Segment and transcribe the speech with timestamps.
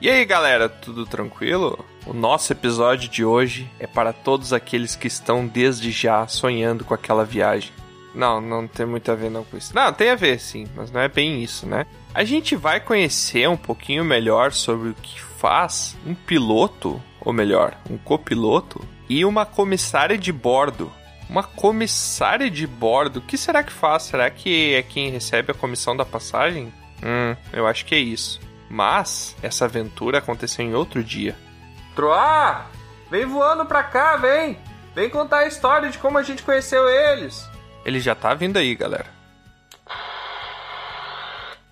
[0.00, 1.84] E aí, galera, tudo tranquilo?
[2.06, 6.94] O nosso episódio de hoje é para todos aqueles que estão desde já sonhando com
[6.94, 7.70] aquela viagem.
[8.14, 9.74] Não, não tem muito a ver não com isso.
[9.74, 11.84] Não, tem a ver sim, mas não é bem isso, né?
[12.14, 17.76] A gente vai conhecer um pouquinho melhor sobre o que faz um piloto, ou melhor,
[17.90, 20.90] um copiloto e uma comissária de bordo.
[21.28, 24.04] Uma comissária de bordo, o que será que faz?
[24.04, 26.72] Será que é quem recebe a comissão da passagem?
[27.02, 28.40] Hum, eu acho que é isso.
[28.70, 31.36] Mas essa aventura aconteceu em outro dia.
[31.96, 32.66] Troá!
[33.10, 34.56] Vem voando pra cá, vem!
[34.94, 37.50] Vem contar a história de como a gente conheceu eles!
[37.84, 39.06] Ele já tá vindo aí, galera.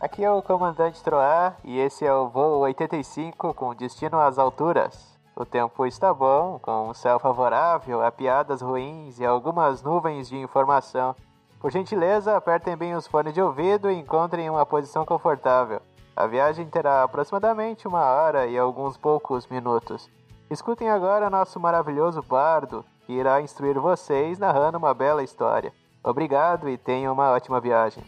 [0.00, 5.16] Aqui é o comandante Troá e esse é o voo 85 com destino às alturas.
[5.36, 10.36] O tempo está bom, com um céu favorável, há piadas ruins e algumas nuvens de
[10.36, 11.14] informação.
[11.60, 15.80] Por gentileza, apertem bem os fones de ouvido e encontrem uma posição confortável.
[16.18, 20.10] A viagem terá aproximadamente uma hora e alguns poucos minutos.
[20.50, 25.72] Escutem agora nosso maravilhoso bardo, que irá instruir vocês narrando uma bela história.
[26.02, 28.02] Obrigado e tenham uma ótima viagem.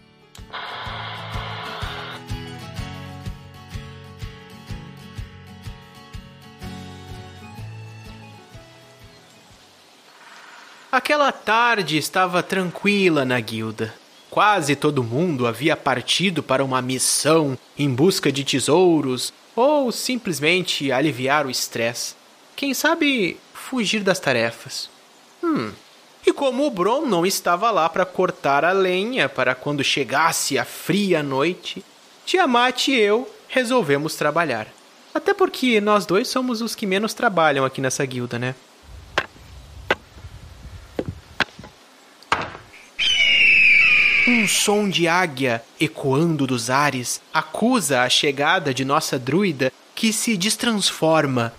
[10.91, 14.00] Aquela tarde estava tranquila na guilda.
[14.31, 21.47] Quase todo mundo havia partido para uma missão em busca de tesouros ou simplesmente aliviar
[21.47, 22.15] o estresse.
[22.55, 24.89] Quem sabe fugir das tarefas.
[25.43, 25.73] Hum.
[26.25, 30.65] E como o Bron não estava lá para cortar a lenha para quando chegasse a
[30.65, 31.85] fria noite,
[32.25, 34.69] Tiamat e eu resolvemos trabalhar.
[35.13, 38.55] Até porque nós dois somos os que menos trabalham aqui nessa guilda, né?
[44.31, 50.37] Um som de águia ecoando dos ares acusa a chegada de nossa druida que se
[50.37, 51.53] destransforma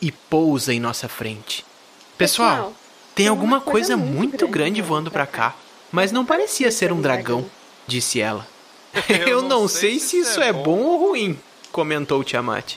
[0.00, 1.66] e pousa em nossa frente.
[2.16, 2.72] Pessoal,
[3.16, 5.56] tem alguma coisa muito grande voando para cá,
[5.90, 7.44] mas não parecia ser um dragão,
[7.84, 8.46] disse ela.
[9.26, 11.36] Eu não sei se isso é bom ou ruim,
[11.72, 12.76] comentou Tiamat.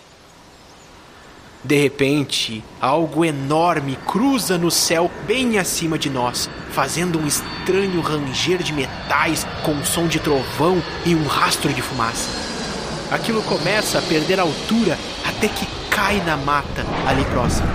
[1.64, 8.64] De repente, algo enorme cruza no céu bem acima de nós, fazendo um estranho ranger
[8.64, 12.30] de metais com som de trovão e um rastro de fumaça.
[13.12, 17.68] Aquilo começa a perder altura até que cai na mata ali próximo.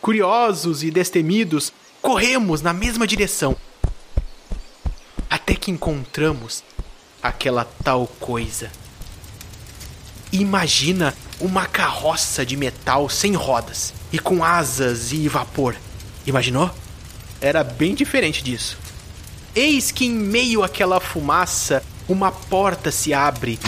[0.00, 3.56] Curiosos e destemidos, corremos na mesma direção
[5.28, 6.62] até que encontramos
[7.22, 8.70] aquela tal coisa.
[10.32, 15.76] Imagina uma carroça de metal sem rodas e com asas e vapor.
[16.26, 16.70] Imaginou?
[17.40, 18.78] Era bem diferente disso.
[19.54, 23.58] Eis que em meio àquela fumaça, uma porta se abre.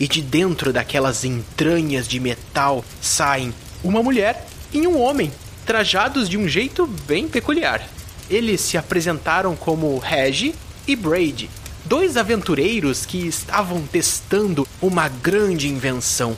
[0.00, 3.52] E de dentro daquelas entranhas de metal saem
[3.82, 5.32] uma mulher e um homem,
[5.66, 7.86] trajados de um jeito bem peculiar.
[8.30, 10.54] Eles se apresentaram como Regi
[10.86, 11.50] e Brady,
[11.84, 16.36] dois aventureiros que estavam testando uma grande invenção.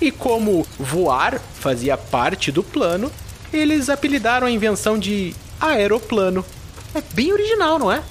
[0.00, 3.10] E como voar fazia parte do plano,
[3.52, 6.44] eles apelidaram a invenção de aeroplano.
[6.94, 8.02] É bem original, não é?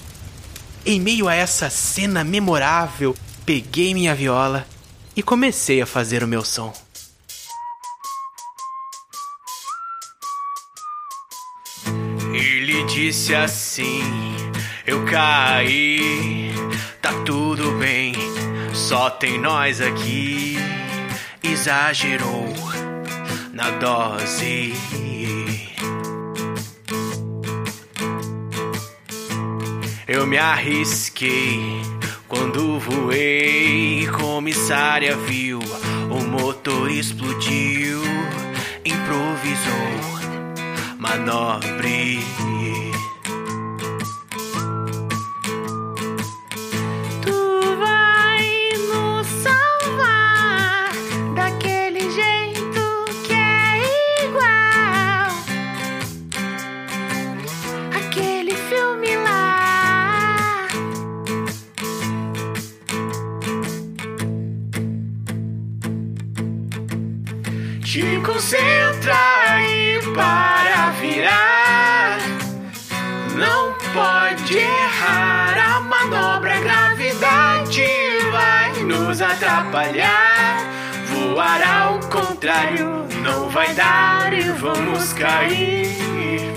[0.85, 4.65] Em meio a essa cena memorável, peguei minha viola
[5.15, 6.73] e comecei a fazer o meu som.
[13.07, 14.01] Disse assim:
[14.87, 16.53] Eu caí,
[17.01, 18.13] tá tudo bem,
[18.73, 20.55] só tem nós aqui.
[21.43, 22.53] Exagerou
[23.51, 24.73] na dose.
[30.07, 31.81] Eu me arrisquei
[32.29, 34.07] quando voei.
[34.13, 35.59] Comissária viu,
[36.09, 38.01] o motor explodiu,
[38.85, 40.13] improvisou
[40.97, 42.82] manobre.
[67.83, 72.17] Te concentra e para virar.
[73.35, 77.85] Não pode errar a manobra, a gravidade
[78.31, 80.59] vai nos atrapalhar.
[81.07, 86.53] Voar ao contrário não vai dar e vamos cair.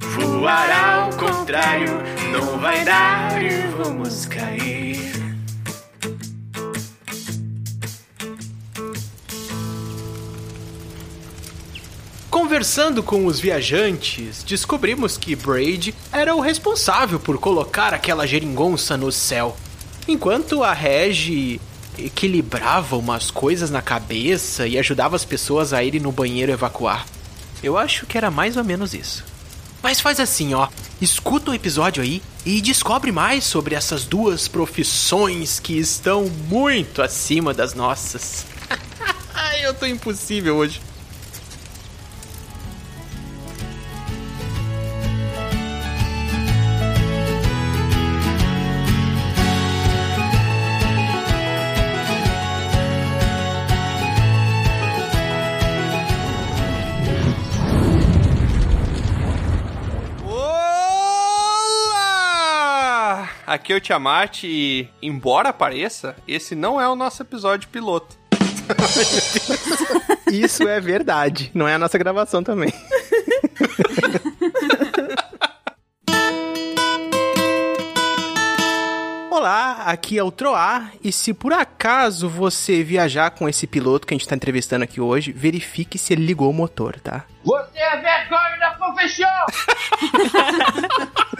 [0.00, 4.39] Voar ao contrário não vai dar e vamos cair.
[12.50, 19.12] Conversando com os viajantes, descobrimos que Braid era o responsável por colocar aquela geringonça no
[19.12, 19.56] céu.
[20.08, 21.60] Enquanto a Regi
[21.96, 27.06] equilibrava umas coisas na cabeça e ajudava as pessoas a irem no banheiro evacuar.
[27.62, 29.24] Eu acho que era mais ou menos isso.
[29.80, 30.66] Mas faz assim, ó.
[31.00, 37.54] Escuta o episódio aí e descobre mais sobre essas duas profissões que estão muito acima
[37.54, 38.44] das nossas.
[39.62, 40.89] Eu tô impossível hoje.
[63.70, 68.18] Aqui é o Tiamat e, embora pareça, esse não é o nosso episódio piloto.
[70.26, 71.52] Isso é verdade.
[71.54, 72.74] Não é a nossa gravação também.
[79.44, 84.12] Olá, aqui é o Troar e se por acaso você viajar com esse piloto que
[84.12, 87.24] a gente tá entrevistando aqui hoje, verifique se ele ligou o motor, tá?
[87.42, 89.46] Você é vergonha da profissão!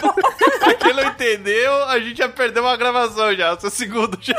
[0.61, 4.33] Pra quem não entendeu, a gente já perdeu uma gravação já, o seu segundo já.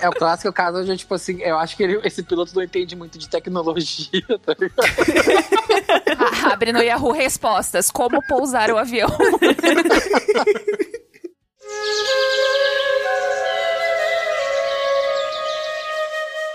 [0.00, 2.96] É o clássico caso onde, tipo assim, eu acho que ele- esse piloto não entende
[2.96, 6.50] muito de tecnologia, tá ligado?
[6.50, 7.90] Abre no Yahoo Respostas.
[7.90, 9.10] Como pousar o avião?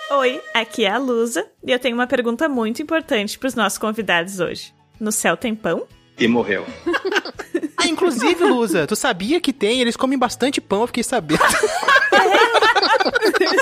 [0.10, 3.78] Oi, aqui é a Lusa e eu tenho uma pergunta muito importante para os nossos
[3.78, 4.74] convidados hoje.
[5.00, 5.88] No céu tem pão?
[6.18, 6.66] E morreu.
[7.80, 9.80] Ah, inclusive, Lusa, tu sabia que tem?
[9.80, 11.40] Eles comem bastante pão, eu fiquei sabendo.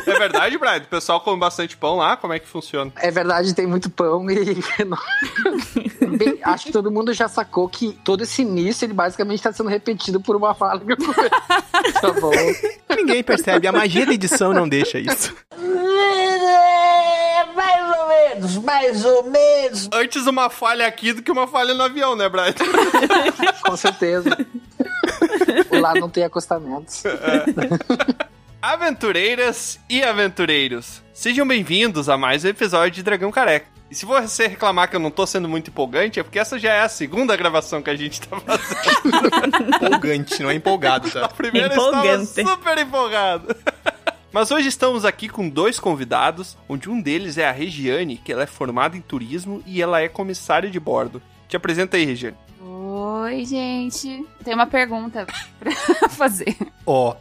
[0.07, 0.77] É verdade, Brian?
[0.77, 2.93] O pessoal come bastante pão lá, como é que funciona?
[2.95, 4.35] É verdade, tem muito pão e.
[6.07, 9.69] Bem, acho que todo mundo já sacou que todo esse início ele basicamente tá sendo
[9.69, 12.31] repetido por uma fala que eu Tá bom.
[12.95, 15.33] Ninguém percebe, a magia da edição não deixa isso.
[17.55, 19.89] Mais ou menos, mais ou menos.
[19.93, 22.53] Antes uma falha aqui do que uma falha no avião, né, Brian?
[23.65, 24.37] Com certeza.
[25.71, 27.03] Lá não tem acostamentos.
[28.67, 33.67] Aventureiras e aventureiros, sejam bem-vindos a mais um episódio de Dragão Careca.
[33.91, 36.73] E se você reclamar que eu não tô sendo muito empolgante, é porque essa já
[36.73, 39.27] é a segunda gravação que a gente tá fazendo.
[39.85, 41.27] Empolgante, não é empolgado, A tá?
[41.27, 42.43] primeira eu estava Empolgante.
[42.43, 43.55] super empolgado.
[44.33, 48.41] Mas hoje estamos aqui com dois convidados, onde um deles é a Regiane, que ela
[48.41, 51.21] é formada em turismo e ela é comissária de bordo.
[51.47, 52.35] Te apresenta aí, Regiane.
[53.07, 54.25] Oi, gente.
[54.43, 55.27] Tem uma pergunta
[55.59, 55.71] pra
[56.09, 56.57] fazer.
[56.87, 57.15] Ó,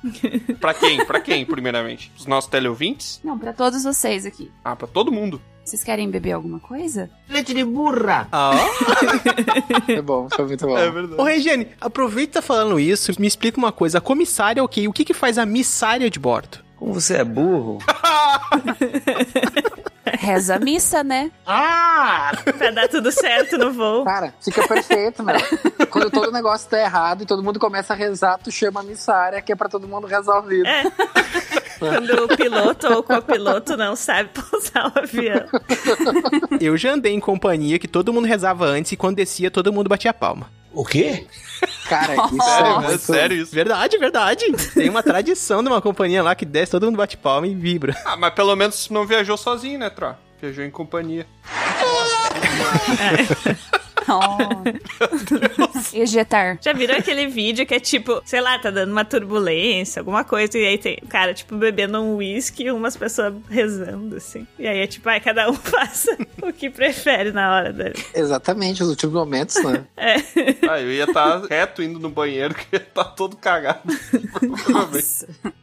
[0.59, 1.05] Pra quem?
[1.05, 2.11] Pra quem, primeiramente?
[2.17, 3.21] Os nossos teleouvintes?
[3.23, 4.51] Não, pra todos vocês aqui.
[4.65, 5.43] Ah, pra todo mundo.
[5.63, 7.11] Vocês querem beber alguma coisa?
[7.29, 8.27] Leite de burra.
[8.33, 9.81] ah, ó.
[9.85, 10.77] Foi bom, foi muito bom.
[10.79, 11.21] É verdade.
[11.21, 13.99] Ô, Regiane, aproveita tá falando isso, me explica uma coisa.
[13.99, 14.89] A comissária é o quê?
[14.89, 16.59] O que que faz a missária de bordo?
[16.77, 17.79] Como você é burro.
[20.19, 21.31] Reza a missa, né?
[21.47, 22.33] Ah!
[22.57, 24.05] Pra dar tudo certo no voo.
[24.05, 25.37] Cara, fica perfeito, meu.
[25.91, 29.41] Quando todo negócio tá errado e todo mundo começa a rezar, tu chama a missária,
[29.41, 30.67] que é pra todo mundo resolver.
[30.67, 30.85] É.
[31.79, 35.47] Quando o piloto ou o copiloto não sabe pousar o avião.
[36.61, 39.89] Eu já andei em companhia que todo mundo rezava antes e quando descia todo mundo
[39.89, 40.49] batia palma.
[40.75, 41.27] O quê?
[41.89, 42.99] Cara, isso Sério, é é muito...
[42.99, 43.55] sério isso.
[43.55, 44.53] Verdade, verdade.
[44.75, 47.95] Tem uma tradição de uma companhia lá que desce, todo mundo bate palma e vibra.
[48.05, 50.15] Ah, mas pelo menos não viajou sozinho, né, Tro?
[50.41, 51.27] Viajou em companhia.
[54.09, 55.95] Oh.
[55.97, 56.59] Ejetar.
[56.61, 60.59] Já viram aquele vídeo que é tipo, sei lá, tá dando uma turbulência, alguma coisa,
[60.59, 64.47] e aí tem o cara, tipo, bebendo um uísque e umas pessoas rezando, assim.
[64.59, 67.95] E aí é tipo, ai, cada um faça o que prefere na hora dele.
[68.15, 69.85] Exatamente, os últimos momentos, né?
[69.97, 70.17] É.
[70.69, 73.83] Ah, eu ia estar reto indo no banheiro, que ia estar todo cagado.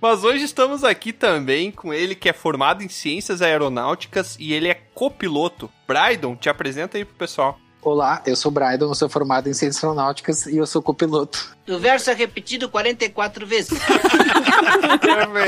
[0.01, 4.67] Mas hoje estamos aqui também com ele, que é formado em ciências aeronáuticas e ele
[4.67, 5.69] é copiloto.
[5.87, 7.59] Brydon, te apresenta aí pro pessoal.
[7.81, 11.55] Olá, eu sou o Brydon, eu sou formado em Ciências Aeronáuticas e eu sou copiloto.
[11.67, 13.79] O verso é repetido 44 vezes.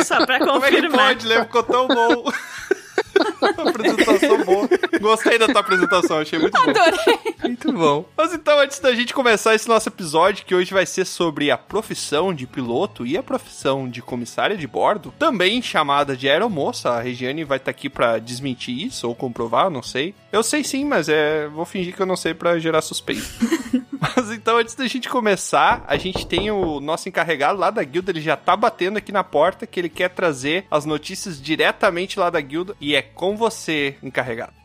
[0.05, 1.07] Só pra Como é que confirmar.
[1.09, 1.41] pode, né?
[1.43, 2.23] Ficou tão bom.
[3.69, 4.67] Apresentação boa.
[5.03, 6.69] Gostei da tua apresentação, achei muito bom.
[6.69, 7.19] Adorei.
[7.43, 8.05] Muito bom.
[8.15, 11.57] Mas então, antes da gente começar esse nosso episódio, que hoje vai ser sobre a
[11.57, 17.01] profissão de piloto e a profissão de comissária de bordo, também chamada de aeromoça, a
[17.01, 20.15] Regiane vai estar aqui pra desmentir isso ou comprovar, não sei.
[20.31, 23.23] Eu sei sim, mas é, vou fingir que eu não sei pra gerar suspeita.
[24.15, 28.11] Mas então, antes da gente começar, a gente tem o nosso encarregado lá da guilda,
[28.11, 32.29] ele já tá batendo aqui na porta que ele quer trazer as notícias diretamente lá
[32.29, 34.62] da guilda e é com você, encarregado.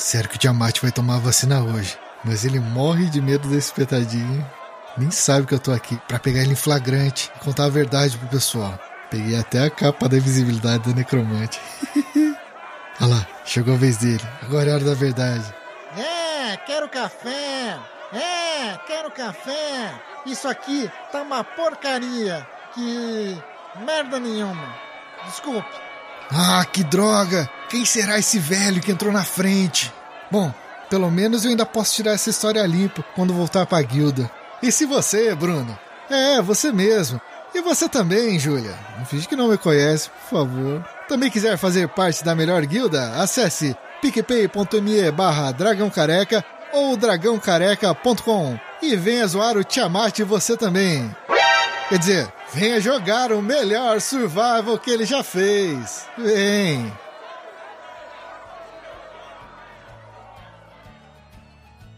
[0.00, 1.98] Sério que o Tiamat vai tomar a vacina hoje.
[2.24, 4.50] Mas ele morre de medo desse petadinho.
[4.96, 8.16] Nem sabe que eu tô aqui pra pegar ele em flagrante e contar a verdade
[8.16, 8.78] pro pessoal.
[9.10, 11.60] Peguei até a capa da invisibilidade da necromante.
[12.98, 14.22] Olha lá, chegou a vez dele.
[14.40, 15.44] Agora é hora da verdade.
[15.94, 17.78] É, quero café.
[18.14, 19.92] É, quero café.
[20.24, 22.48] Isso aqui tá uma porcaria.
[22.74, 23.36] Que
[23.84, 24.74] merda nenhuma.
[25.26, 25.89] Desculpe.
[26.32, 27.48] Ah, que droga!
[27.68, 29.92] Quem será esse velho que entrou na frente?
[30.30, 30.52] Bom,
[30.88, 34.30] pelo menos eu ainda posso tirar essa história limpa quando voltar pra guilda.
[34.62, 35.78] E se você, Bruno?
[36.08, 37.20] É, você mesmo.
[37.54, 38.74] E você também, Júlia.
[38.98, 40.84] Não finge que não me conhece, por favor.
[41.08, 43.20] Também quiser fazer parte da melhor guilda?
[43.20, 45.54] Acesse picpay.me barra
[46.72, 51.14] ou dragãocareca.com e venha zoar o Tiamat você também.
[51.90, 56.06] Quer dizer, venha jogar o melhor survival que ele já fez.
[56.16, 56.92] Vem!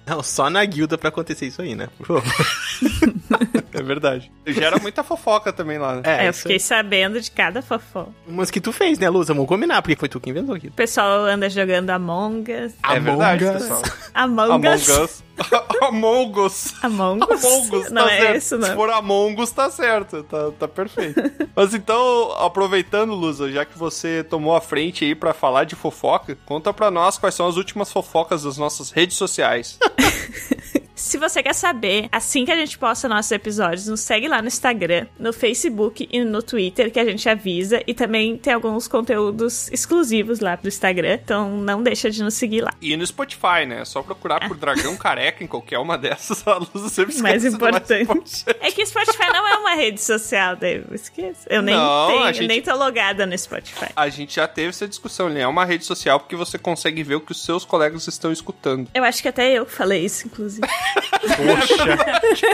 [0.07, 1.91] Não, só na guilda pra acontecer isso aí, né?
[1.99, 2.23] Por favor.
[3.73, 4.31] É verdade.
[4.47, 6.03] Gera muita fofoca também lá, né?
[6.05, 8.07] É, eu isso fiquei sabendo de cada fofó.
[8.27, 9.29] Umas que tu fez, né, Luz?
[9.29, 10.73] Vamos combinar, porque foi tu que inventou aquilo.
[10.73, 12.73] O pessoal anda jogando Among Us.
[12.89, 13.53] É verdade, Us.
[13.53, 13.83] pessoal.
[14.15, 14.89] Among, Among Us.
[14.89, 15.25] Us.
[15.83, 16.75] Among Us.
[16.85, 17.45] Among Us.
[17.45, 18.37] Among Us, não tá é certo.
[18.37, 18.75] isso, Se não.
[18.77, 20.23] for Among Us, tá certo.
[20.25, 21.21] Tá, tá perfeito.
[21.57, 26.37] Mas então, aproveitando, Lusa, já que você tomou a frente aí pra falar de fofoca,
[26.45, 29.79] conta pra nós quais são as últimas fofocas das nossas redes sociais.
[31.03, 34.47] Se você quer saber, assim que a gente posta nossos episódios, nos segue lá no
[34.47, 37.83] Instagram, no Facebook e no Twitter, que a gente avisa.
[37.87, 41.15] E também tem alguns conteúdos exclusivos lá pro Instagram.
[41.23, 42.73] Então não deixa de nos seguir lá.
[42.81, 43.81] E no Spotify, né?
[43.81, 46.47] É só procurar por Dragão Careca em qualquer uma dessas.
[46.47, 48.03] A Lusa sempre esquece Mais importante.
[48.05, 48.45] importante.
[48.61, 50.85] É que Spotify não é uma rede social, Dave.
[50.93, 51.47] Esquece.
[51.51, 53.87] Eu nem Não, tenho, gente- nem tô logada no Spotify.
[53.97, 55.29] A gente já teve essa discussão.
[55.29, 58.31] Ele é uma rede social porque você consegue ver o que os seus colegas estão
[58.33, 58.89] escutando.
[58.95, 60.63] Eu acho que até eu falei isso, inclusive.
[61.23, 62.47] 不是。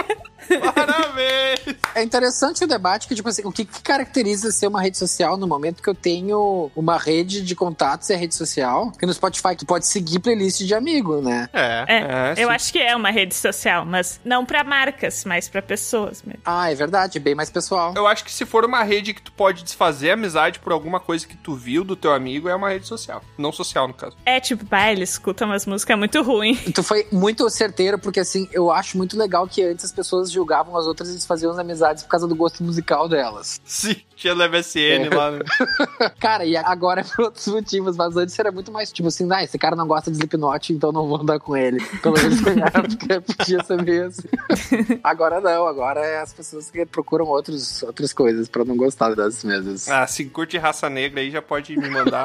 [0.74, 1.76] Parabéns!
[1.94, 5.36] É interessante o debate que, tipo assim, o que, que caracteriza ser uma rede social
[5.36, 8.92] no momento que eu tenho uma rede de contatos e a rede social?
[8.92, 11.48] Que no Spotify tu pode seguir playlist de amigo, né?
[11.52, 11.84] É.
[11.88, 12.54] É, É, eu sim.
[12.54, 16.40] acho que é uma rede social, mas não pra marcas, mas pra pessoas mesmo.
[16.44, 17.92] Ah, é verdade, bem mais pessoal.
[17.96, 21.26] Eu acho que se for uma rede que tu pode desfazer amizade por alguma coisa
[21.26, 23.22] que tu viu do teu amigo, é uma rede social.
[23.36, 24.16] Não social, no caso.
[24.24, 26.58] É tipo, pá, ele escuta umas músicas muito ruins.
[26.72, 30.76] Tu foi muito certeiro, porque assim, eu acho muito legal que antes as pessoas julgavam
[30.76, 33.60] as outras e desfaziam as amizades por causa do gosto musical delas.
[33.64, 35.30] Sim, tinha no MSN lá.
[35.30, 35.38] Né?
[36.18, 39.42] Cara, e agora é por outros motivos, mas antes era muito mais tipo assim, ah,
[39.42, 41.78] esse cara não gosta de Slipknot, então não vou andar com ele.
[42.02, 44.28] Pelo menos na época podia ser meio assim.
[45.02, 49.44] Agora não, agora é as pessoas que procuram outros, outras coisas pra não gostar das
[49.44, 49.88] mesmas.
[49.88, 52.24] Ah, se curte raça negra aí, já pode me mandar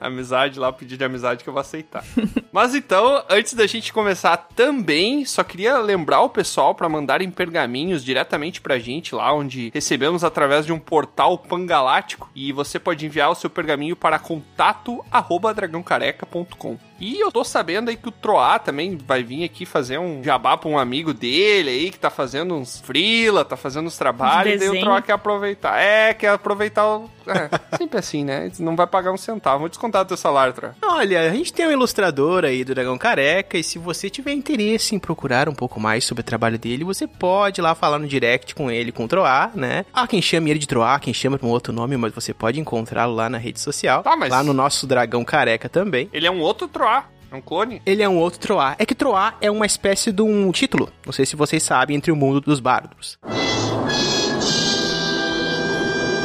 [0.00, 2.04] amizade lá, pedir de amizade que eu vou aceitar.
[2.50, 8.02] Mas então, antes da gente começar também, só queria lembrar o pessoal pra mandarem pergaminhos
[8.02, 12.30] diretamente pra gente lá, onde recebemos através de um portal pangalático.
[12.34, 16.87] E você pode enviar o seu pergaminho para contato arroba dragãocareca.com.
[17.00, 20.56] E eu tô sabendo aí que o Troá também vai vir aqui fazer um jabá
[20.56, 24.58] pra um amigo dele aí, que tá fazendo uns frila, tá fazendo uns trabalhos, e
[24.58, 24.80] daí o.
[24.80, 25.78] Troá quer aproveitar.
[25.80, 27.10] É, quer aproveitar o...
[27.26, 28.50] É, sempre assim, né?
[28.58, 29.60] Não vai pagar um centavo.
[29.60, 30.72] Vou descontar do teu salário, Troá.
[30.82, 34.94] Olha, a gente tem um ilustrador aí do Dragão Careca, e se você tiver interesse
[34.94, 38.06] em procurar um pouco mais sobre o trabalho dele, você pode ir lá falar no
[38.08, 39.84] direct com ele, com o Troá, né?
[39.92, 42.58] Há quem chame ele de Troá, quem chama por um outro nome, mas você pode
[42.58, 44.02] encontrá-lo lá na rede social.
[44.02, 46.08] Tá, mas- Lá no nosso Dragão Careca também.
[46.12, 46.87] Ele é um outro Troá.
[47.30, 47.82] É um clone?
[47.84, 48.74] Ele é um outro Troá.
[48.78, 52.10] É que Troá é uma espécie de um título, não sei se vocês sabem, entre
[52.10, 53.18] o mundo dos bardos.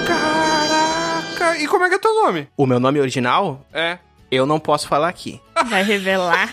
[0.08, 1.58] Caraca!
[1.58, 2.48] E como é que é teu nome?
[2.56, 3.98] O meu nome original, É.
[4.32, 5.42] eu não posso falar aqui.
[5.68, 6.52] Vai revelar.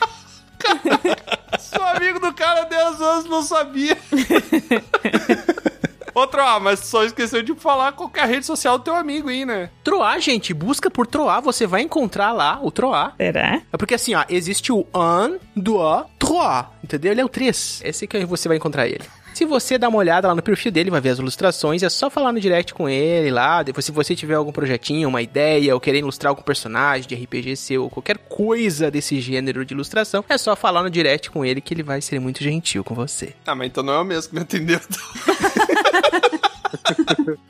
[1.59, 3.97] Sou amigo do cara há 10 anos, não sabia.
[6.14, 8.95] Outro, ah, mas só esqueceu de falar qual que é a rede social do teu
[8.95, 9.71] amigo aí, né?
[9.85, 13.12] Troá, gente, busca por Troá, você vai encontrar lá o Troá.
[13.17, 13.62] Será?
[13.73, 17.12] É porque assim, ó, existe o un, dois, trois, entendeu?
[17.12, 17.83] Ele é o 3.
[17.85, 19.05] Esse que você vai encontrar ele.
[19.34, 22.10] Se você dá uma olhada lá no perfil dele, vai ver as ilustrações, é só
[22.10, 23.62] falar no direct com ele lá.
[23.62, 27.56] Depois, se você tiver algum projetinho, uma ideia, ou querer ilustrar algum personagem de RPG
[27.56, 31.60] seu, ou qualquer coisa desse gênero de ilustração, é só falar no direct com ele
[31.60, 33.34] que ele vai ser muito gentil com você.
[33.46, 34.80] Ah, mas então não é o mesmo que me atendeu.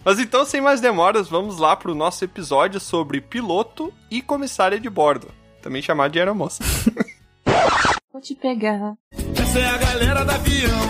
[0.04, 4.88] Mas então, sem mais demoras, vamos lá pro nosso episódio sobre piloto e comissária de
[4.88, 5.28] bordo.
[5.62, 6.62] Também chamado de aeromoça.
[8.12, 8.94] Vou te pegar.
[9.40, 10.80] Essa é a galera do avião.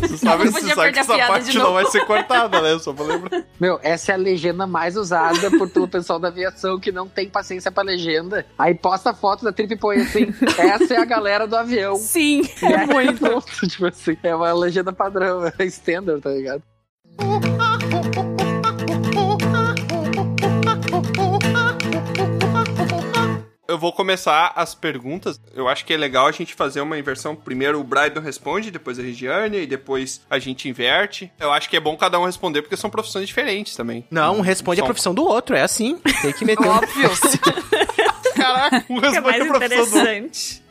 [0.00, 2.78] Você sabe, Não você sabe que essa parte não vai ser cortada, né?
[2.78, 3.44] Só pra lembrar.
[3.58, 7.30] Meu, essa é a legenda mais usada por, pelo pessoal da aviação que não tem
[7.30, 8.44] paciência pra legenda.
[8.58, 11.96] Aí posta a foto da trip e põe assim: essa é a galera do avião.
[11.96, 16.62] Sim, E aí, pronto, tipo assim, é uma legenda padrão, é standard, tá ligado?
[23.76, 25.38] Eu vou começar as perguntas.
[25.54, 27.36] Eu acho que é legal a gente fazer uma inversão.
[27.36, 31.30] Primeiro o Brydon responde, depois a Regiane, e depois a gente inverte.
[31.38, 34.06] Eu acho que é bom cada um responder, porque são profissões diferentes também.
[34.10, 35.98] Não, um responde a profissão do outro, é assim.
[36.22, 36.66] Tem que meter.
[36.66, 37.10] óbvio.
[38.36, 39.56] Caraca, um Que é mais outro.
[39.56, 40.62] interessante.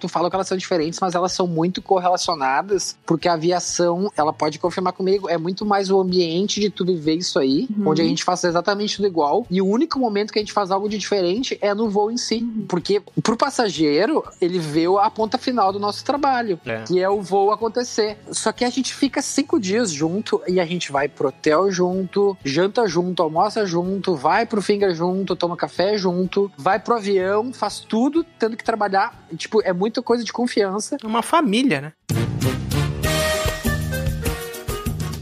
[0.00, 4.32] Tu fala que elas são diferentes, mas elas são muito correlacionadas, porque a aviação, ela
[4.32, 8.04] pode confirmar comigo, é muito mais o ambiente de tu viver isso aí, onde a
[8.04, 10.98] gente faz exatamente tudo igual, e o único momento que a gente faz algo de
[10.98, 12.42] diferente é no voo em si.
[12.68, 16.82] Porque pro passageiro, ele vê a ponta final do nosso trabalho, É.
[16.84, 18.18] que é o voo acontecer.
[18.30, 22.36] Só que a gente fica cinco dias junto e a gente vai pro hotel junto,
[22.44, 27.11] janta junto, almoça junto, vai pro finger junto, toma café junto, vai pro avião,
[27.52, 29.26] faz tudo tendo que trabalhar.
[29.36, 30.96] Tipo, é muita coisa de confiança.
[31.02, 31.92] É uma família, né?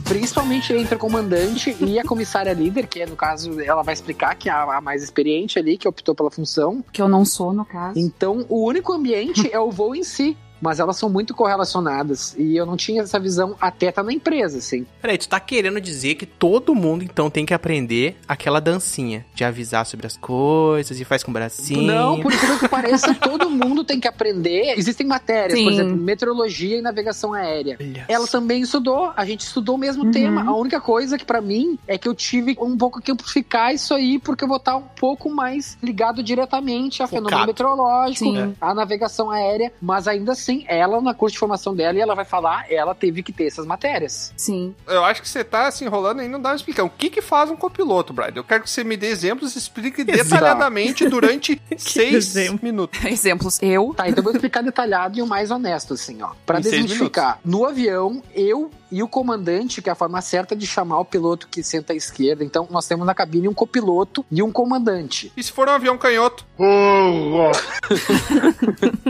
[0.05, 4.35] Principalmente entre o comandante e a comissária líder, que é, no caso, ela vai explicar
[4.35, 6.85] que é a, a mais experiente ali, que optou pela função.
[6.93, 7.97] Que eu não sou, no caso.
[7.97, 10.37] Então, o único ambiente é o voo em si.
[10.61, 12.35] Mas elas são muito correlacionadas.
[12.39, 14.87] E eu não tinha essa visão até tá na empresa, assim.
[15.01, 19.45] Peraí, tu tá querendo dizer que todo mundo então tem que aprender aquela dancinha de
[19.45, 21.83] avisar sobre as coisas e faz com o bracinho.
[21.83, 24.75] Não, por incrível que pareça, todo mundo tem que aprender.
[24.77, 25.79] Existem matérias, por Sim.
[25.81, 27.77] exemplo, meteorologia e navegação aérea.
[27.81, 28.33] Olha Ela só.
[28.39, 30.11] também estudou, a gente estudou o mesmo Uhum.
[30.11, 30.45] tema.
[30.49, 33.95] A única coisa que pra mim é que eu tive um pouco que amplificar isso
[33.95, 37.27] aí, porque eu vou estar um pouco mais ligado diretamente a Focado.
[37.29, 38.55] fenômeno meteorológico, Sim.
[38.61, 42.25] a navegação aérea, mas ainda assim, ela na curso de formação dela e ela vai
[42.25, 44.33] falar, ela teve que ter essas matérias.
[44.37, 44.75] Sim.
[44.87, 46.87] Eu acho que você tá se enrolando aí, não dá uma explicação.
[46.87, 48.41] O que que faz um copiloto, Brydon?
[48.41, 52.61] Eu quero que você me dê exemplos e explique detalhadamente durante seis exemplo.
[52.63, 53.01] minutos.
[53.05, 53.59] Exemplos.
[53.63, 53.93] Eu.
[53.95, 56.31] Tá, então eu vou explicar detalhado e o mais honesto, assim, ó.
[56.47, 60.67] Pra Em desmistificar, no avião, eu e o comandante, que é a forma certa de
[60.67, 62.45] chamar o piloto que senta à esquerda.
[62.45, 65.33] Então, nós temos na cabine um copiloto e um comandante.
[65.37, 66.45] E se for um avião canhoto?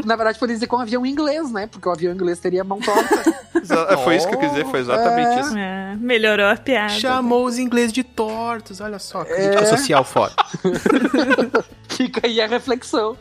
[0.04, 1.66] Na verdade, poderia dizer que é um avião inglês, né?
[1.66, 3.22] Porque o avião inglês teria mão torta.
[3.54, 5.56] Exa- Foi isso que eu quis dizer, foi exatamente isso.
[5.56, 6.88] É, melhorou a piada.
[6.94, 10.32] Chamou os ingleses de tortos, olha só, crítica social foda.
[11.88, 13.16] Fica aí a reflexão.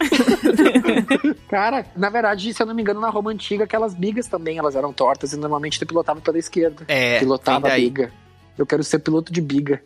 [1.49, 4.75] Cara, na verdade, se eu não me engano, na Roma Antiga, aquelas bigas também, elas
[4.75, 6.48] eram tortas e normalmente tu pilotava pela esquerda.
[6.87, 8.11] É, pilotava a biga.
[8.57, 9.81] Eu quero ser piloto de biga.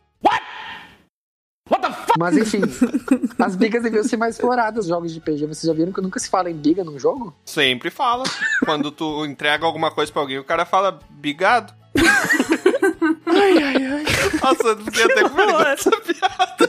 [2.17, 2.61] Mas enfim,
[3.39, 5.47] as bigas deviam ser mais exploradas jogos de PG.
[5.47, 7.35] Vocês já viram que nunca se fala em biga num jogo?
[7.45, 8.23] Sempre fala.
[8.63, 11.73] Quando tu entrega alguma coisa pra alguém, o cara fala bigado.
[13.25, 14.03] Ai, ai, ai.
[14.43, 16.67] Nossa, eu fiquei até com vergonha dessa piada.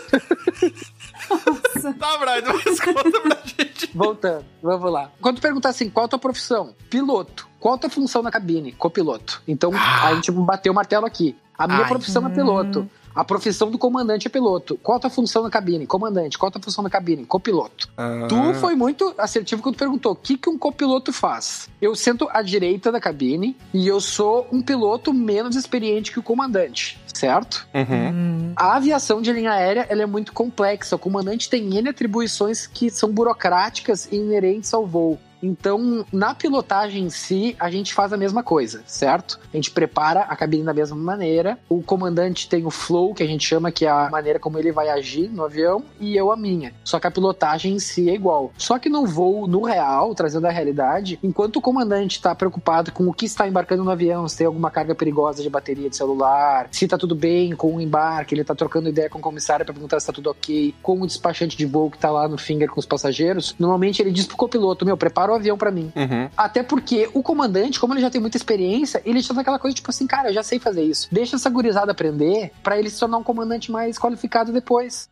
[1.98, 3.90] Tá, Brydon, mas conta pra gente.
[3.94, 5.10] Voltando, vamos lá.
[5.20, 6.74] Quando tu perguntar assim, qual a tua profissão?
[6.88, 7.48] Piloto.
[7.64, 8.72] Qual a tua função na cabine?
[8.72, 9.40] Copiloto.
[9.48, 10.08] Então, Ah.
[10.08, 11.34] a gente bateu o martelo aqui.
[11.56, 11.88] A minha Ai.
[11.88, 12.86] profissão é piloto.
[13.14, 14.78] A profissão do comandante é piloto.
[14.82, 15.86] Qual a tua função na cabine?
[15.86, 16.36] Comandante.
[16.36, 17.24] Qual a tua função na cabine?
[17.24, 17.88] Copiloto.
[17.96, 18.26] Ah.
[18.28, 21.70] Tu foi muito assertivo quando perguntou o que, que um copiloto faz.
[21.80, 26.22] Eu sento à direita da cabine e eu sou um piloto menos experiente que o
[26.22, 27.66] comandante, certo?
[27.72, 28.52] Uhum.
[28.56, 30.96] A aviação de linha aérea ela é muito complexa.
[30.96, 35.18] O comandante tem N atribuições que são burocráticas e inerentes ao voo.
[35.44, 39.38] Então, na pilotagem em si, a gente faz a mesma coisa, certo?
[39.52, 41.58] A gente prepara a cabine da mesma maneira.
[41.68, 44.72] O comandante tem o flow, que a gente chama, que é a maneira como ele
[44.72, 46.72] vai agir no avião, e eu a minha.
[46.82, 48.52] Só que a pilotagem em si é igual.
[48.56, 53.06] Só que no voo, no real, trazendo a realidade, enquanto o comandante está preocupado com
[53.06, 56.68] o que está embarcando no avião, se tem alguma carga perigosa de bateria de celular,
[56.70, 59.74] se tá tudo bem com o embarque, ele tá trocando ideia com o comissário para
[59.74, 62.70] perguntar se tá tudo ok, com o despachante de voo que tá lá no finger
[62.70, 65.92] com os passageiros, normalmente ele diz pro copiloto, meu, prepara o avião para mim.
[65.94, 66.28] Uhum.
[66.36, 69.74] Até porque o comandante, como ele já tem muita experiência, ele já tá naquela coisa
[69.74, 71.08] tipo assim, cara, eu já sei fazer isso.
[71.10, 75.08] Deixa essa gurizada aprender pra ele se tornar um comandante mais qualificado depois.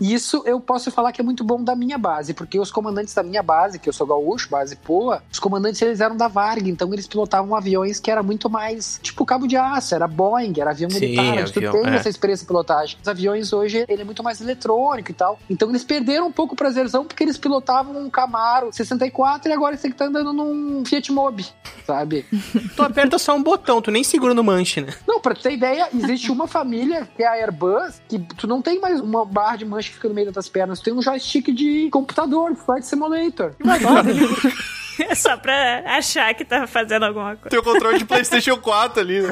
[0.00, 3.14] E Isso eu posso falar que é muito bom da minha base, porque os comandantes
[3.14, 6.68] da minha base, que eu sou gaúcho, base Poa, os comandantes eles eram da Varg,
[6.68, 10.72] então eles pilotavam aviões que era muito mais tipo cabo de aço, era Boeing, era
[10.72, 11.96] avião Sim, militar, avião, tem é.
[11.96, 12.98] essa experiência de pilotagem.
[13.00, 16.54] Os aviões hoje, ele é muito mais eletrônico e tal, então eles perderam um pouco
[16.54, 18.39] o prazerzão porque eles pilotavam um Camaro
[18.70, 21.46] 64 e agora você tem que estar andando num Fiat Mobi,
[21.86, 22.24] sabe?
[22.76, 24.94] Tu aperta só um botão, tu nem segura no manche, né?
[25.06, 28.62] Não, pra tu ter ideia, existe uma família, que é a Airbus, que tu não
[28.62, 31.02] tem mais uma barra de manche que fica no meio das pernas, tu tem um
[31.02, 33.54] joystick de computador, Flight Simulator.
[35.08, 37.48] É só pra achar que tá fazendo alguma coisa.
[37.48, 39.30] Tem o controle de PlayStation 4 ali, né?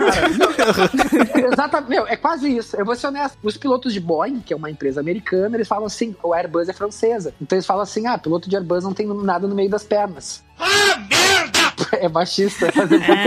[1.52, 2.76] Exatamente, meu, é quase isso.
[2.76, 3.36] Eu vou ser honesto.
[3.42, 6.72] Os pilotos de Boeing, que é uma empresa americana, eles falam assim: o Airbus é
[6.72, 7.34] francesa.
[7.40, 10.42] Então eles falam assim: ah, piloto de Airbus não tem nada no meio das pernas.
[10.58, 11.27] Ah!
[12.00, 13.24] É machista fazer é.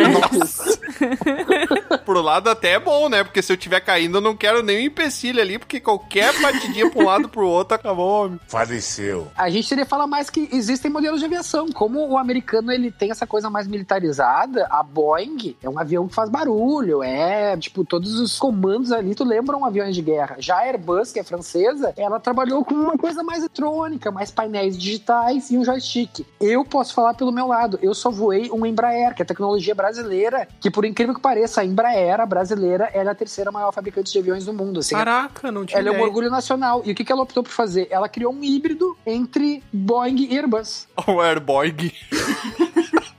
[1.97, 3.23] Por lado até é bom, né?
[3.23, 7.05] Porque se eu tiver caindo, eu não quero nenhum empecilho ali, porque qualquer batidinha um
[7.05, 8.39] lado pro outro acabou, homem.
[8.47, 9.27] Faleceu.
[9.35, 11.69] A gente teria que falar mais que existem modelos de aviação.
[11.71, 16.13] Como o americano ele tem essa coisa mais militarizada, a Boeing é um avião que
[16.13, 20.35] faz barulho, é tipo, todos os comandos ali tu lembram aviões de guerra.
[20.39, 24.77] Já a Airbus, que é francesa, ela trabalhou com uma coisa mais eletrônica, mais painéis
[24.77, 26.25] digitais e um joystick.
[26.39, 30.47] Eu posso falar pelo meu lado, eu só voei um Embraer, que é tecnologia brasileira,
[30.59, 34.11] que por incrível que pareça, a Embraer, a brasileira, ela é a terceira maior fabricante
[34.11, 34.79] de aviões do mundo.
[34.79, 36.07] Assim, Caraca, não tinha ela é um ideia.
[36.07, 36.81] orgulho nacional.
[36.85, 37.87] E o que, que ela optou por fazer?
[37.89, 40.87] Ela criou um híbrido entre Boeing e Airbus.
[41.07, 41.73] O Airboy.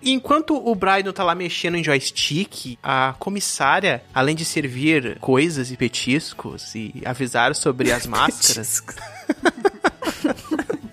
[0.04, 5.76] Enquanto o Brian tá lá mexendo em joystick, a comissária, além de servir coisas e
[5.76, 8.82] petiscos e avisar sobre as máscaras.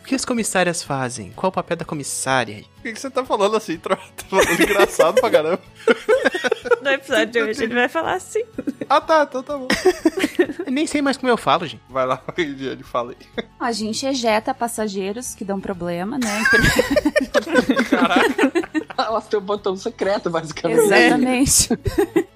[0.10, 1.32] O que as comissárias fazem?
[1.36, 2.64] Qual o papel da comissária?
[2.78, 3.96] Por que, que você tá falando assim, Tro?
[4.18, 5.62] Tá falando engraçado pra caramba.
[6.82, 8.42] No episódio de hoje ele vai falar assim.
[8.90, 9.68] Ah, tá, então tá bom.
[10.66, 11.82] Eu nem sei mais como eu falo, gente.
[11.90, 13.46] Vai lá, ele fala aí.
[13.60, 16.42] A gente ejeta passageiros que dão problema, né?
[18.98, 20.80] Elas têm um botão secreto, basicamente.
[20.80, 21.70] Exatamente.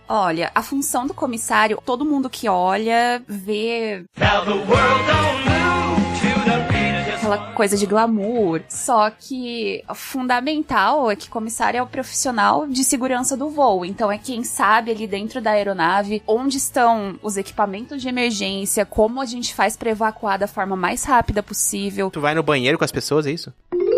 [0.10, 4.04] Olha, a função do comissário, todo mundo que olha, vê
[7.34, 8.62] aquela coisa de glamour.
[8.70, 13.86] Só que o fundamental é que o comissário é o profissional de segurança do voo.
[13.86, 19.22] Então é quem sabe ali dentro da aeronave onde estão os equipamentos de emergência, como
[19.22, 22.10] a gente faz para evacuar da forma mais rápida possível.
[22.12, 23.54] Tu vai no banheiro com as pessoas, é isso?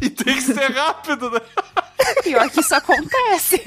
[0.00, 1.40] E tem que ser rápido, né?
[2.22, 3.60] Pior que isso acontece.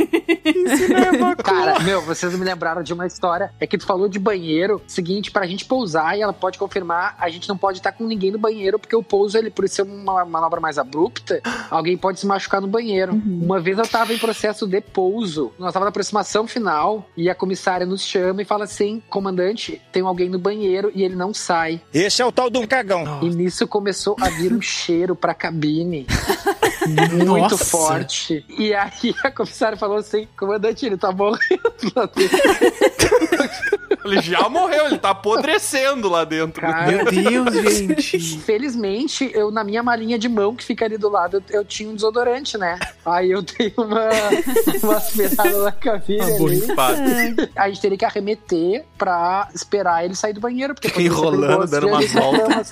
[1.43, 3.51] Cara, meu, vocês me lembraram de uma história.
[3.59, 4.81] É que tu falou de banheiro.
[4.87, 8.31] Seguinte, pra gente pousar, e ela pode confirmar, a gente não pode estar com ninguém
[8.31, 12.25] no banheiro, porque o pouso, ele, por ser uma manobra mais abrupta, alguém pode se
[12.25, 13.13] machucar no banheiro.
[13.13, 17.35] Uma vez eu tava em processo de pouso, nós tava na aproximação final, e a
[17.35, 21.81] comissária nos chama e fala assim: comandante, tem alguém no banheiro e ele não sai.
[21.93, 23.19] Esse é o tal do cagão.
[23.21, 26.05] E nisso começou a vir um cheiro pra cabine.
[27.11, 27.65] Muito Nossa.
[27.65, 28.45] forte.
[28.49, 31.61] E aí a comissária falou assim: comandante, ele tá morrendo
[31.95, 32.37] lá dentro.
[34.07, 36.61] Ele já morreu, ele tá apodrecendo lá dentro.
[36.61, 36.87] Cara.
[36.87, 38.39] Meu Deus, gente.
[38.39, 41.89] Felizmente, eu na minha malinha de mão que fica ali do lado, eu, eu tinha
[41.89, 42.79] um desodorante, né?
[43.05, 44.09] Aí eu dei uma,
[44.81, 46.37] uma aspirada na cabine Uma ali.
[46.37, 47.01] borrifada.
[47.55, 50.73] A gente teria que arremeter pra esperar ele sair do banheiro.
[50.73, 52.65] Porque enrolando, dando uma volta.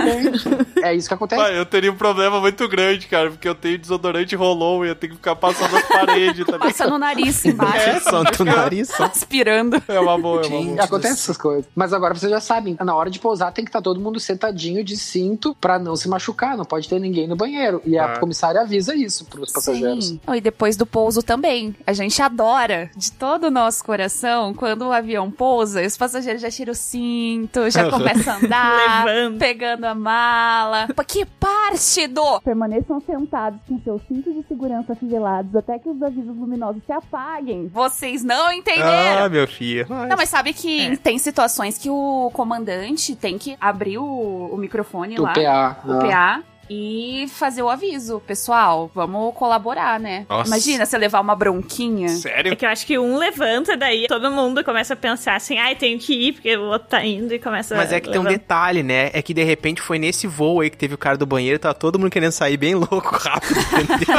[0.83, 1.41] É isso que acontece.
[1.41, 4.04] Ah, eu teria um problema muito grande, cara, porque eu tenho desodorante
[4.35, 6.59] rolou e eu tenho que ficar passando as paredes, tá ligado?
[6.69, 7.89] Passa no nariz embaixo.
[7.89, 9.05] É, só no nariz, só.
[9.05, 9.81] Aspirando.
[9.87, 10.83] É uma boa, é uma boa.
[10.83, 11.65] Acontece essas coisas.
[11.75, 14.83] Mas agora vocês já sabem, na hora de pousar tem que estar todo mundo sentadinho
[14.83, 17.81] de cinto pra não se machucar, não pode ter ninguém no banheiro.
[17.85, 18.19] E a Ah.
[18.19, 20.07] comissária avisa isso pros passageiros.
[20.07, 20.19] Sim.
[20.27, 21.75] Oh, E depois do pouso também.
[21.85, 26.41] A gente adora, de todo o nosso coração, quando o avião pousa e os passageiros
[26.41, 29.39] já tiram o cinto, já começam a andar, Levando.
[29.39, 30.87] pegando a mala.
[31.07, 32.41] Que parte do...
[32.41, 37.67] Permaneçam sentados com seus cintos de segurança afivelados até que os avisos luminosos se apaguem.
[37.67, 39.25] Vocês não entenderam.
[39.25, 39.85] Ah, meu filho.
[39.89, 45.15] Não, mas sabe que tem situações que o comandante tem que abrir o, o microfone
[45.15, 45.33] Do lá.
[45.33, 45.77] PA.
[45.85, 45.99] O ah.
[45.99, 46.43] PA.
[46.69, 50.25] E fazer o aviso, pessoal, vamos colaborar, né?
[50.27, 50.49] Nossa.
[50.49, 52.07] Imagina você levar uma bronquinha.
[52.07, 52.55] É Sério?
[52.55, 55.99] que eu acho que um levanta, daí todo mundo começa a pensar assim, ai, tenho
[55.99, 58.25] que ir, porque o outro tá indo e começa Mas é que a tem um
[58.25, 59.11] detalhe, né?
[59.13, 61.73] É que de repente foi nesse voo aí que teve o cara do banheiro, tava
[61.73, 64.15] todo mundo querendo sair bem louco, rápido, entendeu?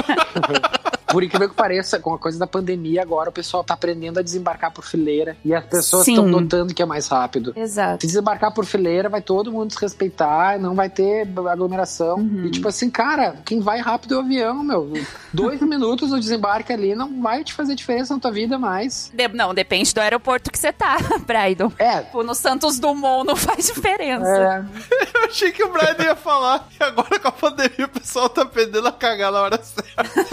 [1.17, 4.23] Por incrível que pareça, com a coisa da pandemia, agora o pessoal tá aprendendo a
[4.23, 7.55] desembarcar por fileira e as pessoas estão notando que é mais rápido.
[7.57, 8.03] Exato.
[8.03, 12.19] Se desembarcar por fileira, vai todo mundo se respeitar, não vai ter aglomeração.
[12.19, 12.45] Uhum.
[12.45, 14.93] E tipo assim, cara, quem vai rápido é o avião, meu.
[15.33, 19.11] Dois minutos no desembarque ali não vai te fazer diferença na tua vida mais.
[19.15, 21.73] De- não, depende do aeroporto que você tá, Braidon.
[21.79, 22.03] É.
[22.03, 24.29] Tipo, no Santos Dumont não faz diferença.
[24.29, 24.65] É,
[25.15, 26.69] Eu achei que o Brian ia falar.
[26.79, 30.26] E agora com a pandemia o pessoal tá aprendendo a cagar na hora certa.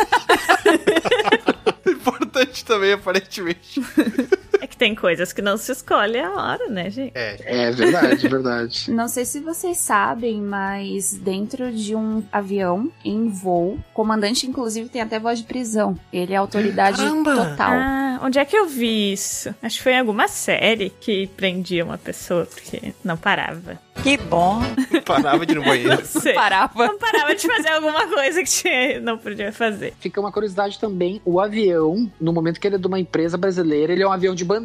[2.34, 3.80] Importante também, aparentemente.
[4.74, 7.12] É que tem coisas que não se escolhe a hora, né, gente?
[7.14, 8.90] é verdade, verdade.
[8.92, 14.90] Não sei se vocês sabem, mas dentro de um avião, em voo, o comandante, inclusive,
[14.90, 15.98] tem até voz de prisão.
[16.12, 17.36] Ele é autoridade Caramba!
[17.36, 17.72] total.
[17.72, 19.54] Ah, onde é que eu vi isso?
[19.62, 23.78] Acho que foi em alguma série que prendia uma pessoa porque não parava.
[24.02, 24.60] Que bom.
[25.06, 26.04] Parava de ir no banheiro.
[26.06, 26.34] Sei.
[26.34, 26.88] Parava.
[26.88, 29.94] Não parava de fazer alguma coisa que tinha, não podia fazer.
[30.00, 33.94] Fica uma curiosidade também, o avião, no momento que ele é de uma empresa brasileira,
[33.94, 34.63] ele é um avião de bandeira.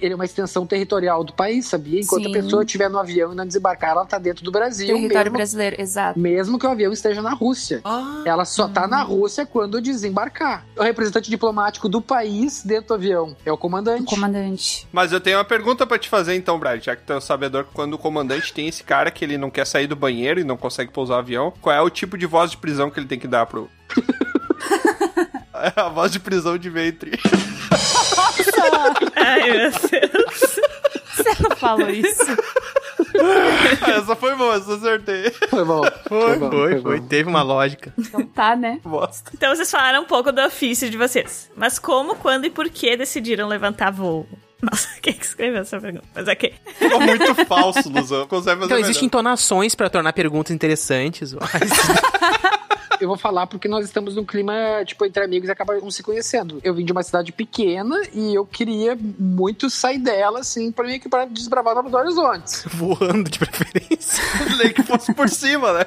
[0.00, 2.00] Ele é uma extensão territorial do país, sabia?
[2.00, 2.30] Enquanto Sim.
[2.30, 4.86] a pessoa estiver no avião e não desembarcar, ela tá dentro do Brasil.
[4.86, 6.18] Território mesmo, brasileiro, exato.
[6.18, 7.80] mesmo que o avião esteja na Rússia.
[7.84, 10.64] Ah, Ela só tá na Rússia quando desembarcar.
[10.76, 14.02] O representante diplomático do país dentro do avião é o comandante.
[14.02, 14.88] O comandante.
[14.92, 17.20] Mas eu tenho uma pergunta pra te fazer então, Brian, já que tu é um
[17.20, 20.44] sabedor, quando o comandante tem esse cara que ele não quer sair do banheiro e
[20.44, 23.06] não consegue pousar o avião, qual é o tipo de voz de prisão que ele
[23.06, 23.68] tem que dar pro...
[25.54, 27.12] É a voz de prisão de ventre.
[29.16, 30.60] Ai, meu Deus.
[31.14, 32.24] Você não falou isso?
[33.96, 35.30] essa foi boa, essa eu acertei.
[35.50, 35.82] Foi bom.
[36.08, 36.82] Foi, bom, foi, bom.
[36.82, 37.00] foi.
[37.00, 37.92] Teve uma lógica.
[37.98, 38.80] Então tá, né?
[38.82, 39.30] Bosta.
[39.34, 41.50] Então vocês falaram um pouco do ofício de vocês.
[41.56, 44.26] Mas como, quando e por que decidiram levantar voo?
[44.62, 46.04] Nossa, quem que escreveu essa pergunta?
[46.14, 46.54] Mas ok.
[46.78, 48.26] Ficou muito falso, Luzão.
[48.26, 51.34] Consegue fazer Então, existem entonações pra tornar perguntas interessantes.
[53.02, 54.54] Eu vou falar porque nós estamos num clima,
[54.86, 56.60] tipo, entre amigos e acaba um se conhecendo.
[56.62, 61.00] Eu vim de uma cidade pequena e eu queria muito sair dela, assim, pra mim
[61.00, 62.64] que para desbravar novos horizontes.
[62.72, 64.22] Voando de preferência.
[64.56, 65.86] Nem que fosse por cima, né?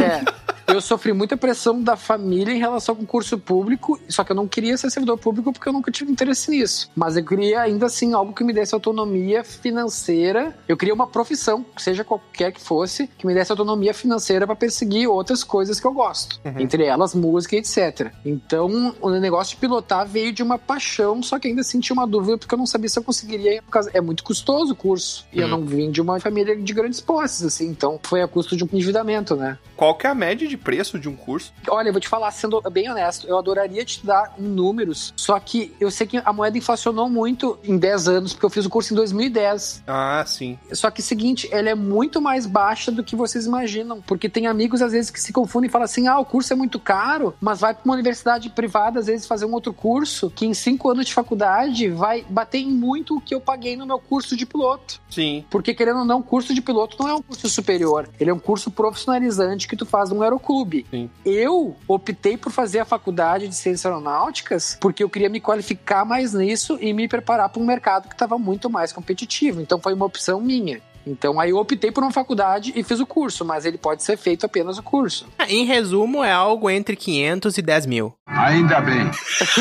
[0.00, 0.43] É.
[0.66, 4.48] Eu sofri muita pressão da família em relação ao concurso público, só que eu não
[4.48, 6.90] queria ser servidor público porque eu nunca tive interesse nisso.
[6.96, 10.56] Mas eu queria ainda assim algo que me desse autonomia financeira.
[10.66, 15.08] Eu queria uma profissão, seja qualquer que fosse, que me desse autonomia financeira pra perseguir
[15.08, 16.40] outras coisas que eu gosto.
[16.58, 18.12] Entre elas, música e etc.
[18.24, 22.38] Então, o negócio de pilotar veio de uma paixão, só que ainda senti uma dúvida
[22.38, 23.62] porque eu não sabia se eu conseguiria.
[23.92, 25.26] É muito custoso o curso.
[25.32, 27.66] E eu não vim de uma família de grandes posses, assim.
[27.66, 29.58] Então, foi a custo de um endividamento, né?
[29.76, 31.52] Qual que é a média de preço de um curso?
[31.68, 35.74] Olha, eu vou te falar, sendo bem honesto, eu adoraria te dar números, só que
[35.80, 38.92] eu sei que a moeda inflacionou muito em 10 anos, porque eu fiz o curso
[38.92, 39.82] em 2010.
[39.86, 40.58] Ah, sim.
[40.72, 44.28] Só que é o seguinte, ela é muito mais baixa do que vocês imaginam, porque
[44.28, 46.78] tem amigos às vezes que se confundem e falam assim: ah, o curso é muito
[46.78, 50.54] caro, mas vai para uma universidade privada, às vezes fazer um outro curso, que em
[50.54, 54.36] 5 anos de faculdade vai bater em muito o que eu paguei no meu curso
[54.36, 55.00] de piloto.
[55.10, 55.44] Sim.
[55.50, 58.08] Porque, querendo ou não, curso de piloto não é um curso superior.
[58.18, 60.86] Ele é um curso profissionalizante que tu faz num aeroclube.
[60.90, 61.10] Sim.
[61.24, 66.34] Eu optei por fazer a faculdade de ciências aeronáuticas porque eu queria me qualificar mais
[66.34, 69.60] nisso e me preparar para um mercado que estava muito mais competitivo.
[69.60, 70.80] Então, foi uma opção minha.
[71.06, 74.16] Então, aí eu optei por uma faculdade e fiz o curso, mas ele pode ser
[74.16, 75.26] feito apenas o curso.
[75.48, 78.14] em resumo, é algo entre 500 e 10 mil.
[78.26, 79.10] Ainda bem.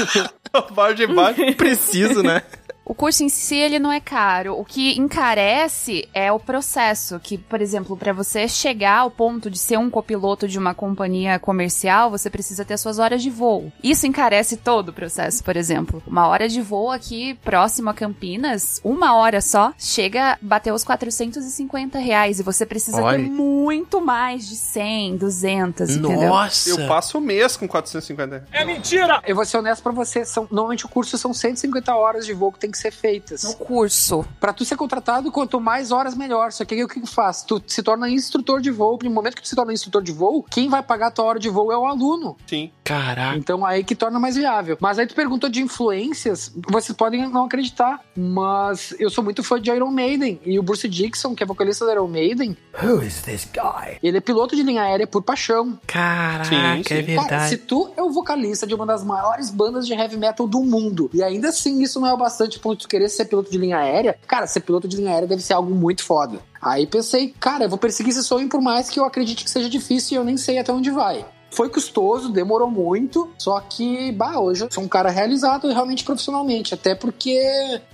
[0.73, 1.51] Margem baixa.
[1.53, 2.43] Preciso, né?
[2.85, 4.59] O curso em si, ele não é caro.
[4.59, 9.57] O que encarece é o processo, que, por exemplo, para você chegar ao ponto de
[9.57, 13.71] ser um copiloto de uma companhia comercial, você precisa ter suas horas de voo.
[13.81, 16.03] Isso encarece todo o processo, por exemplo.
[16.05, 20.83] Uma hora de voo aqui próximo a Campinas, uma hora só, chega a bater os
[20.83, 23.17] 450 reais e você precisa Olha.
[23.17, 26.29] ter muito mais de 100, 200, entendeu?
[26.29, 26.69] Nossa!
[26.69, 28.47] Eu passo o mês com 450.
[28.51, 29.21] É mentira!
[29.25, 32.51] Eu vou ser honesto pra você, são, normalmente o curso são 150 horas de voo
[32.51, 33.43] que tem que ser feitas.
[33.43, 34.25] No curso.
[34.39, 36.51] Pra tu ser contratado, quanto mais horas, melhor.
[36.51, 37.41] Só que aí o que que faz?
[37.43, 38.99] Tu se torna instrutor de voo.
[39.01, 41.39] No momento que tu se torna instrutor de voo, quem vai pagar a tua hora
[41.39, 42.35] de voo é o aluno.
[42.47, 42.71] Sim.
[42.83, 43.37] Caraca.
[43.37, 44.77] Então aí que torna mais viável.
[44.81, 49.59] Mas aí tu perguntou de influências, vocês podem não acreditar, mas eu sou muito fã
[49.61, 50.39] de Iron Maiden.
[50.45, 53.97] E o Bruce Dixon, que é vocalista da Iron Maiden, Who is this guy?
[54.01, 55.77] ele é piloto de linha aérea por paixão.
[55.87, 56.57] Caraca, Sim, sim.
[56.57, 57.49] é Cara, verdade.
[57.49, 61.09] se tu é o vocalista de uma das maiores bandas de heavy metal do mundo,
[61.13, 63.77] e ainda assim isso não é o bastante pra tu querer ser piloto de linha
[63.77, 66.39] aérea, cara, ser piloto de linha aérea deve ser algo muito foda.
[66.61, 69.69] Aí pensei, cara, eu vou perseguir esse sonho por mais que eu acredite que seja
[69.69, 71.25] difícil e eu nem sei até onde vai.
[71.53, 76.73] Foi custoso, demorou muito, só que, bah, hoje eu sou um cara realizado realmente profissionalmente,
[76.73, 77.39] até porque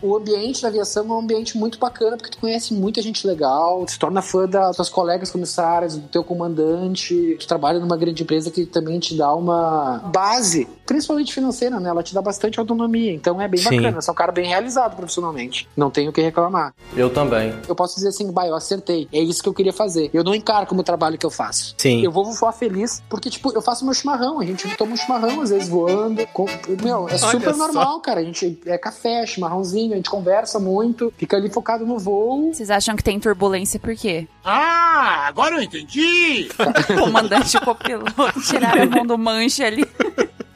[0.01, 3.85] o ambiente da aviação é um ambiente muito bacana, porque tu conhece muita gente legal,
[3.87, 8.49] se torna fã das tuas colegas comissárias, do teu comandante, tu trabalha numa grande empresa
[8.49, 11.89] que também te dá uma base, principalmente financeira, né?
[11.89, 13.75] Ela te dá bastante autonomia, então é bem Sim.
[13.75, 16.73] bacana, você é um cara bem realizado profissionalmente, não tenho o que reclamar.
[16.95, 17.53] Eu também.
[17.67, 20.09] Eu posso dizer assim, bah, eu acertei, é isso que eu queria fazer.
[20.13, 21.75] Eu não encaro como trabalho que eu faço.
[21.77, 22.03] Sim.
[22.03, 25.41] Eu vou voar feliz, porque, tipo, eu faço meu chimarrão, a gente toma um chimarrão,
[25.41, 26.25] às vezes voando.
[26.27, 26.45] com-
[26.83, 28.19] Meu, é super normal, cara.
[28.19, 32.53] A gente é café, chimarrãozinho, a gente conversa muito, fica ali focado no voo.
[32.53, 34.27] Vocês acham que tem turbulência por quê?
[34.43, 36.49] Ah, agora eu entendi!
[36.89, 39.85] O comandante e copiloto tiraram a mão do manche ali.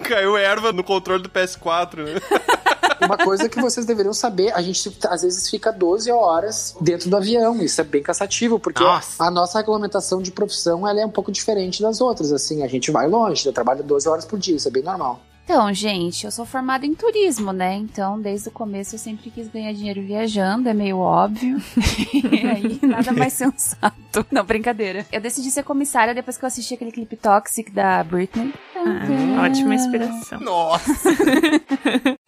[0.03, 2.13] Caiu erva no controle do PS4, né?
[3.06, 7.18] Uma coisa que vocês deveriam saber, a gente às vezes fica 12 horas dentro do
[7.18, 9.24] avião, isso é bem cansativo, porque Nossa.
[9.24, 12.92] a nossa regulamentação de profissão ela é um pouco diferente das outras, assim, a gente
[12.92, 15.22] vai longe, eu trabalho 12 horas por dia, isso é bem normal.
[15.44, 17.76] Então, gente, eu sou formada em turismo, né?
[17.76, 21.62] Então, desde o começo eu sempre quis ganhar dinheiro viajando, é meio óbvio.
[22.13, 23.94] e aí, nada mais sensato.
[24.32, 25.06] Não, brincadeira.
[25.12, 28.54] Eu decidi ser comissária depois que eu assisti aquele clipe Toxic da Britney.
[28.74, 30.39] Ah, ótima inspiração.
[30.39, 31.10] Nossa.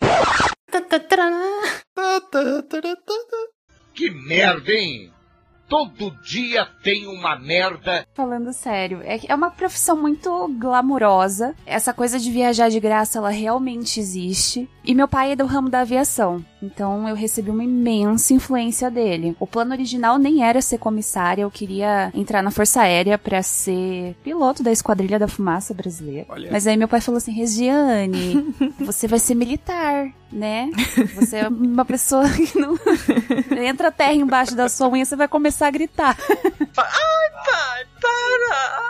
[3.93, 5.14] Que merda, hein?
[5.67, 8.05] Todo dia tem uma merda.
[8.13, 11.55] Falando sério, é, que é uma profissão muito glamurosa.
[11.65, 14.69] Essa coisa de viajar de graça, ela realmente existe.
[14.83, 19.35] E meu pai é do ramo da aviação, então eu recebi uma imensa influência dele.
[19.39, 24.15] O plano original nem era ser comissária, eu queria entrar na Força Aérea pra ser
[24.23, 26.27] piloto da Esquadrilha da Fumaça brasileira.
[26.29, 26.51] Olha.
[26.51, 30.69] Mas aí meu pai falou assim: Regiane, você vai ser militar, né?
[31.15, 32.77] Você é uma pessoa que não.
[33.57, 36.17] Entra terra embaixo da sua unha, você vai começar a gritar.
[36.75, 38.85] Pai, para!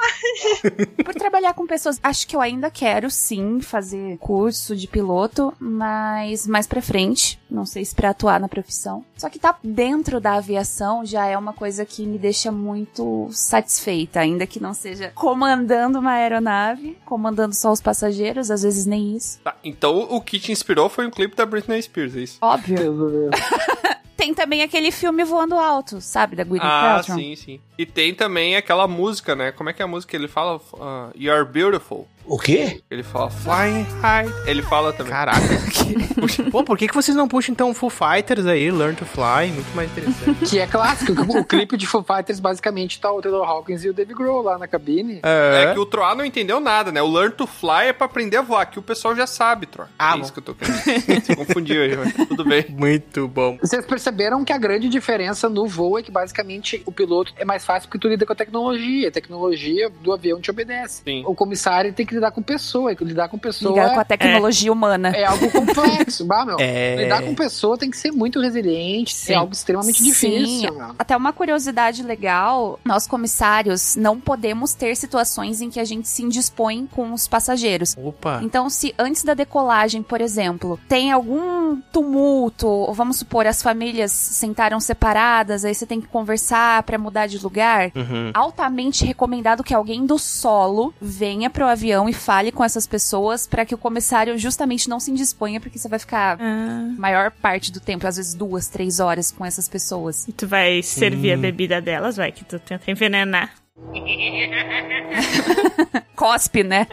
[1.04, 6.48] Por trabalhar com pessoas, acho que eu ainda quero sim fazer curso de piloto, mas
[6.48, 9.04] mais pra frente, não sei se pra atuar na profissão.
[9.18, 14.20] Só que tá dentro da aviação já é uma coisa que me deixa muito satisfeita,
[14.20, 19.40] ainda que não seja comandando uma aeronave, comandando só os passageiros, às vezes nem isso.
[19.44, 22.38] Tá, então o que te inspirou foi um clipe da Britney Spears, é isso?
[22.42, 23.30] Óbvio.
[24.16, 27.18] Tem também aquele filme Voando Alto, sabe, da Gwyneth Ah, Paltrow.
[27.18, 27.60] sim, sim.
[27.78, 29.52] E tem também aquela música, né?
[29.52, 30.16] Como é que é a música?
[30.16, 32.08] Ele fala uh, You're Beautiful.
[32.28, 32.82] O quê?
[32.90, 34.34] Ele fala Flying High.
[34.48, 35.12] Ele fala também.
[35.12, 35.40] Caraca.
[36.20, 39.52] Puxa, Pô, por que, que vocês não puxam então Foo Fighters aí, Learn to Fly?
[39.54, 40.46] Muito mais interessante.
[40.50, 41.12] Que é clássico.
[41.12, 44.58] o clipe de Foo Fighters basicamente tá o Taylor Hawkins e o Dave Grohl lá
[44.58, 45.20] na cabine.
[45.22, 47.02] É que o Troá não entendeu nada, né?
[47.02, 49.88] O Learn to Fly é pra aprender a voar, que o pessoal já sabe, Troá.
[50.00, 50.24] Ah, é bom.
[50.24, 51.22] isso que eu tô querendo.
[51.24, 52.66] Se confundiu aí, mas tudo bem.
[52.70, 53.58] Muito bom.
[53.62, 57.65] Vocês perceberam que a grande diferença no voo é que basicamente o piloto é mais
[57.66, 59.08] fácil porque tu lida com a tecnologia.
[59.08, 61.02] A tecnologia do avião te obedece.
[61.04, 61.24] Sim.
[61.26, 62.92] O comissário tem que lidar com pessoa.
[62.92, 65.10] E lidar com pessoa Ligar com a é, tecnologia humana.
[65.10, 66.24] é algo complexo.
[66.26, 66.58] bah, meu.
[66.60, 66.96] É.
[66.96, 69.14] Lidar com pessoa tem que ser muito resiliente.
[69.14, 69.34] Sim.
[69.34, 70.46] É algo extremamente difícil.
[70.46, 70.96] Sim, meu.
[70.98, 76.24] até uma curiosidade legal, nós comissários não podemos ter situações em que a gente se
[76.24, 77.96] indispõe com os passageiros.
[77.98, 78.40] Opa.
[78.44, 84.12] Então, se antes da decolagem, por exemplo, tem algum tumulto, ou vamos supor, as famílias
[84.12, 87.55] sentaram separadas, aí você tem que conversar pra mudar de lugar,
[87.96, 88.32] Uhum.
[88.34, 93.66] altamente recomendado que alguém do solo venha pro avião e fale com essas pessoas pra
[93.66, 97.80] que o comissário justamente não se indisponha, porque você vai ficar Ah, maior parte do
[97.80, 100.28] tempo, às vezes duas, três horas com essas pessoas.
[100.28, 101.42] e tu vai servir a Hum.
[101.42, 103.52] bebida delas, vai, que tu tenta envenenar.
[106.16, 106.88] Cospe, né?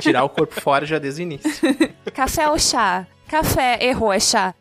[0.00, 1.50] Tirar o corpo fora já desde o início.
[2.14, 3.06] Café ou chá?
[3.30, 4.52] Café, errou, é chá.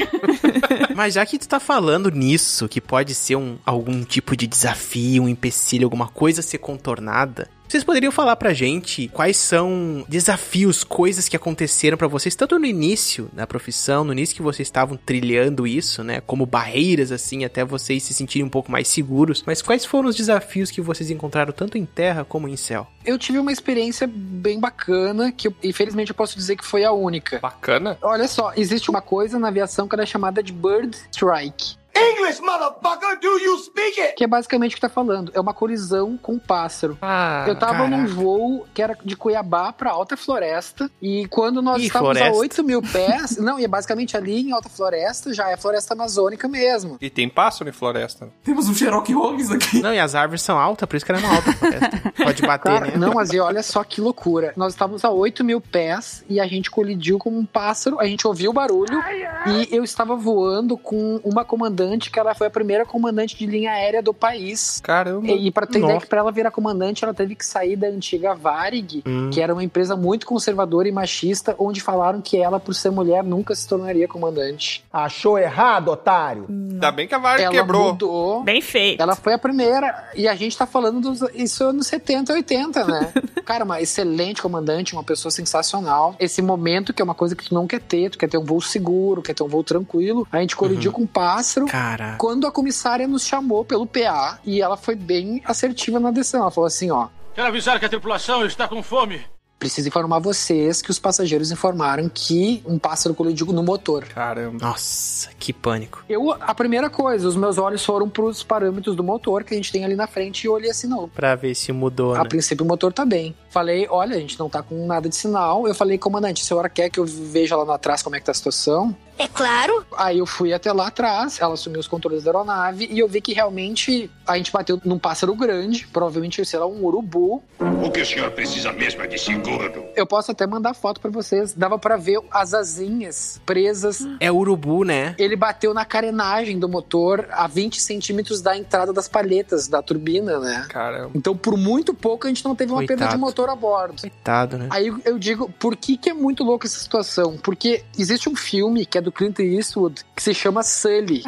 [0.96, 5.24] Mas já que tu tá falando nisso, que pode ser um, algum tipo de desafio,
[5.24, 10.84] um empecilho, alguma coisa a ser contornada, vocês poderiam falar pra gente quais são desafios,
[10.84, 14.94] coisas que aconteceram pra vocês, tanto no início da profissão, no início que vocês estavam
[14.94, 19.62] trilhando isso, né, como barreiras assim, até vocês se sentirem um pouco mais seguros, mas
[19.62, 22.86] quais foram os desafios que vocês encontraram tanto em terra como em céu?
[23.06, 26.92] Eu tive uma experiência bem bacana, que eu- infelizmente eu posso dizer que foi a
[26.92, 27.38] única.
[27.40, 27.96] Bacana.
[28.02, 31.80] Olha só, existe uma coisa na aviação que ela é chamada de Bird Strike.
[31.94, 34.14] English, motherfucker, do you speak it?
[34.14, 35.30] Que é basicamente o que tá falando.
[35.34, 36.96] É uma colisão com um pássaro.
[37.02, 38.14] Ah, Eu tava num caraca.
[38.14, 40.90] voo que era de Cuiabá pra Alta Floresta.
[41.02, 42.36] E quando nós Ih, estávamos floresta.
[42.36, 43.36] a 8 mil pés.
[43.36, 46.96] não, e é basicamente ali em Alta Floresta já é floresta amazônica mesmo.
[47.00, 48.28] E tem pássaro em floresta.
[48.42, 49.80] Temos um Sherlock Holmes aqui.
[49.82, 52.12] Não, e as árvores são altas, por isso que ela é uma alta floresta.
[52.24, 52.96] Pode bater, Cara, né?
[52.96, 54.52] não, mas e olha só que loucura.
[54.56, 58.00] Nós estávamos a 8 mil pés e a gente colidiu com um pássaro.
[58.00, 58.98] A gente ouviu o barulho
[59.46, 63.72] e eu estava voando com uma comandante que ela foi a primeira comandante de linha
[63.72, 64.80] aérea do país.
[64.82, 65.26] Caramba.
[65.28, 66.04] E, e pra ter ideia Nossa.
[66.06, 69.30] que pra ela virar comandante, ela teve que sair da antiga Varig, Hum.
[69.32, 73.22] que era uma empresa muito conservadora e machista, onde falaram que ela, por ser mulher,
[73.24, 74.84] nunca se tornaria comandante.
[74.92, 76.46] Achou errado, otário?
[76.48, 77.88] Ainda bem que a Varg ela quebrou.
[77.92, 78.42] mudou.
[78.42, 79.00] Bem feito.
[79.02, 83.12] Ela foi a primeira, e a gente tá falando dos, isso anos 70, 80, né?
[83.44, 86.14] Cara, uma excelente comandante, uma pessoa sensacional.
[86.18, 88.44] Esse momento, que é uma coisa que tu não quer ter, tu quer ter um
[88.44, 90.26] voo seguro, quer ter um voo tranquilo.
[90.30, 90.96] A gente colidiu Uhum.
[90.96, 91.66] com um pássaro.
[91.72, 92.16] Cara.
[92.18, 96.42] Quando a comissária nos chamou pelo PA, e ela foi bem assertiva na decisão.
[96.42, 99.22] Ela falou assim, ó, Quero avisar que a tripulação está com fome.
[99.58, 104.04] preciso informar vocês que os passageiros informaram que um pássaro colidiu no motor.
[104.04, 104.58] Caramba.
[104.60, 106.04] Nossa, que pânico.
[106.08, 109.72] Eu, a primeira coisa, os meus olhos foram pros parâmetros do motor que a gente
[109.72, 112.28] tem ali na frente e eu olhei assim, não, Pra ver se mudou, A né?
[112.28, 113.34] princípio o motor tá bem.
[113.52, 115.68] Falei, olha, a gente não tá com nada de sinal.
[115.68, 118.32] Eu falei, comandante, a senhora quer que eu veja lá atrás como é que tá
[118.32, 118.96] a situação?
[119.18, 119.84] É claro.
[119.96, 123.20] Aí eu fui até lá atrás, ela assumiu os controles da aeronave e eu vi
[123.20, 127.42] que realmente a gente bateu num pássaro grande, provavelmente, sei lá, um urubu.
[127.84, 129.84] O que o senhor precisa mesmo é de seguro.
[129.94, 131.52] Eu posso até mandar foto pra vocês.
[131.52, 134.04] Dava pra ver as asinhas presas.
[134.18, 135.14] É urubu, né?
[135.18, 140.38] Ele bateu na carenagem do motor a 20 centímetros da entrada das palhetas da turbina,
[140.38, 140.66] né?
[140.68, 141.10] Caramba.
[141.14, 143.20] Então, por muito pouco, a gente não teve uma perda de Coitado.
[143.42, 144.00] Motor a bordo.
[144.00, 144.68] Coitado, né?
[144.70, 147.36] Aí eu- digo, por que, que é muito louco essa situação?
[147.42, 151.22] Porque existe um filme que é do Clint Eastwood que se chama Sully.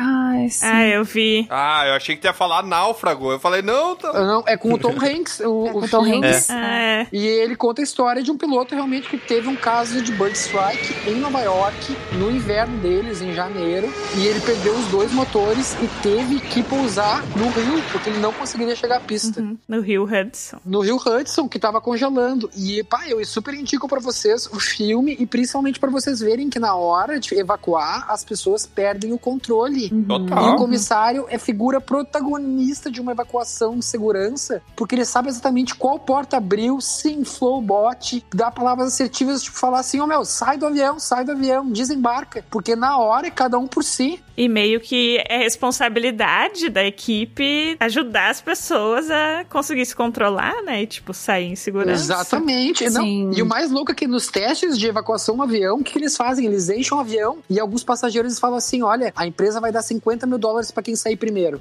[0.50, 0.66] Sim.
[0.66, 1.46] Ah, eu vi.
[1.50, 3.32] Ah, eu achei que tu ia falar náufrago.
[3.32, 4.12] Eu falei, não, tá.
[4.12, 5.40] Não, é com o Tom Hanks.
[5.40, 6.26] O, É o o Tom filme.
[6.26, 6.50] Hanks?
[6.50, 7.06] Ah, é.
[7.12, 10.36] E ele conta a história de um piloto realmente que teve um caso de bird
[10.36, 13.92] strike em Nova York, no inverno deles, em janeiro.
[14.16, 18.32] E ele perdeu os dois motores e teve que pousar no rio, porque ele não
[18.32, 19.40] conseguiria chegar à pista.
[19.40, 19.56] Uhum.
[19.68, 20.58] No Rio Hudson.
[20.64, 22.50] No rio Hudson, que tava congelando.
[22.54, 26.58] E, pá, eu super indico pra vocês o filme e principalmente pra vocês verem que
[26.58, 29.88] na hora de evacuar, as pessoas perdem o controle.
[29.88, 30.56] E o Total.
[30.56, 36.36] comissário é figura protagonista de uma evacuação de segurança, porque ele sabe exatamente qual porta
[36.36, 40.66] abriu, se inflou o bote, dá palavras assertivas, tipo, falar assim, ô meu, sai do
[40.66, 42.44] avião, sai do avião, desembarca.
[42.50, 44.22] Porque na hora é cada um por si.
[44.36, 50.82] E meio que é responsabilidade da equipe ajudar as pessoas a conseguir se controlar, né?
[50.82, 52.02] E, tipo, sair em segurança.
[52.02, 52.84] Exatamente.
[52.90, 53.30] Não, Sim.
[53.34, 55.98] e o mais louco é que nos testes de evacuação no avião, o que, que
[55.98, 56.46] eles fazem?
[56.46, 60.26] Eles enchem o avião e alguns passageiros falam assim: olha, a empresa vai dar 50
[60.26, 61.60] mil dólares pra quem sair primeiro.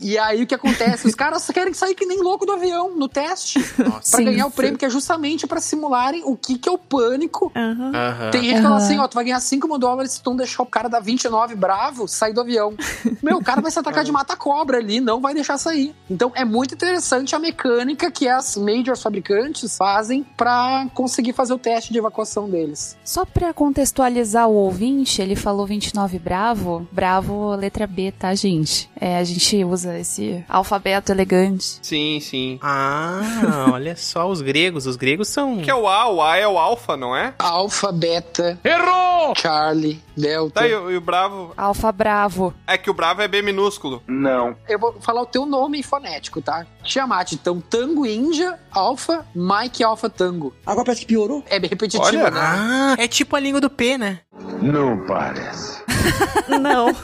[0.00, 1.06] E aí o que acontece?
[1.06, 3.60] Os caras querem sair que nem louco do avião no teste.
[4.02, 4.24] Sim.
[4.24, 7.52] ganhar o prêmio, que é justamente pra simularem o que, que é o pânico.
[7.54, 8.30] Aham.
[8.30, 10.36] Tem gente que fala assim, ó, tu vai ganhar 5 mil dólares se tu não
[10.36, 12.74] deixar o cara da 29 bravo sair do avião.
[13.22, 15.94] Meu, o cara vai se atacar de mata-cobra ali, não vai deixar sair.
[16.10, 21.58] Então é muito interessante a mecânica que as majors fabricantes fazem pra conseguir fazer o
[21.58, 22.96] teste de evacuação deles.
[23.04, 26.86] Só pra contextualizar o ouvinte, ele falou 29 Bravo.
[26.90, 28.90] Bravo, letra B, tá, gente?
[28.98, 31.78] É, a gente usa esse alfabeto elegante.
[31.82, 32.58] Sim, sim.
[32.62, 34.86] Ah, olha só, os gregos.
[34.86, 35.58] Os gregos são.
[35.58, 36.08] O que é o A?
[36.10, 37.34] O A é o alfa, não é?
[37.38, 39.34] Alfa, beta, Errou!
[39.36, 40.60] Charlie, delta.
[40.60, 41.52] Tá, e, o- e o bravo.
[41.56, 42.54] Alfa Bravo.
[42.66, 44.02] É que o bravo é B minúsculo.
[44.06, 44.56] Não.
[44.68, 46.66] Eu vou falar o teu nome fonético, tá?
[46.82, 50.54] Tiamat, então Tango Índia, Alfa, Mike Alfa Tango.
[50.64, 51.44] Agora parece que piorou.
[51.48, 52.40] É bem repetitivo, Olha, né?
[52.40, 54.20] Ah, é tipo a língua do P, né?
[54.62, 55.82] Não parece.
[56.60, 56.94] Não.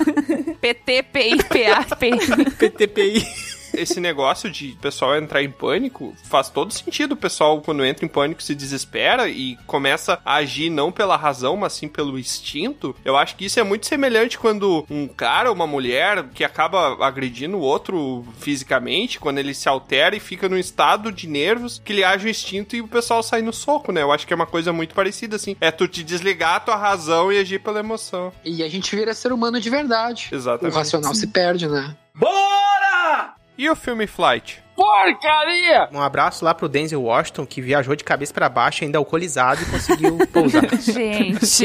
[0.61, 2.11] PT, PI, PA, P.
[2.59, 3.27] PTPI.
[3.75, 7.13] Esse negócio de o pessoal entrar em pânico faz todo sentido.
[7.13, 11.57] O pessoal, quando entra em pânico, se desespera e começa a agir não pela razão,
[11.57, 12.95] mas sim pelo instinto.
[13.05, 17.05] Eu acho que isso é muito semelhante quando um cara ou uma mulher que acaba
[17.05, 21.93] agredindo o outro fisicamente, quando ele se altera e fica num estado de nervos que
[21.93, 24.03] ele age o instinto e o pessoal sai no soco, né?
[24.03, 25.57] Eu acho que é uma coisa muito parecida, assim.
[25.61, 28.33] É tu te desligar a tua razão e agir pela emoção.
[28.45, 30.29] E a gente vira ser humano de verdade.
[30.33, 30.75] Exatamente.
[30.75, 31.97] O racional se perde, né?
[32.15, 33.35] Bora!
[33.57, 34.63] E o filme Flight?
[34.75, 35.89] Porcaria!
[35.93, 39.67] Um abraço lá pro Denzel Washington, que viajou de cabeça pra baixo, ainda alcoolizado, e
[39.67, 40.65] conseguiu pousar.
[40.73, 40.93] Esse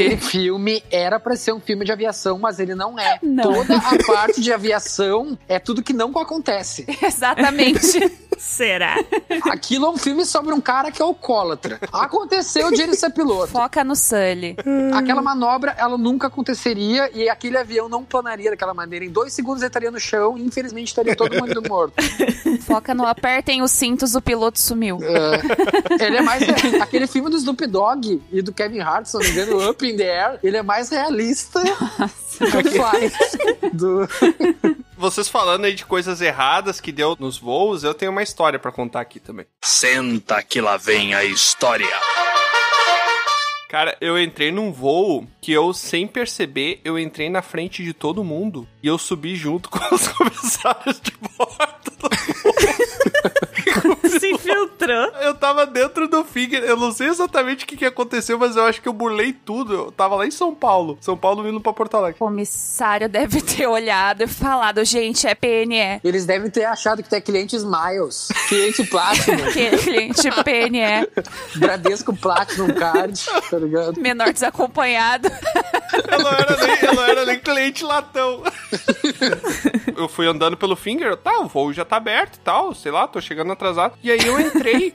[0.08, 0.20] Gente.
[0.24, 3.18] filme era pra ser um filme de aviação, mas ele não é.
[3.22, 3.54] Não.
[3.54, 6.84] Toda a parte de aviação é tudo que não acontece.
[7.02, 7.98] Exatamente.
[8.38, 8.96] Será?
[9.50, 11.78] Aquilo é um filme sobre um cara que é alcoólatra.
[11.92, 13.48] Aconteceu de ele ser piloto.
[13.48, 14.56] Foca no Sully.
[14.94, 19.04] Aquela manobra, ela nunca aconteceria e aquele avião não planaria daquela maneira.
[19.04, 21.94] Em dois segundos ele estaria no chão e infelizmente estaria todo mundo morto.
[22.62, 24.98] Foca no apertem os cintos, o piloto sumiu.
[25.02, 26.42] É, ele é mais.
[26.80, 29.96] aquele filme do Snoop Dogg e do Kevin Hart, se não me engano, Up in
[29.96, 33.16] the Air, ele é mais realista do que o Flight.
[33.72, 34.08] Do...
[34.98, 38.72] Vocês falando aí de coisas erradas que deu nos voos, eu tenho uma história pra
[38.72, 39.46] contar aqui também.
[39.62, 41.86] Senta que lá vem a história.
[43.68, 48.24] Cara, eu entrei num voo que eu, sem perceber, eu entrei na frente de todo
[48.24, 52.08] mundo e eu subi junto com os comissários de bordo do
[52.42, 53.94] voo.
[54.08, 55.12] Se infiltrou.
[55.20, 58.64] Eu tava dentro do Finger, eu não sei exatamente o que, que aconteceu, mas eu
[58.64, 59.74] acho que eu burlei tudo.
[59.74, 60.98] Eu tava lá em São Paulo.
[61.00, 62.16] São Paulo vindo pra Porto Alegre.
[62.16, 66.00] O comissário deve ter olhado e falado, gente, é PNE.
[66.02, 71.08] Eles devem ter achado que tu é cliente Smiles, cliente Platinum, Que cliente PNE.
[71.56, 74.00] Bradesco Platinum Card, tá ligado?
[74.00, 75.28] Menor desacompanhado.
[76.10, 78.42] Eu não era nem, eu não era nem cliente latão.
[79.96, 83.08] Eu fui andando pelo Finger, tá, o voo já tá aberto e tal, sei lá,
[83.08, 83.94] tô chegando atrasado.
[84.02, 84.92] E aí eu entrei,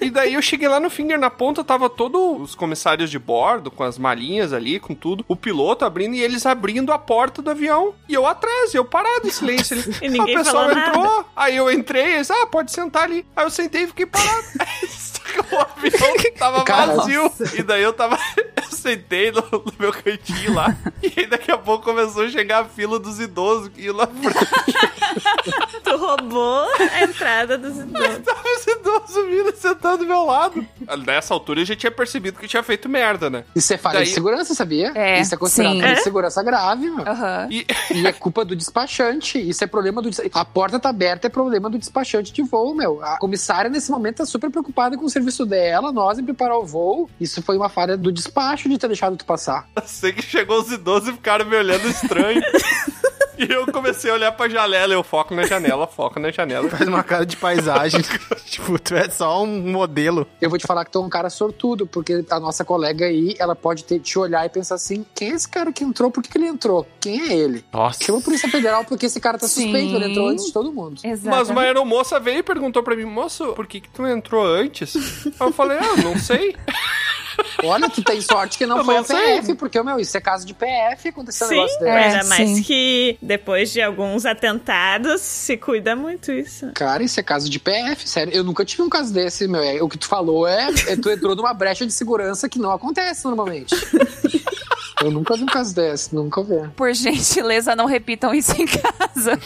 [0.00, 3.70] e daí eu cheguei lá no Finger, na ponta tava todos os comissários de bordo,
[3.70, 7.50] com as malinhas ali, com tudo, o piloto abrindo e eles abrindo a porta do
[7.50, 7.94] avião.
[8.06, 9.94] E eu atrás, eu parado em silêncio ali.
[10.04, 11.24] E ninguém o pessoal falou entrou, nada.
[11.34, 13.24] aí eu entrei, eles, ah, pode sentar ali.
[13.34, 14.44] Aí eu sentei e fiquei parado.
[15.50, 17.30] O avião tava Cara, vazio.
[17.54, 18.18] E daí eu tava.
[18.36, 20.76] Eu sentei no, no meu cantinho lá.
[21.02, 24.06] E aí daqui a pouco começou a chegar a fila dos idosos que iam lá
[24.06, 24.34] frente.
[25.84, 28.18] Tu roubou a entrada dos idosos.
[28.24, 30.66] Tava os idosos vindo sentado do meu lado.
[31.06, 33.44] Nessa altura eu já tinha percebido que tinha feito merda, né?
[33.54, 34.92] Isso é falha Daí- de segurança, sabia?
[34.94, 37.06] É, Isso é considerado falha de segurança grave, meu.
[37.06, 37.48] Aham.
[37.50, 39.38] E, E é culpa do despachante.
[39.38, 40.08] Isso é problema do.
[40.32, 43.02] A porta tá aberta, é problema do despachante de voo, meu.
[43.04, 46.64] A comissária, nesse momento, tá super preocupada com o serviço dela, nós em preparar o
[46.64, 47.08] voo.
[47.20, 49.68] Isso foi uma falha do despacho de ter deixado tu passar.
[49.76, 52.42] eu sei que chegou os idosos e ficaram me olhando estranho.
[53.36, 54.94] E eu comecei a olhar pra janela.
[54.94, 56.68] Eu foco na janela, foco na janela.
[56.68, 58.00] Faz uma cara de paisagem.
[58.46, 60.26] tipo, tu é só um modelo.
[60.40, 63.34] Eu vou te falar que tu é um cara sortudo, porque a nossa colega aí,
[63.38, 66.10] ela pode ter, te olhar e pensar assim: quem é esse cara que entrou?
[66.10, 66.86] Por que, que ele entrou?
[67.00, 67.64] Quem é ele?
[67.72, 68.04] Nossa.
[68.04, 69.62] Chama a Polícia Federal porque esse cara tá Sim.
[69.62, 71.00] suspeito, ele entrou antes de todo mundo.
[71.02, 71.36] Exato.
[71.36, 74.94] Mas uma aeromoça veio e perguntou pra mim, moço, por que que tu entrou antes?
[75.26, 76.54] Aí eu falei, ah, não sei.
[77.62, 79.40] Olha, tu tem sorte que não Eu foi não a sei.
[79.40, 81.90] PF, porque, meu, isso é caso de PF acontecer um Sim, negócio desse.
[81.90, 82.62] É, ainda mais sim.
[82.62, 86.70] que depois de alguns atentados se cuida muito isso.
[86.74, 88.32] Cara, isso é caso de PF, sério.
[88.32, 89.62] Eu nunca tive um caso desse, meu.
[89.62, 92.70] É, o que tu falou é, é tu entrou numa brecha de segurança que não
[92.70, 93.74] acontece normalmente.
[95.02, 96.68] Eu nunca vi um caso desse, nunca vi.
[96.76, 99.38] Por gentileza, não repitam isso em casa.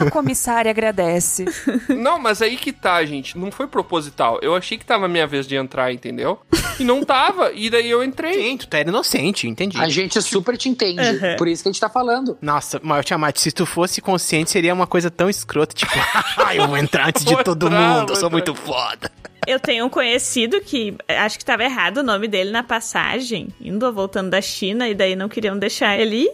[0.00, 1.44] A comissária agradece.
[1.88, 3.36] Não, mas aí que tá, gente.
[3.36, 4.38] Não foi proposital.
[4.42, 6.40] Eu achei que tava a minha vez de entrar, entendeu?
[6.78, 7.52] E não tava.
[7.52, 8.34] E daí eu entrei.
[8.34, 9.78] Sim, tu tá inocente, entendi.
[9.78, 11.02] A gente super te entende.
[11.02, 11.36] Uhum.
[11.36, 12.38] Por isso que a gente tá falando.
[12.40, 15.92] Nossa, mas Tiamat, se tu fosse consciente, seria uma coisa tão escrota, tipo,
[16.36, 18.30] ah, eu vou entrar antes de todo entrar, mundo, eu sou entrar.
[18.30, 19.10] muito foda.
[19.46, 23.84] Eu tenho um conhecido que acho que tava errado o nome dele na passagem, indo
[23.84, 26.32] ou voltando da China, e daí não queriam deixar ele ir.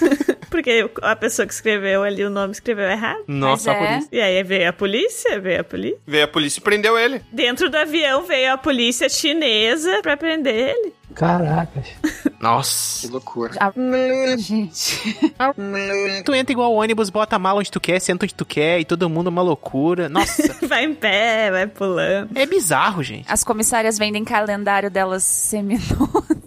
[0.48, 3.24] Porque a pessoa que escreveu ali o nome escreveu errado.
[3.26, 3.98] Nossa, é.
[3.98, 4.08] isso.
[4.10, 5.98] E aí veio a polícia, veio a polícia.
[6.06, 7.20] Veio a polícia e prendeu ele.
[7.30, 10.94] Dentro do avião veio a polícia chinesa pra prender ele.
[11.14, 11.86] Caracas.
[12.02, 13.10] Que Nossa.
[13.10, 13.54] loucura.
[13.58, 13.72] Ah,
[14.36, 15.16] Gente.
[16.24, 18.80] Tu entra igual o ônibus, bota a mala onde tu quer, senta onde tu quer,
[18.80, 20.08] e todo mundo é uma loucura.
[20.08, 22.36] Nossa, Vai em pé, vai pulando.
[22.36, 23.30] é bizarro, gente.
[23.32, 25.86] As comissárias vendem calendário delas seminuas.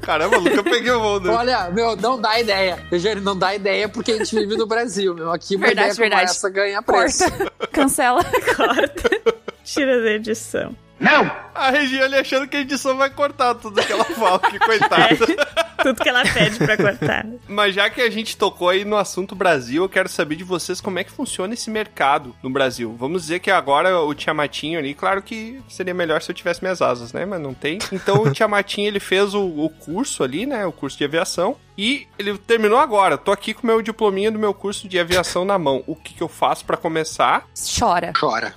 [0.00, 1.34] Caramba, nunca peguei o voo dele.
[1.34, 2.78] Olha, meu, não dá ideia.
[2.90, 5.30] Eugênio, não dá ideia porque a gente vive no Brasil, meu.
[5.32, 6.30] Aqui uma Verdade, ideia como verdade.
[6.30, 7.30] essa ganha preço.
[7.30, 7.52] Corta.
[7.72, 8.24] Cancela.
[8.56, 9.38] Corta.
[9.74, 10.74] Tira da edição.
[10.98, 11.30] Não!
[11.54, 15.16] A Regiane achando que a edição vai cortar tudo que ela fala, que coitada.
[15.80, 17.24] Tudo que ela pede pra cortar.
[17.46, 20.80] Mas já que a gente tocou aí no assunto Brasil, eu quero saber de vocês
[20.80, 22.96] como é que funciona esse mercado no Brasil.
[22.98, 26.82] Vamos dizer que agora o Tiamatinho ali, claro que seria melhor se eu tivesse minhas
[26.82, 27.24] asas, né?
[27.24, 27.78] Mas não tem.
[27.92, 30.66] Então o Tiamatinho, ele fez o, o curso ali, né?
[30.66, 31.56] O curso de aviação.
[31.76, 33.16] E ele terminou agora.
[33.16, 35.84] Tô aqui com o meu diplominha do meu curso de aviação na mão.
[35.86, 37.46] O que, que eu faço pra começar?
[37.78, 38.12] Chora.
[38.18, 38.54] Chora.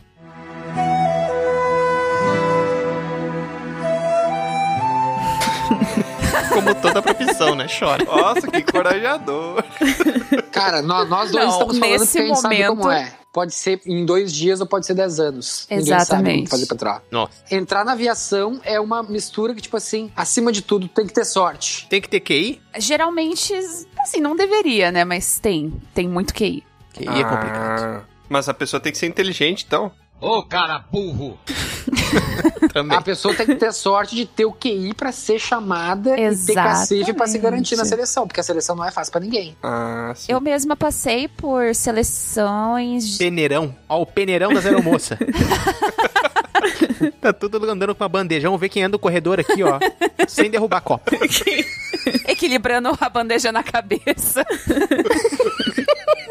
[6.53, 7.67] Como toda profissão, né?
[7.79, 8.03] Chora.
[8.03, 9.63] Nossa, que encorajador.
[10.51, 13.13] Cara, nó- nós, dois Não, estamos falando nesse porque a gente sabe momento- como é.
[13.33, 15.65] Pode ser em dois dias ou pode ser dez anos.
[15.69, 16.49] Exatamente.
[16.49, 17.01] fazer pra entrar.
[17.09, 17.31] Nossa.
[17.49, 21.23] Entrar na aviação é uma mistura que, tipo assim, acima de tudo, tem que ter
[21.23, 21.87] sorte.
[21.89, 22.61] Tem que ter QI?
[22.77, 23.53] Geralmente,
[23.99, 25.05] assim, não deveria, né?
[25.05, 25.71] Mas tem.
[25.93, 26.61] Tem muito QI.
[26.93, 27.81] QI é complicado.
[27.83, 29.93] Ah, Mas a pessoa tem que ser inteligente, então.
[30.21, 31.37] Ô, cara burro!
[32.73, 32.95] Também.
[32.97, 36.53] A pessoa tem que ter sorte de ter o QI pra ser chamada e ter
[36.53, 37.89] cacife pra se garantir na Exatamente.
[37.89, 39.57] seleção, porque a seleção não é fácil pra ninguém.
[39.63, 40.31] Ah, sim.
[40.31, 43.07] Eu mesma passei por seleções.
[43.07, 43.75] de- Peneirão.
[43.89, 45.17] Ó, o peneirão das aeromoças.
[47.19, 48.47] tá tudo andando com uma bandeja.
[48.47, 49.79] Vamos ver quem anda no corredor aqui, ó.
[50.27, 51.11] sem derrubar copo.
[52.27, 54.45] equilibrando a bandeja na cabeça.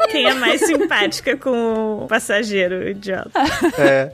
[0.09, 3.31] Quem é mais simpática com o passageiro idiota?
[3.77, 4.11] É.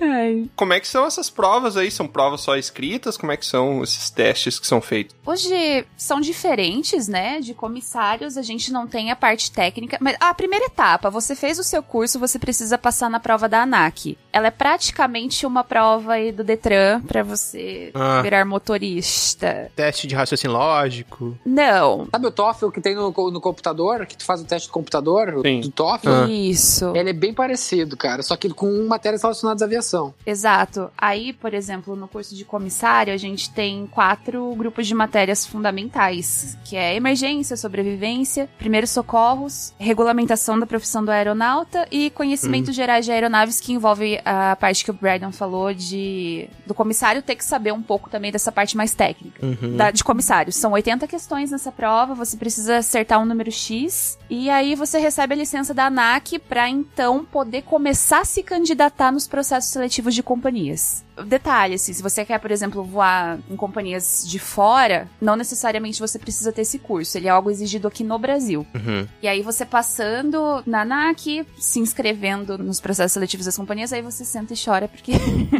[0.55, 1.89] Como é que são essas provas aí?
[1.89, 3.17] São provas só escritas?
[3.17, 5.15] Como é que são esses testes que são feitos?
[5.25, 7.39] Hoje são diferentes, né?
[7.39, 9.97] De comissários, a gente não tem a parte técnica.
[9.99, 13.63] Mas a primeira etapa, você fez o seu curso, você precisa passar na prova da
[13.63, 14.17] ANAC.
[14.31, 18.21] Ela é praticamente uma prova aí do Detran pra você Ah.
[18.21, 19.71] virar motorista.
[19.75, 21.37] Teste de raciocínio lógico.
[21.45, 22.07] Não.
[22.11, 24.05] Sabe o TOEFL que tem no, no computador?
[24.05, 25.29] Que tu faz o teste do computador?
[25.37, 25.69] o- Sim.
[25.69, 26.09] Do TOEFL?
[26.09, 26.27] Ah.
[26.29, 26.93] Isso.
[26.95, 28.21] Ele é bem parecido, cara.
[28.23, 30.13] Só que com matérias relacionadas à aviação.
[30.25, 30.89] Exato.
[30.97, 36.57] Aí, por exemplo, no curso de comissário, a gente tem quatro grupos de matérias fundamentais,
[36.65, 43.11] que é emergência, sobrevivência, primeiros socorros, regulamentação da profissão do aeronauta e conhecimentos gerais de
[43.11, 47.71] aeronaves, que envolve a parte que o Brandon falou de do comissário ter que saber
[47.71, 49.45] um pouco também dessa parte mais técnica.
[49.45, 49.75] Uhum.
[49.77, 50.51] Da- de comissário.
[50.51, 55.33] São 80 questões nessa prova, você precisa acertar um número X, e aí você recebe
[55.33, 60.21] a licença da ANAC para então poder começar a se candidatar nos processos seletivos de
[60.21, 61.05] companhias.
[61.25, 66.19] Detalhe, assim, se você quer, por exemplo, voar em companhias de fora, não necessariamente você
[66.19, 68.67] precisa ter esse curso, ele é algo exigido aqui no Brasil.
[68.75, 69.07] Uhum.
[69.21, 74.25] E aí você passando na ANAC, se inscrevendo nos processos seletivos das companhias, aí você
[74.25, 75.13] senta e chora porque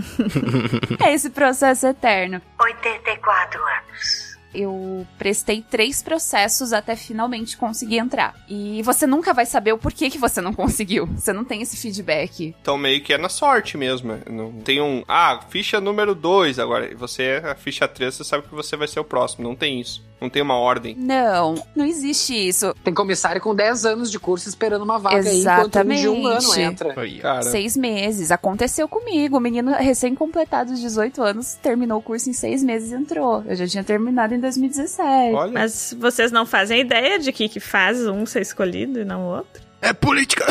[0.99, 2.41] é esse processo eterno.
[2.59, 4.26] 84 anos.
[4.53, 8.35] Eu prestei três processos até finalmente conseguir entrar.
[8.47, 11.05] E você nunca vai saber o porquê que você não conseguiu.
[11.07, 12.55] Você não tem esse feedback.
[12.61, 14.17] Então meio que é na sorte mesmo.
[14.29, 15.03] Não tem um.
[15.07, 16.95] Ah, ficha número 2 agora.
[16.95, 19.43] Você a ficha 3, você sabe que você vai ser o próximo.
[19.43, 20.05] Não tem isso.
[20.19, 20.95] Não tem uma ordem.
[20.97, 22.73] Não, não existe isso.
[22.83, 26.25] Tem comissário com 10 anos de curso esperando uma vaga aí, enquanto um de um
[26.25, 26.59] ano Exatamente.
[26.59, 27.21] entra.
[27.21, 28.31] Cara, Seis meses.
[28.31, 29.37] Aconteceu comigo.
[29.37, 33.43] O menino recém-completado de 18 anos terminou o curso em seis meses e entrou.
[33.47, 35.33] Eu já tinha terminado em 2017.
[35.35, 35.51] olha.
[35.51, 39.35] Mas vocês não fazem ideia de que que faz um ser escolhido e não o
[39.37, 39.61] outro?
[39.81, 40.43] É política.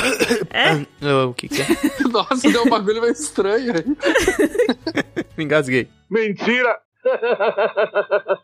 [0.50, 0.86] É?
[1.02, 1.66] Ah, o que que é?
[2.08, 3.84] Nossa, deu um bagulho meio estranho aí.
[5.36, 5.88] Me engasguei.
[6.08, 6.78] Mentira!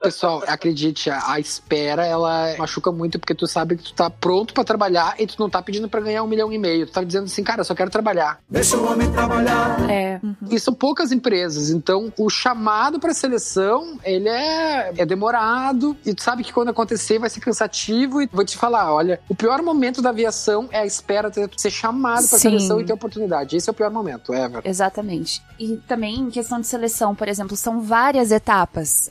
[0.00, 4.64] Pessoal, acredite, a, espera, ela machuca muito porque tu sabe que tu tá pronto pra
[4.64, 6.86] trabalhar e tu não tá pedindo pra ganhar um milhão e meio.
[6.86, 8.38] Tu tá dizendo assim, cara, eu só quero trabalhar.
[9.90, 10.20] É.
[10.50, 16.22] E são poucas empresas, então o chamado pra seleção, ele é, é demorado e tu
[16.22, 20.02] sabe que quando acontecer vai ser cansativo e vou te falar, olha, o pior momento
[20.02, 22.50] da aviação é a espera de ser chamado pra Sim.
[22.50, 23.56] seleção e ter oportunidade.
[23.56, 24.62] Esse é o pior momento, Ever.
[24.64, 25.42] Exatamente.
[25.58, 28.51] E também em questão de seleção, por exemplo, são várias etapas.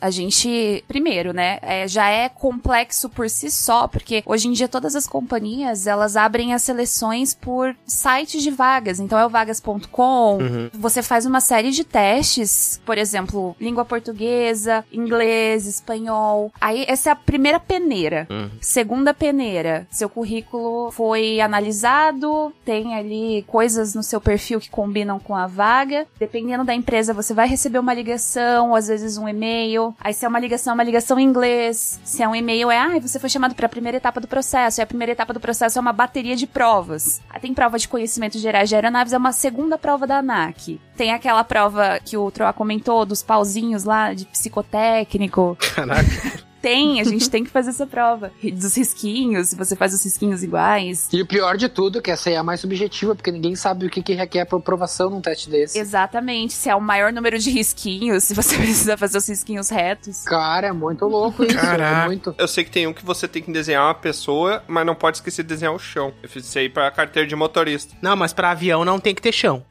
[0.02, 4.68] A gente, primeiro, né, é, já é complexo por si só, porque hoje em dia
[4.68, 9.00] todas as companhias, elas abrem as seleções por sites de vagas.
[9.00, 10.70] Então é o vagas.com, Uhum.
[10.74, 16.52] você faz uma série de testes, por exemplo, língua portuguesa, inglês, espanhol.
[16.60, 18.28] Aí essa é a primeira peneira.
[18.30, 18.50] Uhum.
[18.62, 25.36] Segunda peneira, seu currículo foi analisado, tem ali coisas no seu perfil que combinam com
[25.36, 26.06] a vaga.
[26.20, 29.96] Dependendo da empresa, você vai receber uma ligação, ou às vezes um e-mail.
[30.00, 32.00] Aí se é uma ligação, é uma ligação em inglês.
[32.04, 34.80] Se é um e-mail, é, ah, você foi chamado para a primeira etapa do processo.
[34.80, 37.22] E a primeira etapa do processo é uma bateria de provas.
[37.30, 40.80] Aí tem prova de conhecimentos gerais de aeronaves, é uma segunda prova da ANAC.
[40.96, 45.58] Tem aquela prova que o Troa comentou, dos pauzinhos lá, de psicotécnico.
[45.76, 46.42] Caraca.
[46.62, 48.32] Tem, a gente tem que fazer essa prova.
[48.54, 51.10] Dos risquinhos, se você faz os risquinhos iguais.
[51.12, 53.86] E o pior de tudo que essa aí é a mais subjetiva, porque ninguém sabe
[53.86, 55.78] o que, que requer pra aprovação num teste desse.
[55.78, 60.24] Exatamente, se é o maior número de risquinhos, se você precisa fazer os risquinhos retos.
[60.24, 61.56] Cara, é muito louco isso.
[61.56, 62.04] Caraca.
[62.04, 62.36] É muito.
[62.38, 65.18] Eu sei que tem um que você tem que desenhar uma pessoa, mas não pode
[65.18, 66.14] esquecer de desenhar o chão.
[66.22, 67.96] Eu fiz isso aí pra carteira de motorista.
[68.02, 69.64] Não, mas pra avião não tem que ter chão.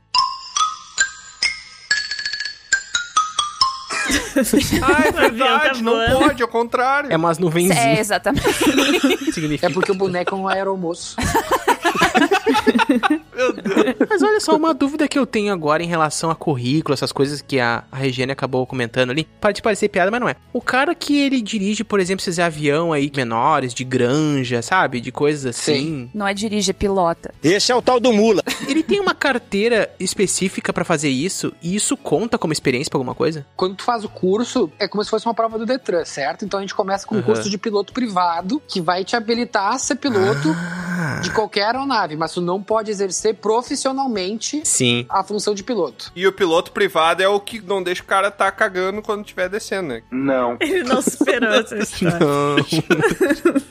[4.82, 6.18] Ah, é tá verdade, não voando.
[6.18, 7.12] pode, ao contrário.
[7.12, 7.98] É umas É, nuvenzinhas.
[7.98, 8.46] exatamente.
[9.32, 9.66] Significa.
[9.66, 11.16] É porque o boneco é um aeromoço.
[13.34, 13.96] Meu Deus.
[14.08, 17.40] Mas olha só, uma dúvida que eu tenho agora em relação a currículo, essas coisas
[17.40, 19.26] que a, a Regiane acabou comentando ali.
[19.40, 20.36] Pode parecer piada, mas não é.
[20.52, 25.00] O cara que ele dirige, por exemplo, esses avião aí menores, de granja, sabe?
[25.00, 26.10] De coisas assim.
[26.14, 27.32] Não é dirige, é pilota.
[27.42, 28.42] Esse é o tal do mula.
[28.68, 31.52] Ele tem uma carteira específica pra fazer isso?
[31.62, 33.46] E isso conta como experiência pra alguma coisa?
[33.56, 36.44] Quando tu faz o curso, é como se fosse uma prova do Detran, certo?
[36.44, 37.26] Então a gente começa com um Aham.
[37.26, 42.16] curso de piloto privado, que vai te habilitar a ser piloto Ah, de qualquer aeronave,
[42.16, 45.06] mas tu não pode exercer profissionalmente sim.
[45.08, 46.12] a função de piloto.
[46.14, 49.48] E o piloto privado é o que não deixa o cara tá cagando quando estiver
[49.48, 50.02] descendo, né?
[50.10, 50.56] Não.
[50.60, 52.18] Ele não superou essa história.
[52.18, 52.56] Não.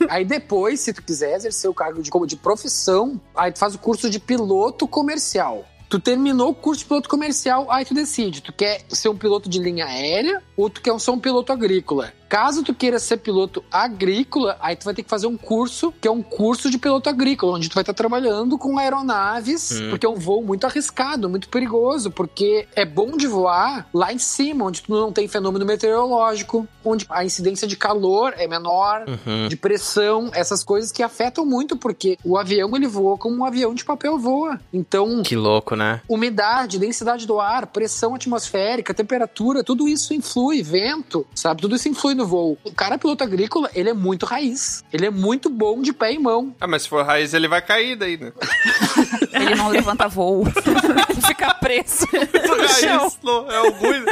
[0.10, 3.76] Aí depois, se tu quiser exercer o cargo de, como de profissão, aí tu faz
[3.76, 5.66] o curso de piloto comercial.
[5.89, 9.49] Tu terminou o curso de piloto comercial, aí tu decide, tu quer ser um piloto
[9.49, 12.14] de linha aérea ou tu quer ser um piloto agrícola.
[12.30, 16.07] Caso tu queira ser piloto agrícola, aí tu vai ter que fazer um curso, que
[16.07, 19.89] é um curso de piloto agrícola, onde tu vai estar trabalhando com aeronaves, Hum.
[19.89, 24.19] porque é um voo muito arriscado, muito perigoso, porque é bom de voar lá em
[24.19, 29.47] cima, onde tu não tem fenômeno meteorológico, onde a incidência de calor é menor, Uhum.
[29.47, 33.73] de pressão, essas coisas que afetam muito, porque o avião ele voa como um avião
[33.73, 34.59] de papel voa.
[34.71, 36.01] Então, Que louco, né?
[36.07, 41.61] umidade, densidade do ar, pressão atmosférica, temperatura, tudo isso influi, vento, sabe?
[41.61, 42.57] Tudo isso influi no voo.
[42.63, 44.84] O cara piloto agrícola, ele é muito raiz.
[44.91, 46.53] Ele é muito bom de pé e mão.
[46.59, 48.32] Ah, mas se for raiz, ele vai cair daí, né?
[49.32, 50.43] Ele não levanta voo.
[51.26, 52.05] Fica preso.
[52.11, 54.05] Raiz, não, é orgulho.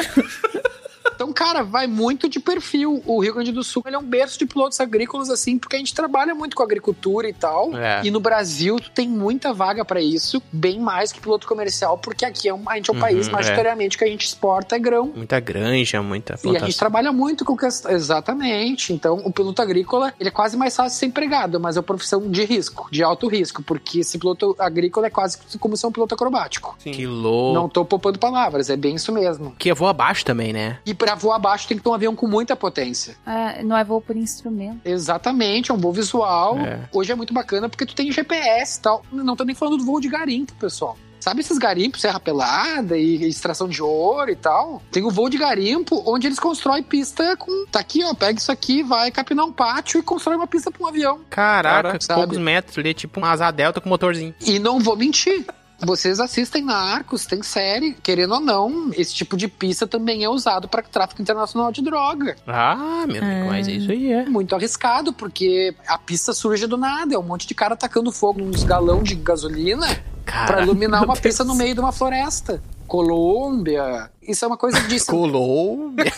[1.14, 3.02] Então, cara, vai muito de perfil.
[3.06, 5.80] O Rio Grande do Sul ele é um berço de pilotos agrícolas, assim, porque a
[5.80, 7.76] gente trabalha muito com agricultura e tal.
[7.76, 8.02] É.
[8.06, 12.24] E no Brasil, tu tem muita vaga pra isso, bem mais que piloto comercial, porque
[12.26, 13.32] aqui é um, a gente é um Uhum, país, é.
[13.32, 15.12] majoritariamente, que a gente exporta é grão.
[15.16, 16.68] Muita granja, muita E a plantação.
[16.68, 17.92] gente trabalha muito com questão.
[17.92, 18.94] Exatamente.
[18.94, 21.84] Então, o piloto agrícola, ele é quase mais fácil de ser empregado, mas é uma
[21.84, 25.92] profissão de risco, de alto risco, porque esse piloto agrícola é quase como ser um
[25.92, 26.76] piloto acrobático.
[26.80, 27.54] Que louco.
[27.54, 29.56] Não tô poupando palavras, é bem isso mesmo.
[29.58, 30.80] Que voa abaixo também, né?
[30.86, 33.18] E pra voar abaixo tem que ter um avião com muita potência.
[33.26, 34.82] É, não é voo por instrumento.
[34.86, 36.56] Exatamente, é um voo visual.
[36.60, 36.88] É.
[36.94, 39.04] Hoje é muito bacana porque tu tem GPS e tal.
[39.12, 40.96] Não tô nem falando do voo de garimpo, pessoal.
[41.20, 44.84] Sabe esses garimpos, Serra Pelada e extração de ouro e tal?
[44.92, 47.66] Tem o voo de garimpo onde eles constroem pista com.
[47.72, 48.14] Tá aqui, ó.
[48.14, 51.22] Pega isso aqui, vai capinar um pátio e constrói uma pista pra um avião.
[51.30, 52.22] Caraca, Sabe?
[52.22, 54.36] poucos metros ali, tipo uma asa delta com motorzinho.
[54.46, 55.44] E não vou mentir.
[55.80, 60.30] Vocês assistem na Arcos, tem série, querendo ou não, esse tipo de pista também é
[60.30, 62.36] usado para tráfico internacional de droga.
[62.48, 64.26] Ah, meu Deus, mas isso aí é.
[64.26, 68.42] Muito arriscado, porque a pista surge do nada, é um monte de cara tacando fogo
[68.42, 69.88] nos galão de gasolina
[70.26, 72.62] para iluminar uma pista no meio de uma floresta.
[72.88, 74.10] Colômbia.
[74.22, 75.06] Isso é uma coisa de.
[75.06, 76.12] Colômbia.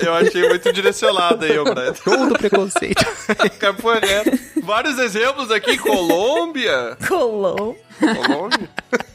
[0.00, 1.92] Eu achei muito direcionado aí, ô Brian.
[1.92, 3.04] Todo preconceito.
[4.00, 4.38] Reto.
[4.62, 5.78] Vários exemplos aqui.
[5.78, 6.96] Colômbia.
[7.08, 7.76] Colou.
[7.98, 8.70] Colômbia.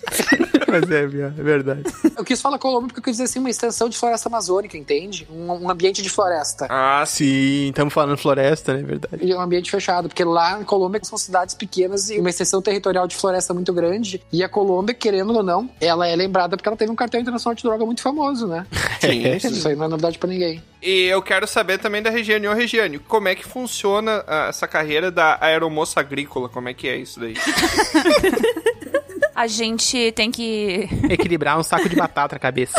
[0.68, 1.84] mas é, é verdade.
[2.16, 5.28] Eu quis falar Colômbia porque eu quis dizer assim, uma extensão de floresta amazônica, entende?
[5.32, 6.68] Um, um ambiente de floresta.
[6.70, 8.84] Ah, Sim, estamos falando floresta, né?
[8.84, 9.24] Verdade.
[9.24, 12.62] E é um ambiente fechado, porque lá em Colômbia são cidades pequenas e uma extensão
[12.62, 14.22] territorial de floresta muito grande.
[14.32, 17.55] E a Colômbia, querendo ou não, ela é lembrada porque ela teve um cartel internacional
[17.55, 18.66] de droga muito famoso, né?
[18.99, 20.62] Sim, Isso aí não é novidade pra ninguém.
[20.82, 22.47] E eu quero saber também da Regiane.
[22.47, 26.47] Ô, Regiane, como é que funciona ah, essa carreira da aeromoça agrícola?
[26.47, 27.34] Como é que é isso daí?
[29.39, 30.89] A gente tem que.
[31.09, 32.75] Equilibrar um saco de batata na cabeça.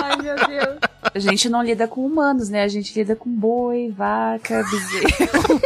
[0.00, 0.78] Ai, meu Deus.
[1.14, 2.62] A gente não lida com humanos, né?
[2.62, 5.60] A gente lida com boi, vaca, bezerro.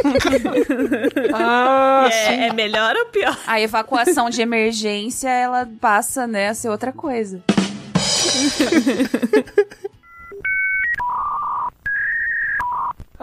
[1.33, 3.39] Ah, é, é melhor ou pior?
[3.47, 7.41] A evacuação de emergência, ela passa, né, a ser outra coisa.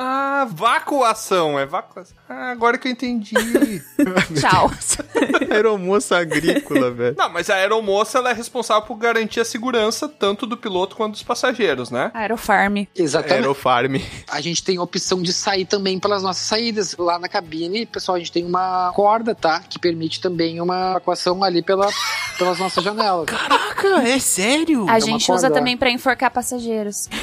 [0.00, 1.58] Ah, vacuação.
[1.58, 2.16] É vacuação.
[2.28, 3.34] Ah, agora que eu entendi.
[4.40, 4.70] Tchau.
[5.50, 7.16] Aeromoça agrícola, velho.
[7.18, 11.12] Não, mas a aeromoça ela é responsável por garantir a segurança tanto do piloto quanto
[11.14, 12.12] dos passageiros, né?
[12.14, 12.84] Aerofarm.
[12.94, 13.34] Exatamente.
[13.40, 13.96] Aerofarm.
[14.30, 16.94] A gente tem a opção de sair também pelas nossas saídas.
[16.96, 19.60] Lá na cabine, pessoal, a gente tem uma corda, tá?
[19.68, 21.88] Que permite também uma evacuação ali pela,
[22.38, 23.26] pelas nossas janelas.
[23.26, 24.88] Caraca, é sério?
[24.88, 27.08] A É gente usa também pra enforcar passageiros.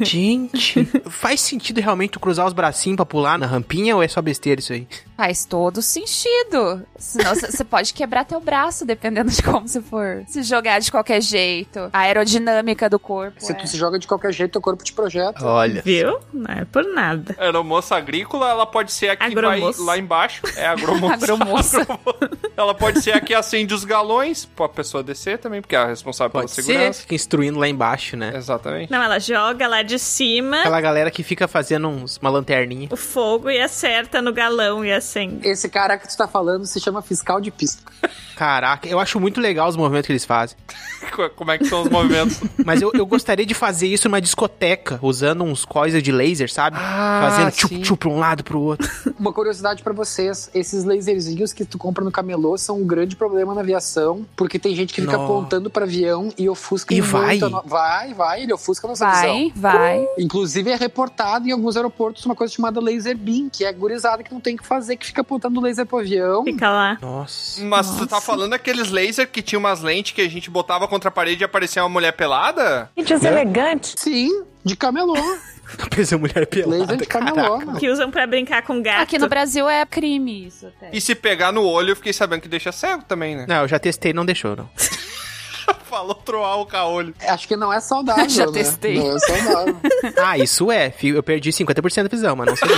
[0.00, 4.22] Gente, faz sentido realmente tu cruzar os bracinhos pra pular na rampinha ou é só
[4.22, 4.86] besteira isso aí?
[5.16, 6.82] Faz todo sentido.
[6.96, 10.22] Senão você pode quebrar teu braço, dependendo de como você for.
[10.26, 11.90] Se jogar de qualquer jeito.
[11.92, 13.36] A aerodinâmica do corpo.
[13.38, 13.54] Se é.
[13.54, 15.44] tu se joga de qualquer jeito, teu corpo te projeta.
[15.44, 15.82] Olha.
[15.82, 16.18] Viu?
[16.32, 17.34] Não é por nada.
[17.38, 20.42] A aeromoça agrícola, ela pode ser a que vai lá embaixo.
[20.56, 21.14] É a agromoça.
[21.14, 21.86] Agromoça.
[22.56, 25.86] ela pode ser a que acende os galões pra pessoa descer também, porque é a
[25.86, 27.00] responsável Pode pela ser, segurança.
[27.02, 28.32] fica instruindo lá embaixo, né?
[28.34, 28.90] Exatamente.
[28.90, 32.88] Não, ela joga lá de cima Aquela galera que fica fazendo uns, uma lanterninha.
[32.90, 34.92] o fogo e acerta no galão e
[35.42, 37.82] Esse cara que tu tá falando se chama fiscal de pista.
[38.46, 40.56] Caraca, eu acho muito legal os movimentos que eles fazem.
[41.36, 42.40] Como é que são os movimentos?
[42.66, 46.76] Mas eu, eu gostaria de fazer isso numa discoteca, usando uns coisas de laser, sabe?
[46.80, 48.90] Ah, Fazendo tchup-tchup pra um lado pro outro.
[49.16, 53.54] Uma curiosidade pra vocês: esses laserzinhos que tu compra no camelô são um grande problema
[53.54, 55.22] na aviação, porque tem gente que fica Nó.
[55.24, 57.38] apontando pra avião e ofusca E muito vai?
[57.38, 59.52] no- Vai, vai, ele ofusca a nossa visão.
[59.54, 60.06] Vai, vai.
[60.18, 64.32] Inclusive é reportado em alguns aeroportos uma coisa chamada laser beam, que é gurizada que
[64.34, 66.42] não tem o que fazer, que fica apontando laser pro avião.
[66.42, 66.98] Fica lá.
[67.00, 67.62] Nossa.
[67.64, 71.08] Mas tu tá falando aqueles laser que tinha umas lentes que a gente botava contra
[71.08, 72.90] a parede e aparecia uma mulher pelada?
[72.94, 73.94] Que deselegante.
[73.98, 75.14] Sim, de camelô.
[75.94, 76.78] Pensa mulher pelada.
[76.82, 77.34] laser de camelô.
[77.36, 77.66] caraca.
[77.66, 77.78] mano.
[77.78, 79.02] Que usam pra brincar com gato.
[79.02, 80.90] Aqui no Brasil é crime isso até.
[80.92, 83.46] E se pegar no olho, eu fiquei sabendo que deixa cego também, né?
[83.48, 84.68] Não, eu já testei, não deixou, não.
[85.84, 87.14] Falou troar o caolho.
[87.28, 88.52] Acho que não é saudável, Já né?
[88.52, 88.94] testei.
[88.98, 89.76] Não é saudável.
[90.16, 90.92] Ah, isso é.
[91.02, 92.68] Eu perdi 50% da visão, mas não sei.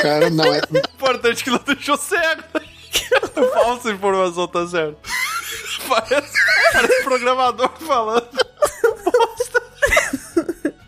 [0.00, 0.60] Cara, não é.
[0.94, 2.42] Importante que não deixou cego.
[3.54, 4.98] Falsa informação, tá certo.
[5.88, 6.32] Parece,
[6.72, 8.28] parece programador falando.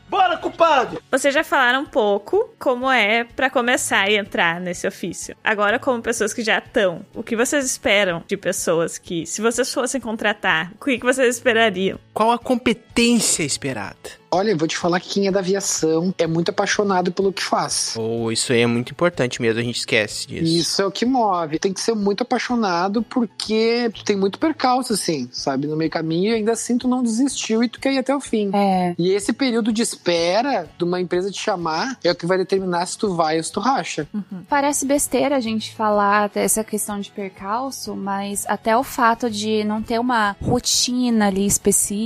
[0.08, 1.02] Bora, culpado!
[1.10, 5.36] Vocês já falaram um pouco como é pra começar e entrar nesse ofício.
[5.44, 9.72] Agora, como pessoas que já estão, o que vocês esperam de pessoas que, se vocês
[9.72, 11.98] fossem contratar, o que vocês esperariam?
[12.16, 13.94] Qual a competência esperada?
[14.30, 17.42] Olha, eu vou te falar que quem é da aviação é muito apaixonado pelo que
[17.42, 17.94] faz.
[17.96, 20.44] Oh, isso aí é muito importante mesmo, a gente esquece disso.
[20.44, 21.58] Isso é o que move.
[21.58, 25.66] Tem que ser muito apaixonado porque tu tem muito percalço, assim, sabe?
[25.66, 28.20] No meio caminho e ainda assim tu não desistiu e tu quer ir até o
[28.20, 28.50] fim.
[28.54, 28.94] É.
[28.98, 32.84] E esse período de espera de uma empresa te chamar é o que vai determinar
[32.86, 34.08] se tu vai ou se tu racha.
[34.48, 39.82] Parece besteira a gente falar dessa questão de percalço, mas até o fato de não
[39.82, 42.05] ter uma rotina ali específica,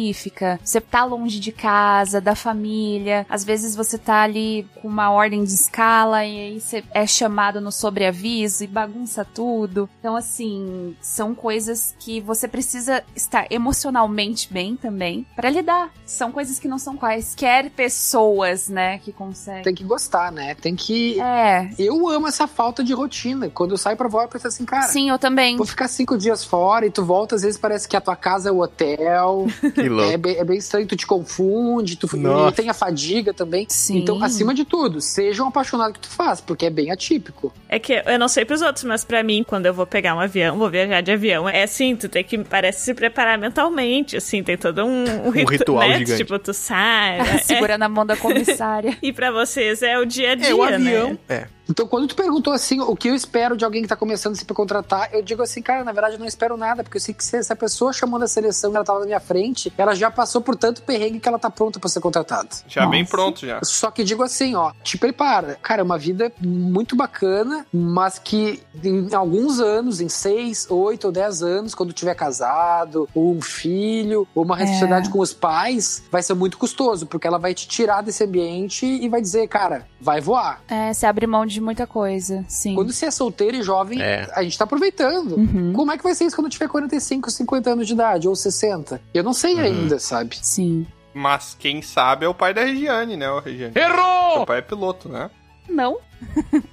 [0.62, 5.44] você tá longe de casa, da família, às vezes você tá ali com uma ordem
[5.44, 9.88] de escala e aí você é chamado no sobreaviso e bagunça tudo.
[9.98, 15.90] Então, assim, são coisas que você precisa estar emocionalmente bem também pra lidar.
[16.06, 19.62] São coisas que não são quaisquer pessoas, né, que conseguem.
[19.62, 20.54] Tem que gostar, né?
[20.54, 21.20] Tem que.
[21.20, 21.70] É.
[21.78, 23.48] Eu amo essa falta de rotina.
[23.48, 24.88] Quando eu saio pra voar, eu penso assim, cara.
[24.88, 25.56] Sim, eu também.
[25.56, 28.48] Vou ficar cinco dias fora e tu volta, às vezes parece que a tua casa
[28.48, 29.46] é o hotel.
[29.74, 30.10] Que louco.
[30.12, 32.56] É bem, é bem estranho, tu te confunde, tu Nossa.
[32.56, 33.66] tem a fadiga também.
[33.68, 33.98] Sim.
[33.98, 37.52] Então, acima de tudo, seja um apaixonado que tu faz, porque é bem atípico.
[37.68, 40.20] É que eu não sei pros outros, mas pra mim, quando eu vou pegar um
[40.20, 44.42] avião, vou viajar de avião, é assim, tu tem que, parece, se preparar mentalmente, assim,
[44.42, 45.98] tem todo um, um, ritu- ritual né?
[45.98, 46.18] gigante.
[46.18, 47.38] Tipo, tu sai, né?
[47.44, 48.96] Segurando a mão da comissária.
[49.02, 51.10] E pra vocês é o dia a dia, É, o avião.
[51.10, 51.18] né?
[51.28, 51.46] É.
[51.70, 54.44] Então, quando tu perguntou assim, o que eu espero de alguém que tá começando se
[54.44, 57.14] pra contratar, eu digo assim, cara, na verdade eu não espero nada, porque eu sei
[57.14, 60.10] que se essa pessoa chamou da seleção e ela tava na minha frente, ela já
[60.10, 62.48] passou por tanto perrengue que ela tá pronta pra ser contratada.
[62.66, 63.10] Já bem Nossa.
[63.12, 63.60] pronto já.
[63.62, 65.56] Só que digo assim, ó, te prepara.
[65.62, 71.12] Cara, é uma vida muito bacana, mas que em alguns anos, em seis, oito ou
[71.12, 76.22] dez anos, quando tiver casado, ou um filho, ou uma responsabilidade com os pais, vai
[76.22, 80.20] ser muito custoso, porque ela vai te tirar desse ambiente e vai dizer, cara, vai
[80.20, 80.62] voar.
[80.68, 82.74] É, você abre mão de muita coisa, sim.
[82.74, 84.28] Quando você é solteiro e jovem, É.
[84.34, 85.36] a gente tá aproveitando.
[85.36, 85.72] Uhum.
[85.72, 89.00] Como é que vai ser isso quando tiver 45, 50 anos de idade, ou 60?
[89.14, 90.38] Eu não sei ainda, sabe?
[90.40, 90.86] Sim.
[91.12, 93.72] Mas quem sabe é o pai da Regiane, né, o Regiane?
[93.76, 94.34] Errou!
[94.34, 95.30] Seu pai é piloto, né?
[95.68, 95.98] Não.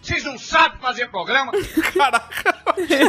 [0.02, 1.52] Vocês não sabem fazer programa?
[1.98, 2.56] Caraca,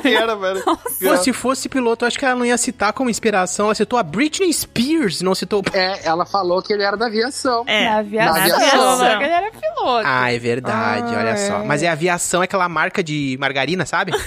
[0.02, 0.62] quem era, velho?
[0.64, 3.66] Pô, se fosse piloto, eu acho que ela não ia citar como inspiração.
[3.66, 5.62] Ela citou a Britney Spears, não citou.
[5.72, 7.64] É, ela falou que ele era da aviação.
[7.66, 8.32] É, Na aviação.
[8.34, 8.98] Na aviação.
[8.98, 10.02] Só que ele era piloto.
[10.06, 11.36] Ah, é verdade, Ah, olha é.
[11.36, 11.64] só.
[11.64, 14.12] Mas é aviação, é aquela marca de margarina, sabe?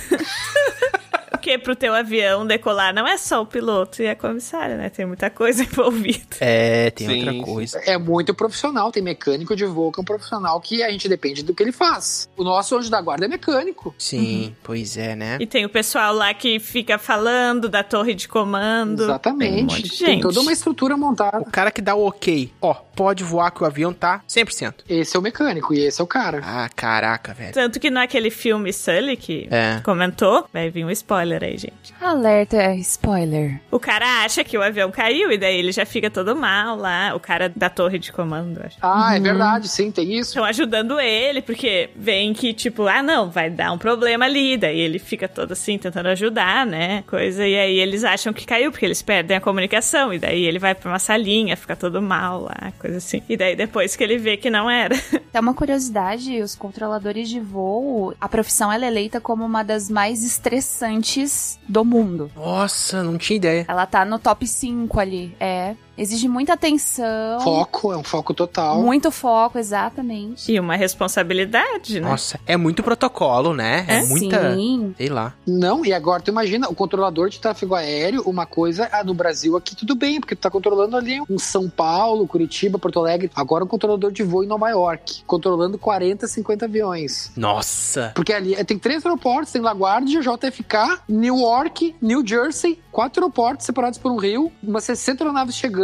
[1.41, 4.89] Porque pro teu avião decolar não é só o piloto e a comissária, né?
[4.89, 6.35] Tem muita coisa envolvida.
[6.39, 7.79] É, tem Sim, outra coisa.
[7.79, 11.41] É muito profissional, tem mecânico de voo que é um profissional que a gente depende
[11.41, 12.29] do que ele faz.
[12.37, 13.93] O nosso anjo da guarda é mecânico.
[13.97, 15.37] Sim, pois é, né?
[15.39, 18.97] E tem o pessoal lá que fica falando da torre de comando.
[18.97, 19.63] Tem um Exatamente.
[19.63, 21.39] monte de tem toda uma estrutura montada.
[21.39, 24.75] O cara que dá o ok, ó, pode voar que o avião tá 100%.
[24.87, 26.41] Esse é o mecânico e esse é o cara.
[26.43, 27.53] Ah, caraca, velho.
[27.53, 29.79] Tanto que naquele filme Sully que É.
[29.83, 31.93] comentou, vai vir um spoiler aí, gente.
[31.99, 33.59] Alerta, spoiler.
[33.71, 37.13] O cara acha que o avião caiu e daí ele já fica todo mal lá.
[37.15, 38.77] O cara da torre de comando, acho.
[38.81, 40.31] Ah, é verdade, sim, tem isso.
[40.31, 44.57] Estão ajudando ele, porque vem que, tipo, ah, não, vai dar um problema ali.
[44.57, 47.03] Daí ele fica todo assim, tentando ajudar, né?
[47.07, 47.47] Coisa.
[47.47, 50.13] E aí eles acham que caiu, porque eles perdem a comunicação.
[50.13, 53.21] E daí ele vai pra uma salinha, fica todo mal lá, coisa assim.
[53.27, 54.95] E daí depois que ele vê que não era.
[55.33, 59.89] É uma curiosidade, os controladores de voo, a profissão ela é eleita como uma das
[59.89, 61.20] mais estressantes
[61.67, 62.31] do mundo.
[62.35, 63.65] Nossa, não tinha ideia.
[63.67, 65.35] Ela tá no top 5 ali.
[65.39, 65.75] É.
[65.97, 67.39] Exige muita atenção.
[67.41, 68.81] Foco, é um foco total.
[68.81, 70.51] Muito foco, exatamente.
[70.51, 72.09] E uma responsabilidade, né?
[72.09, 73.85] Nossa, é muito protocolo, né?
[73.87, 74.03] É, É?
[74.05, 74.53] muita.
[74.55, 74.93] Sim.
[74.97, 75.33] Sei lá.
[75.45, 79.55] Não, e agora tu imagina, o controlador de tráfego aéreo, uma coisa, ah, no Brasil
[79.57, 83.29] aqui tudo bem, porque tu tá controlando ali em São Paulo, Curitiba, Porto Alegre.
[83.35, 87.31] Agora um controlador de voo em Nova York, controlando 40, 50 aviões.
[87.35, 88.11] Nossa.
[88.15, 93.99] Porque ali eh, tem três aeroportos, tem LaGuardia, JFK, Newark, New Jersey, quatro aeroportos separados
[93.99, 95.80] por um rio, umas 60 aeronaves chegando,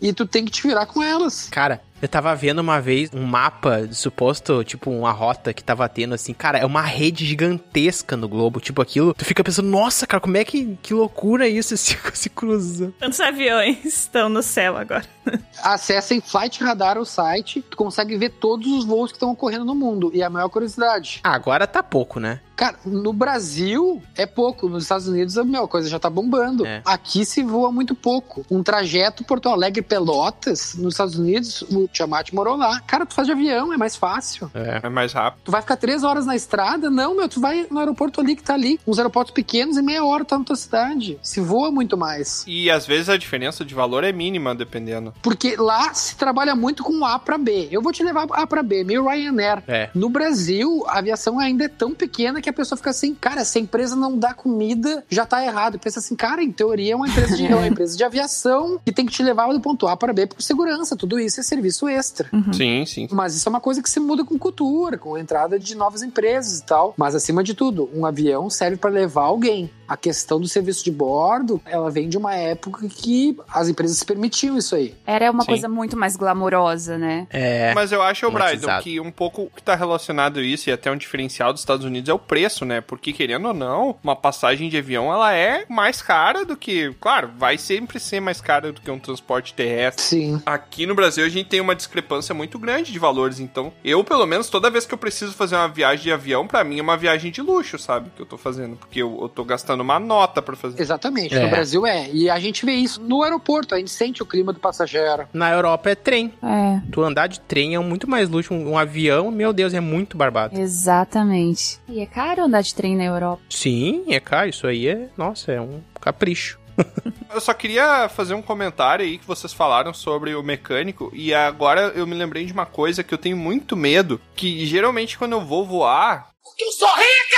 [0.00, 1.48] e tu tem que te virar com elas.
[1.50, 5.88] Cara, Eu tava vendo uma vez um mapa de suposto, tipo, uma rota que tava
[5.88, 9.14] tendo, assim, cara, é uma rede gigantesca no globo, tipo aquilo.
[9.14, 12.92] Tu fica pensando, nossa, cara, como é que, que loucura isso se, se cruza.
[12.98, 15.06] Quantos aviões estão no céu agora?
[15.62, 19.74] Acessem Flight Radar, o site, tu consegue ver todos os voos que estão ocorrendo no
[19.74, 20.10] mundo.
[20.14, 21.20] E a maior curiosidade.
[21.24, 22.40] Ah, agora tá pouco, né?
[22.54, 24.68] Cara, no Brasil é pouco.
[24.68, 26.64] Nos Estados Unidos a mesma coisa já tá bombando.
[26.64, 26.80] É.
[26.84, 28.44] Aqui se voa muito pouco.
[28.50, 32.80] Um trajeto Porto Alegre-Pelotas, nos Estados Unidos, o Tiamat morou lá.
[32.80, 34.50] Cara, tu faz de avião, é mais fácil.
[34.54, 34.80] É.
[34.82, 35.42] É mais rápido.
[35.44, 36.90] Tu vai ficar três horas na estrada?
[36.90, 38.78] Não, meu, tu vai no aeroporto ali que tá ali.
[38.86, 41.18] Uns aeroportos pequenos, em meia hora tá na tua cidade.
[41.22, 42.44] Se voa muito mais.
[42.46, 45.12] E às vezes a diferença de valor é mínima, dependendo.
[45.22, 47.68] Porque lá se trabalha muito com A pra B.
[47.70, 49.62] Eu vou te levar A pra B, meio Ryanair.
[49.66, 49.90] É.
[49.94, 53.58] No Brasil, a aviação ainda é tão pequena que a pessoa fica assim, cara, se
[53.58, 55.78] a empresa não dá comida, já tá errado.
[55.78, 58.92] Pensa assim, cara, em teoria é uma empresa de, é uma empresa de aviação que
[58.92, 60.96] tem que te levar do ponto A para B por segurança.
[60.96, 62.30] Tudo isso é serviço extra.
[62.52, 63.08] Sim, sim.
[63.10, 66.02] Mas isso é uma coisa que se muda com cultura, com a entrada de novas
[66.02, 66.94] empresas e tal.
[66.96, 69.70] Mas acima de tudo, um avião serve para levar alguém.
[69.88, 74.58] A questão do serviço de bordo, ela vem de uma época que as empresas permitiam
[74.58, 74.94] isso aí.
[75.06, 75.50] Era uma Sim.
[75.50, 77.28] coisa muito mais glamourosa, né?
[77.30, 77.72] É.
[77.72, 80.96] Mas eu acho, Brydon, que um pouco que tá relacionado a isso e até um
[80.96, 82.80] diferencial dos Estados Unidos é o preço, né?
[82.80, 86.92] Porque, querendo ou não, uma passagem de avião, ela é mais cara do que...
[87.00, 90.02] Claro, vai sempre ser mais cara do que um transporte terrestre.
[90.02, 90.42] Sim.
[90.44, 94.24] Aqui no Brasil a gente tem uma discrepância muito grande de valores, então eu, pelo
[94.26, 96.96] menos, toda vez que eu preciso fazer uma viagem de avião, pra mim é uma
[96.96, 98.10] viagem de luxo, sabe?
[98.16, 100.80] Que eu tô fazendo, porque eu, eu tô gastando uma nota pra fazer.
[100.80, 101.40] Exatamente, É.
[101.42, 102.08] no Brasil é.
[102.10, 105.26] E a gente vê isso no aeroporto, a gente sente o clima do passageiro.
[105.32, 106.32] Na Europa é trem.
[106.42, 108.54] É, Tu andar de trem é muito mais luxo.
[108.54, 110.58] Um, um avião, meu Deus, é muito barbado.
[110.58, 111.78] exatamente.
[111.88, 113.42] E é caro andar de trem na Europa.
[113.50, 114.48] Sim, é caro.
[114.48, 116.58] Isso aí é, nossa, é um capricho.
[117.32, 121.92] Eu só queria fazer um comentário aí que vocês falaram sobre o mecânico e agora
[121.94, 125.40] eu me lembrei de uma coisa que eu tenho muito medo, que geralmente quando eu
[125.40, 127.36] vou voar, Porque eu sou rica!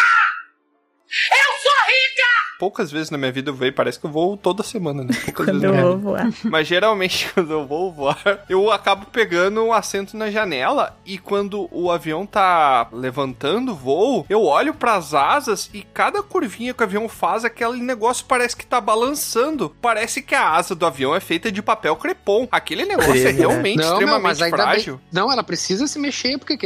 [1.31, 2.49] Eu sou rica!
[2.59, 5.11] poucas vezes na minha vida eu voei, parece que eu vou toda semana, né?
[5.25, 6.29] Poucas Quando vezes eu vou voar.
[6.45, 11.69] Mas geralmente quando eu vou voar, eu acabo pegando um assento na janela e quando
[11.71, 16.85] o avião tá levantando o voo, eu olho pras asas e cada curvinha que o
[16.85, 19.75] avião faz, aquele negócio parece que tá balançando.
[19.81, 22.49] Parece que a asa do avião é feita de papel crepom.
[22.51, 23.31] Aquele negócio é né?
[23.31, 24.97] realmente Não, extremamente mas ainda frágil.
[24.97, 25.05] bem.
[25.13, 26.59] Não, ela precisa se mexer, porque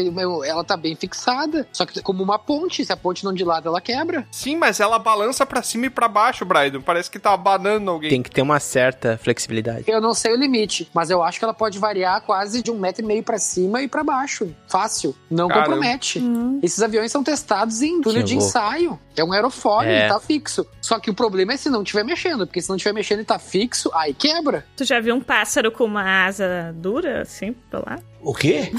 [0.46, 1.68] ela tá bem fixada.
[1.72, 4.26] Só que como uma ponte, se a ponte não dilata, ela quebra.
[4.42, 6.80] Sim, mas ela balança pra cima e pra baixo, Brydon.
[6.80, 8.10] Parece que tá abanando alguém.
[8.10, 9.84] Tem que ter uma certa flexibilidade.
[9.86, 12.78] Eu não sei o limite, mas eu acho que ela pode variar quase de um
[12.78, 14.54] metro e meio pra cima e pra baixo.
[14.68, 15.14] Fácil.
[15.30, 15.66] Não Caramba.
[15.66, 16.22] compromete.
[16.62, 18.48] Esses aviões são testados em túnel Que de louco.
[18.48, 18.98] ensaio.
[19.16, 20.00] É um aerofólio, É.
[20.00, 20.66] ele tá fixo.
[20.80, 23.24] Só que o problema é se não estiver mexendo, porque se não estiver mexendo e
[23.24, 24.66] tá fixo, aí quebra.
[24.76, 27.98] Tu já viu um pássaro com uma asa dura, assim, pra lá?
[28.22, 28.70] O quê?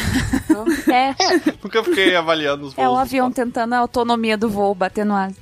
[0.92, 1.14] É,
[1.62, 2.78] Nunca fiquei avaliando os voos.
[2.86, 5.36] é o avião tentando a autonomia do voo, batendo asa.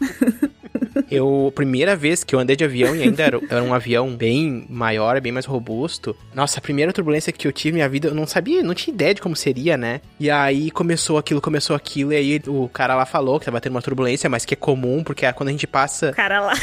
[1.09, 4.65] Eu, primeira vez que eu andei de avião e ainda era, era um avião bem
[4.69, 6.15] maior, bem mais robusto.
[6.33, 8.93] Nossa, a primeira turbulência que eu tive na minha vida, eu não sabia, não tinha
[8.93, 10.01] ideia de como seria, né?
[10.19, 13.73] E aí começou aquilo, começou aquilo, e aí o cara lá falou que tava tendo
[13.73, 16.11] uma turbulência, mas que é comum, porque é quando a gente passa.
[16.11, 16.53] O cara lá.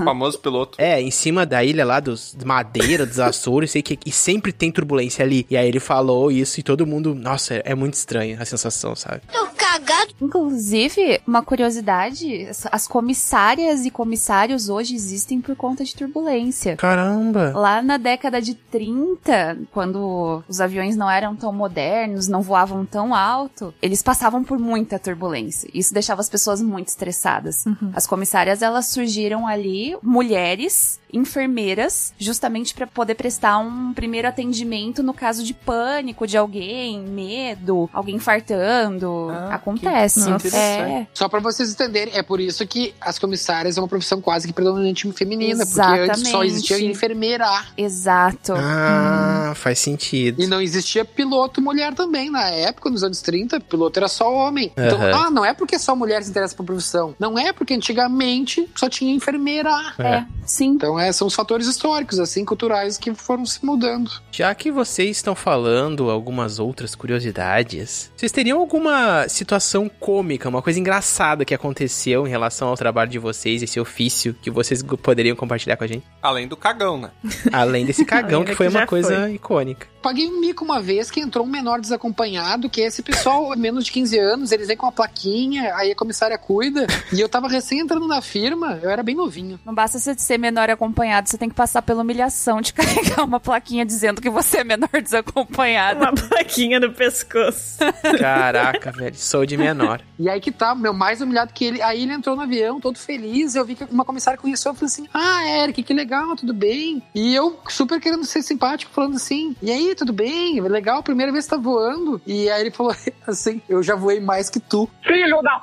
[0.00, 0.80] O famoso piloto.
[0.80, 4.52] É, em cima da ilha lá dos de Madeira, dos Açores, sei que e sempre
[4.52, 5.46] tem turbulência ali.
[5.50, 8.94] E aí ele falou isso e todo mundo, nossa, é, é muito estranho a sensação,
[8.94, 9.20] sabe?
[9.32, 9.46] Tô
[9.88, 10.14] cagado.
[10.20, 16.76] Inclusive, uma curiosidade, as- as comissárias e comissários hoje existem por conta de turbulência.
[16.76, 17.52] Caramba.
[17.54, 23.14] Lá na década de 30, quando os aviões não eram tão modernos, não voavam tão
[23.14, 25.68] alto, eles passavam por muita turbulência.
[25.72, 27.64] Isso deixava as pessoas muito estressadas.
[27.94, 35.14] As comissárias, elas surgiram ali, mulheres, enfermeiras, justamente para poder prestar um primeiro atendimento no
[35.14, 39.28] caso de pânico de alguém, medo, alguém infartando.
[39.50, 40.28] Acontece.
[40.28, 40.56] Nossa.
[40.56, 41.06] É.
[41.14, 44.52] Só pra vocês entenderem, é por isso que as comissárias é uma profissão quase que
[44.52, 46.96] predominantemente feminina, porque antes só existia Exatamente.
[46.96, 47.64] enfermeira.
[47.76, 48.52] Exato.
[48.56, 50.42] Ah, faz sentido.
[50.42, 52.30] E não existia piloto mulher também.
[52.30, 54.72] Na época, nos anos 30, piloto era só homem.
[54.76, 55.26] Então, Aham.
[55.26, 57.14] ah, não é porque só mulher se interessa por profissão.
[57.18, 59.70] Não é porque antigamente só tinha enfermeira.
[59.98, 60.68] É, sim.
[60.68, 64.10] Então, é, são os fatores históricos, assim, culturais que foram se mudando.
[64.30, 70.78] Já que vocês estão falando algumas outras curiosidades, vocês teriam alguma situação cômica, uma coisa
[70.78, 75.76] engraçada que aconteceu em relação ao trabalho de vocês, esse ofício que vocês poderiam compartilhar
[75.76, 76.04] com a gente?
[76.22, 77.10] Além do cagão, né?
[77.52, 79.34] Além desse cagão que foi que uma coisa foi.
[79.34, 79.86] icônica.
[80.02, 83.92] Paguei um mico uma vez que entrou um menor desacompanhado, que esse pessoal, menos de
[83.92, 87.80] 15 anos, eles vêm com uma plaquinha, aí a comissária cuida, e eu tava recém
[87.80, 89.58] entrando na firma, eu era bem novinho.
[89.64, 90.87] Não basta você ser menor acompanhado,
[91.26, 94.88] você tem que passar pela humilhação de carregar uma plaquinha dizendo que você é menor
[95.02, 96.00] desacompanhado.
[96.00, 97.78] Uma plaquinha no pescoço.
[98.18, 100.00] Caraca, velho, sou de menor.
[100.18, 101.82] E aí que tá, meu, mais humilhado que ele.
[101.82, 103.54] Aí ele entrou no avião, todo feliz.
[103.54, 104.72] Eu vi que uma comissária conheceu.
[104.72, 107.02] Eu falei assim: Ah, Eric, que legal, tudo bem?
[107.14, 110.60] E eu, super querendo ser simpático, falando assim: E aí, tudo bem?
[110.60, 112.20] Legal, primeira vez que tá voando.
[112.26, 112.94] E aí ele falou
[113.26, 114.88] assim: Eu já voei mais que tu.
[115.02, 115.62] Filho da...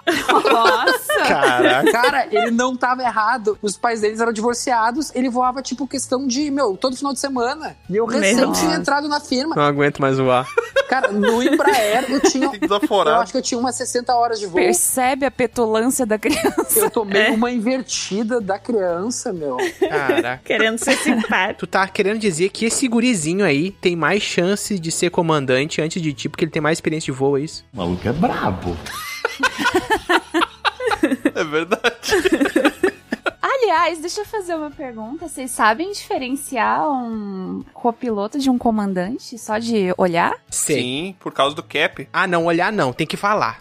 [0.52, 1.14] Nossa!
[1.28, 1.92] Caraca.
[1.92, 3.58] Cara, ele não tava errado.
[3.62, 5.14] Os pais deles eram divorciados.
[5.16, 7.76] Ele voava, tipo, questão de, meu, todo final de semana.
[7.90, 9.56] E eu recém tinha entrado na firma.
[9.56, 10.46] Não aguento mais voar.
[10.90, 12.52] Cara, no Embraer eu tinha.
[13.06, 14.56] Eu acho que eu tinha umas 60 horas de voo.
[14.56, 16.80] Percebe a petulância da criança.
[16.80, 17.32] Eu tomei É.
[17.32, 19.58] uma invertida da criança, meu.
[19.80, 20.42] Caraca.
[20.46, 21.60] Querendo ser simpático.
[21.60, 26.02] Tu tá querendo dizer que esse gurizinho aí tem mais chance de ser comandante antes
[26.02, 27.64] de ti, porque ele tem mais experiência de voo, é isso?
[27.74, 28.76] O maluco é brabo.
[31.36, 31.84] É verdade.
[33.66, 35.28] Aliás, deixa eu fazer uma pergunta.
[35.28, 40.36] Vocês sabem diferenciar um copiloto de um comandante só de olhar?
[40.52, 40.80] Sei.
[40.80, 42.08] Sim, por causa do cap.
[42.14, 43.60] Ah, não, olhar não, tem que falar.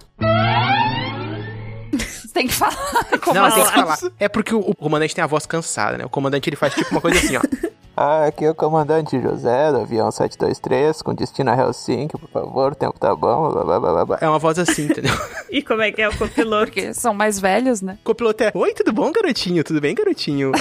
[1.90, 2.76] Você tem que falar.
[3.22, 3.62] Como não, assim?
[3.62, 3.98] tem que falar.
[4.20, 6.04] É porque o, o comandante tem a voz cansada, né?
[6.04, 7.40] O comandante ele faz tipo uma coisa assim, ó.
[7.96, 12.72] Ah, aqui é o comandante José do avião 723, com destino a Helsinki, por favor,
[12.72, 14.18] o tempo tá bom, blá blá blá blá, blá.
[14.20, 15.14] É uma voz assim, entendeu?
[15.50, 16.72] E como é que é o copiloto?
[16.72, 17.96] Porque são mais velhos, né?
[18.02, 19.62] O copiloto é: Oi, tudo bom, garotinho?
[19.62, 20.50] Tudo bem, garotinho?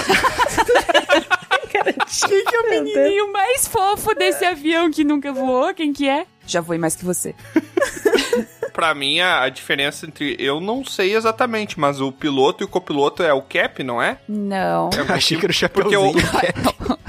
[1.72, 5.74] Quem que é o menininho mais fofo desse avião que nunca voou?
[5.74, 6.26] Quem que é?
[6.46, 7.34] Já voei mais que você.
[8.72, 10.36] Pra mim, a, a diferença entre.
[10.38, 14.18] Eu não sei exatamente, mas o piloto e o copiloto é o cap, não é?
[14.28, 14.90] Não.
[14.90, 16.12] É Achei que era o Porque o.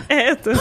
[0.09, 0.51] É, tô...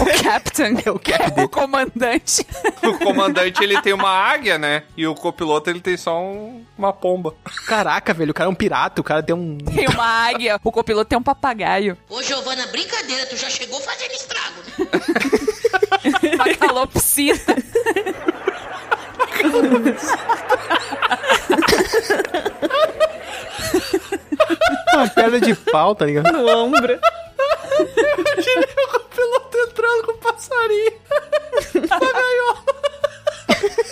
[0.00, 0.76] O Captain.
[0.84, 2.46] É o cap o comandante.
[2.82, 4.82] o comandante ele tem uma águia, né?
[4.94, 7.34] E o copiloto ele tem só um- uma pomba.
[7.66, 9.56] Caraca, velho, o cara é um pirata, o cara tem um.
[9.58, 10.60] Tem uma águia.
[10.62, 11.96] O copiloto tem um papagaio.
[12.10, 14.62] Ô, Giovana, brincadeira, tu já chegou fazendo estrago.
[14.78, 16.34] né?
[16.34, 17.56] Uma calopsita.
[24.94, 26.30] Uma perna de pau, tá ligado?
[26.32, 26.98] no ombro.
[27.40, 30.92] O copiloto entrando com o passarinho.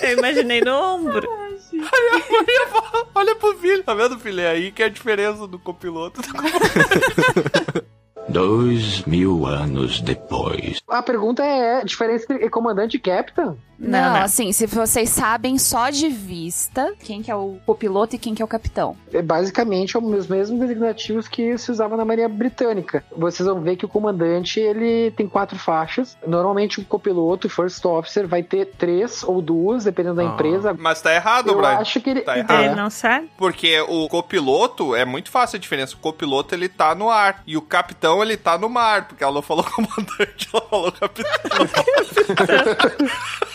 [0.03, 1.29] Eu imaginei no ombro.
[1.73, 3.83] Aí a fala, olha pro filho.
[3.83, 4.41] Tá vendo, filho?
[4.41, 6.23] É aí que é a diferença do copiloto.
[6.23, 7.89] do comandante.
[8.29, 10.81] Dois mil anos depois.
[10.89, 13.57] A pergunta é: diferença entre comandante e captain?
[13.79, 14.23] Não, não.
[14.23, 18.43] assim, se vocês sabem só de vista quem que é o copiloto e quem que
[18.43, 18.97] é o capitão.
[19.13, 23.05] É basicamente os mesmos designativos que se usava na Marinha Britânica.
[23.17, 26.17] Vocês vão ver que o comandante ele tem quatro faixas.
[26.27, 30.35] Normalmente o copiloto e first officer vai ter três ou duas, dependendo da Ah.
[30.35, 30.75] empresa.
[30.79, 31.79] Mas tá errado, Eu Brian.
[31.79, 32.21] acho que ele.
[32.23, 32.41] Tá É.
[32.41, 32.65] errado.
[32.65, 33.31] Ele não sabe?
[33.39, 35.95] Porque o copiloto é muito fácil a diferença.
[35.95, 37.43] O copiloto ele tá no ar.
[37.47, 39.07] E o capitão ele tá no mar.
[39.07, 41.29] Porque ela não falou comandante, ela falou capitão.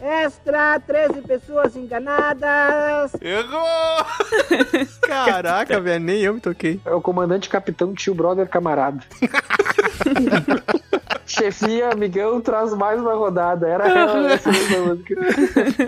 [0.00, 3.12] Extra, 13 pessoas enganadas.
[3.20, 4.04] Errou!
[5.06, 6.80] Caraca, velho, nem eu me toquei.
[6.84, 9.00] É o comandante, capitão, tio, brother, camarada.
[11.26, 13.68] Chefia, amigão, traz mais uma rodada.
[13.68, 13.86] Era
[14.32, 15.14] essa mesma música.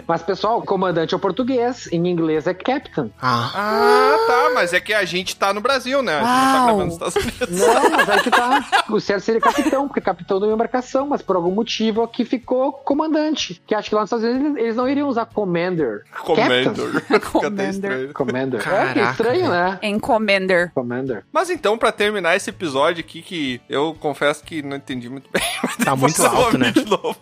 [0.06, 1.88] Mas, pessoal, comandante é o português.
[1.90, 3.10] Em inglês é captain.
[3.20, 3.50] Ah.
[3.54, 4.50] Ah, tá.
[4.54, 6.18] Mas é que a gente tá no Brasil, né?
[6.18, 6.64] A gente não tá Uau.
[6.66, 7.58] gravando nos Estados Unidos.
[7.58, 8.84] Não, mas aí que tá.
[8.90, 12.72] O certo seria capitão, porque capitão de uma embarcação, mas por algum motivo aqui ficou
[12.72, 13.62] comandante.
[13.66, 16.04] Que acho que lá nos Estados Unidos eles não iriam usar commander.
[16.24, 17.20] Commander.
[17.30, 18.12] Commander.
[18.12, 18.60] Commander.
[18.60, 19.78] é, que Caraca, estranho, né?
[19.82, 20.72] Em Commander.
[20.74, 21.24] Commander.
[21.32, 25.42] Mas então, pra terminar esse episódio aqui, que eu confesso que não entendi muito bem.
[25.84, 26.72] Tá muito alto, né?
[26.72, 27.16] De novo.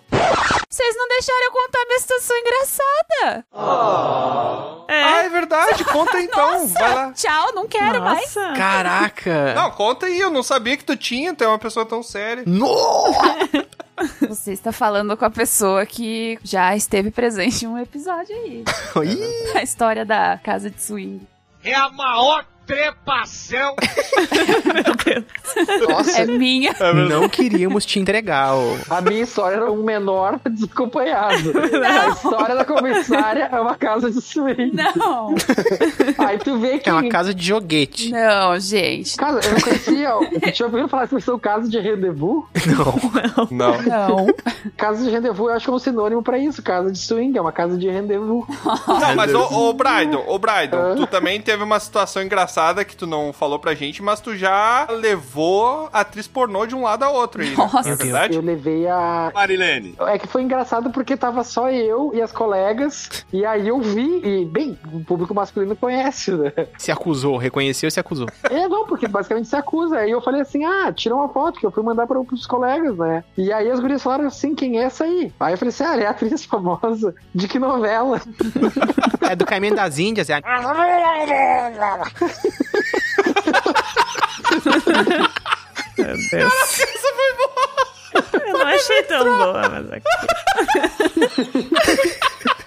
[0.69, 3.45] Vocês não deixaram eu contar minha situação engraçada.
[3.53, 5.85] Ah, é verdade.
[5.85, 6.67] Conta então.
[6.69, 7.13] Vai lá.
[7.13, 8.35] Tchau, não quero mais.
[8.35, 8.53] Nossa.
[8.55, 9.55] Caraca.
[9.55, 10.19] Não, conta aí.
[10.19, 11.35] Eu não sabia que tu tinha.
[11.35, 12.43] Tu é uma pessoa tão séria.
[14.29, 18.65] Você está falando com a pessoa que já esteve presente em um episódio aí.
[19.55, 21.21] A história da casa de swing.
[21.65, 23.75] É a maior trepação.
[25.89, 26.21] Nossa.
[26.21, 26.75] É minha.
[27.09, 28.77] Não queríamos te entregar, ô.
[28.91, 31.53] A minha história era um menor desacompanhado.
[31.83, 34.73] A história da comissária é uma casa de swing.
[34.95, 35.35] Não.
[36.19, 36.91] Aí tu vê que.
[36.91, 38.11] É uma casa de joguete.
[38.11, 39.17] Não, gente.
[39.17, 40.09] Casa, eu não conhecia.
[40.43, 42.45] Eu tinha ouvido falar que isso são casa de rendezvous.
[43.51, 43.81] Não.
[43.81, 44.27] Não.
[44.77, 46.63] Casa de rendezvous eu acho que é um sinônimo pra isso.
[46.63, 48.45] Casa de swing é uma casa de rendezvous.
[48.87, 53.07] Não, mas ô, ô Brydon, ô Brydon, tu também teve uma situação engraçada que tu
[53.07, 57.11] não falou pra gente, mas tu já levou a atriz pornô de um lado a
[57.11, 57.57] outro aí, né?
[57.57, 57.83] Nossa.
[57.83, 58.37] Não é verdade?
[58.37, 59.31] Eu levei a.
[59.33, 59.95] Marilene.
[60.01, 63.25] É que foi engraçado porque tava só eu e as colegas.
[63.33, 64.21] E aí eu vi.
[64.25, 66.53] E, bem, o público masculino conhece, né?
[66.77, 68.27] Se acusou, reconheceu e se acusou.
[68.45, 69.99] É, não, porque basicamente se acusa.
[69.99, 72.97] Aí eu falei assim: ah, tira uma foto que eu fui mandar para os colegas,
[72.97, 73.23] né?
[73.37, 75.33] E aí as gurias falaram assim: quem é essa aí?
[75.39, 77.15] Aí eu falei assim: ah, ela é a atriz famosa.
[77.35, 78.21] De que novela?
[79.29, 80.41] É do Caminho das Índias, é.
[85.99, 86.53] Meu Deus.
[86.81, 87.89] Essa foi boa!
[88.47, 90.05] Eu não achei tão boa, mas aqui.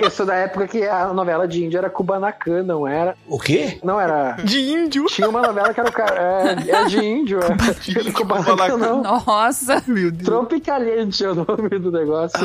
[0.00, 3.16] Isso da época que a novela de índio era Kubanacan, não era?
[3.26, 3.78] O quê?
[3.82, 4.32] Não era.
[4.44, 5.06] De índio.
[5.06, 6.14] Tinha uma novela que era o cara.
[6.66, 8.10] É, é de índio, é.
[8.12, 9.02] Kubanacan, não.
[9.02, 9.82] Nossa.
[9.86, 10.24] Meu Deus.
[10.24, 12.38] Tropicaliente é o nome do negócio.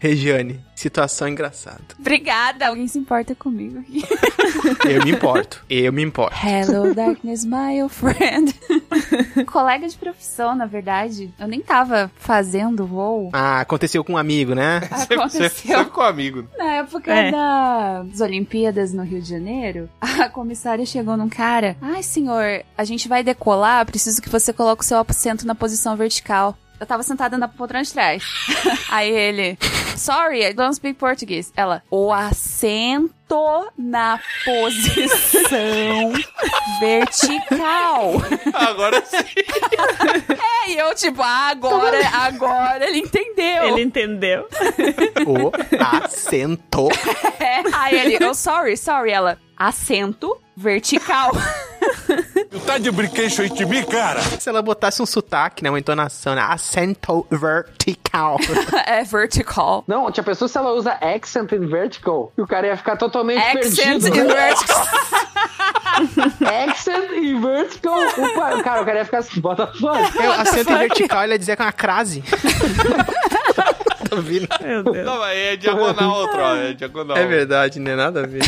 [0.00, 1.80] Regiane, situação engraçada.
[1.98, 2.68] Obrigada.
[2.68, 4.04] Alguém se importa comigo aqui.
[4.88, 5.64] Eu me importo.
[5.68, 6.34] Eu me importo.
[6.44, 8.54] Hello, darkness, my old friend.
[9.46, 11.32] Colega de profissão, na verdade.
[11.38, 13.30] Eu nem tava fazendo voo.
[13.32, 14.80] Ah, aconteceu com um amigo, né?
[14.80, 15.84] Você, você Aconteceu.
[15.84, 16.48] ficou amigo.
[16.56, 17.30] Na época É.
[17.30, 21.76] das Olimpíadas no Rio de Janeiro, a comissária chegou num cara.
[21.80, 25.96] Ai, senhor, a gente vai decolar, preciso que você coloque o seu assento na posição
[25.96, 26.56] vertical.
[26.80, 28.22] Eu tava sentada na poltrona de trás.
[28.88, 29.58] Aí ele,
[29.96, 31.52] sorry, I don't speak Portuguese.
[31.56, 33.08] Ela, o assento
[33.76, 36.12] na posição
[36.80, 38.12] vertical.
[38.54, 39.18] Agora sim.
[40.66, 43.64] É, e eu tipo, agora, agora ele entendeu.
[43.64, 44.48] Ele entendeu.
[45.26, 45.52] O
[46.04, 46.88] assento.
[47.40, 47.62] É.
[47.74, 49.10] Aí ele, oh, sorry, sorry.
[49.10, 51.32] Ela, assento vertical.
[52.50, 54.20] Tu tá de brinquedo aí de mim, cara?
[54.22, 55.68] Se ela botasse um sotaque, né?
[55.70, 56.40] Uma entonação, né?
[56.48, 58.38] Assento vertical.
[58.86, 59.84] é vertical.
[59.86, 63.38] Não, tinha pessoa se ela usa accent in vertical, e o cara ia ficar totalmente
[63.38, 64.16] Accent perdido.
[64.16, 64.86] in vertical.
[66.70, 67.98] accent in vertical.
[67.98, 70.00] O, pa- o cara, o cara ia ficar assim, bota fora.
[70.18, 72.24] É, o assento vertical, ele ia dizer que é uma crase.
[74.08, 75.04] Deus.
[75.04, 76.56] Não, mas é diagonal outro, ó.
[76.56, 77.16] É diagonal.
[77.16, 77.94] É verdade, né?
[77.94, 78.40] Nada a ver.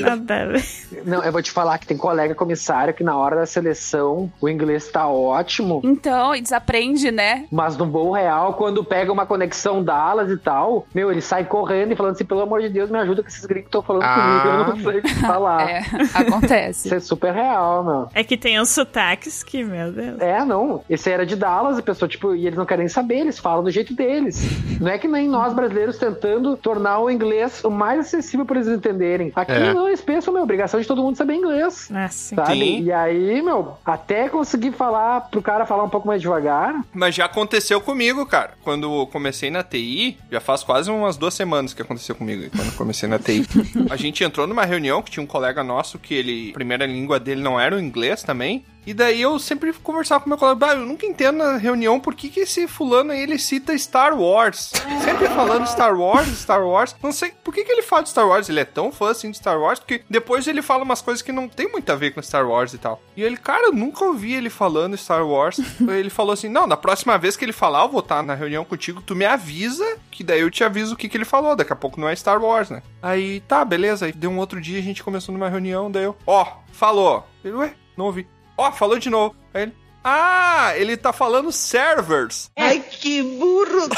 [0.00, 0.64] Nada a ver.
[1.04, 4.48] Não, eu vou te falar que tem colega comissário que na hora da seleção o
[4.48, 7.46] inglês tá ótimo, Então, e desaprende, né?
[7.50, 11.92] mas no voo real, quando pega uma conexão Dallas e tal, meu, ele sai correndo
[11.92, 14.14] e falando assim, pelo amor de Deus, me ajuda que esses gringos estão falando Ah.
[14.14, 15.62] comigo, eu não sei falar.
[15.72, 15.82] É,
[16.14, 16.88] acontece.
[16.88, 18.08] Isso é super real, meu.
[18.14, 20.20] É que tem uns sotaques que, meu Deus.
[20.20, 20.82] É, não.
[20.88, 23.70] Esse era de Dallas, a pessoa, tipo, e eles não querem saber, eles falam do
[23.70, 24.42] jeito deles.
[24.80, 28.68] Não é que nem nós brasileiros tentando tornar o inglês o mais acessível para eles
[28.68, 29.32] entenderem.
[29.34, 29.74] Aqui É.
[29.74, 31.88] não, eles pensam, meu, obrigação de todo mundo saber inglês.
[31.92, 32.34] Ah, sim.
[32.34, 32.52] Sabe?
[32.52, 32.82] Sim.
[32.82, 36.82] E aí, meu, até conseguir falar pro cara falar um pouco mais devagar.
[36.92, 38.52] Mas já aconteceu comigo, cara.
[38.62, 42.66] Quando eu comecei na TI, já faz quase umas duas semanas que aconteceu comigo, quando
[42.66, 43.46] eu comecei na TI.
[43.90, 47.18] A gente entrou numa reunião que tinha um colega nosso que ele, a primeira língua
[47.18, 48.64] dele não era o inglês também.
[48.86, 52.14] E daí eu sempre conversava com meu colega, "Bah, eu nunca entendo na reunião por
[52.14, 54.72] que, que esse fulano aí ele cita Star Wars.
[55.04, 56.96] Sempre falando Star Wars, Star Wars.
[57.02, 58.48] Não sei por que, que ele fala de Star Wars.
[58.48, 61.32] Ele é tão fã assim de Star Wars, porque depois ele fala umas coisas que
[61.32, 63.00] não tem muito a ver com Star Wars e tal.
[63.16, 65.58] E ele, cara, eu nunca ouvi ele falando Star Wars.
[65.80, 68.64] ele falou assim: não, na próxima vez que ele falar, eu vou estar na reunião
[68.64, 71.54] contigo, tu me avisa, que daí eu te aviso o que, que ele falou.
[71.54, 72.82] Daqui a pouco não é Star Wars, né?
[73.00, 74.06] Aí, tá, beleza.
[74.06, 77.26] Aí deu um outro dia, a gente começou numa reunião, daí eu, ó, falou.
[77.44, 78.26] Ele, ué, não ouvi.
[78.56, 79.34] Ó, falou de novo.
[79.52, 79.72] Aí ele,
[80.04, 82.50] ah, ele tá falando servers.
[82.56, 83.88] Ai, que burro!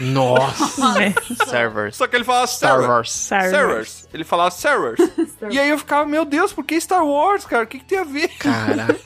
[0.00, 1.02] Nossa.
[1.02, 1.14] É.
[1.46, 1.96] Servers.
[1.96, 2.88] Só que ele falava servers.
[2.88, 3.10] Wars.
[3.12, 4.08] Servers.
[4.12, 4.98] Ele falava servers.
[5.50, 7.64] e aí eu ficava, meu Deus, por que Star Wars, cara?
[7.64, 8.28] O que, que tem a ver?
[8.38, 8.98] Caraca.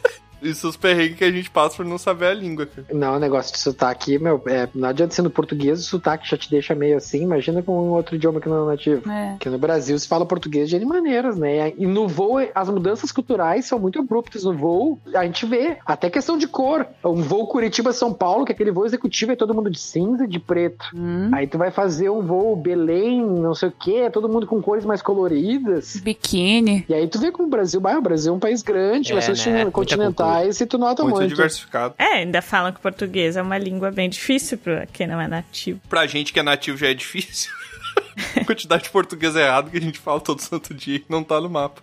[0.43, 2.87] Isso os perrengues que a gente passa por não saber a língua, cara.
[2.93, 6.37] Não, o negócio de sotaque, meu, é, não adianta ser no português, o sotaque já
[6.37, 9.11] te deixa meio assim, imagina com um outro idioma que não é nativo.
[9.11, 9.33] É.
[9.33, 11.73] Porque no Brasil se fala português de N maneiras, né?
[11.77, 15.01] E no voo, as mudanças culturais são muito abruptas no voo.
[15.15, 16.87] A gente vê, até questão de cor.
[17.05, 20.29] Um voo Curitiba-São Paulo, que é aquele voo executivo é todo mundo de cinza e
[20.29, 20.85] de preto.
[20.95, 24.61] Hum, Aí tu vai fazer um voo Belém, não sei o que, todo mundo com
[24.63, 25.97] cores mais coloridas.
[25.97, 26.85] biquíni.
[26.89, 29.15] E aí tu vê como o Brasil, bah, o Brasil é um país grande, É,
[29.15, 29.65] bastante né?
[29.65, 31.29] Muita continentais, e tu nota Muito, muito.
[31.29, 31.95] diversificado.
[31.99, 35.27] É, ainda falam que o português é uma língua bem difícil pra quem não é
[35.27, 35.81] nativo.
[35.89, 37.53] Pra gente que é nativo já é difícil.
[38.47, 41.51] quantidade de português errado que a gente fala todo santo dia e não tá no
[41.51, 41.83] mapa.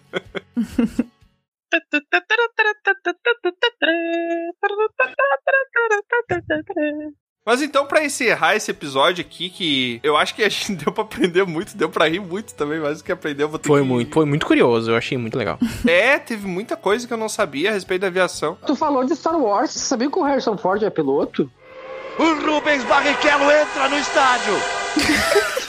[7.46, 11.04] Mas então, pra encerrar esse episódio aqui, que eu acho que a gente deu pra
[11.04, 13.82] aprender muito, deu pra rir muito também, mais do que aprender, eu vou ter Foi
[13.82, 13.88] que...
[13.88, 15.60] muito, foi muito curioso, eu achei muito legal.
[15.86, 18.58] É, teve muita coisa que eu não sabia a respeito da aviação.
[18.66, 21.50] Tu falou de Star Wars, você sabia que o Harrison Ford é piloto?
[22.18, 24.54] O Rubens Barrichello entra no estádio.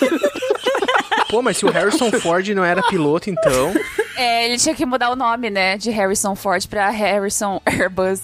[1.29, 3.75] Pô, mas se o Harrison Ford não era piloto, então.
[4.17, 5.77] É, ele tinha que mudar o nome, né?
[5.77, 8.23] De Harrison Ford pra Harrison Airbus.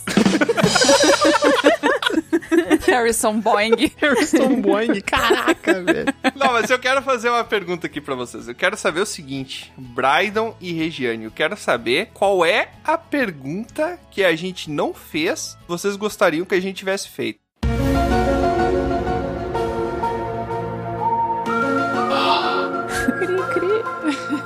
[2.86, 3.92] Harrison Boeing.
[3.96, 6.14] Harrison Boeing, caraca, velho.
[6.34, 8.48] Não, mas eu quero fazer uma pergunta aqui pra vocês.
[8.48, 13.98] Eu quero saber o seguinte: Brydon e Regiane, eu quero saber qual é a pergunta
[14.10, 17.40] que a gente não fez, vocês gostariam que a gente tivesse feito.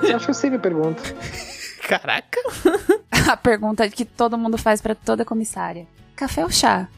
[0.00, 1.02] Você acha que eu sei minha pergunta?
[1.88, 2.38] Caraca.
[3.28, 5.86] A pergunta que todo mundo faz pra toda comissária.
[6.14, 6.88] Café ou chá?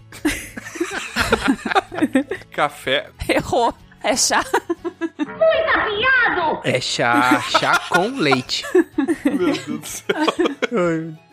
[2.51, 3.07] Café.
[3.29, 3.73] Errou.
[4.03, 4.45] É chá.
[6.65, 8.65] É chá, chá com leite.
[9.25, 10.17] Meu Deus do céu.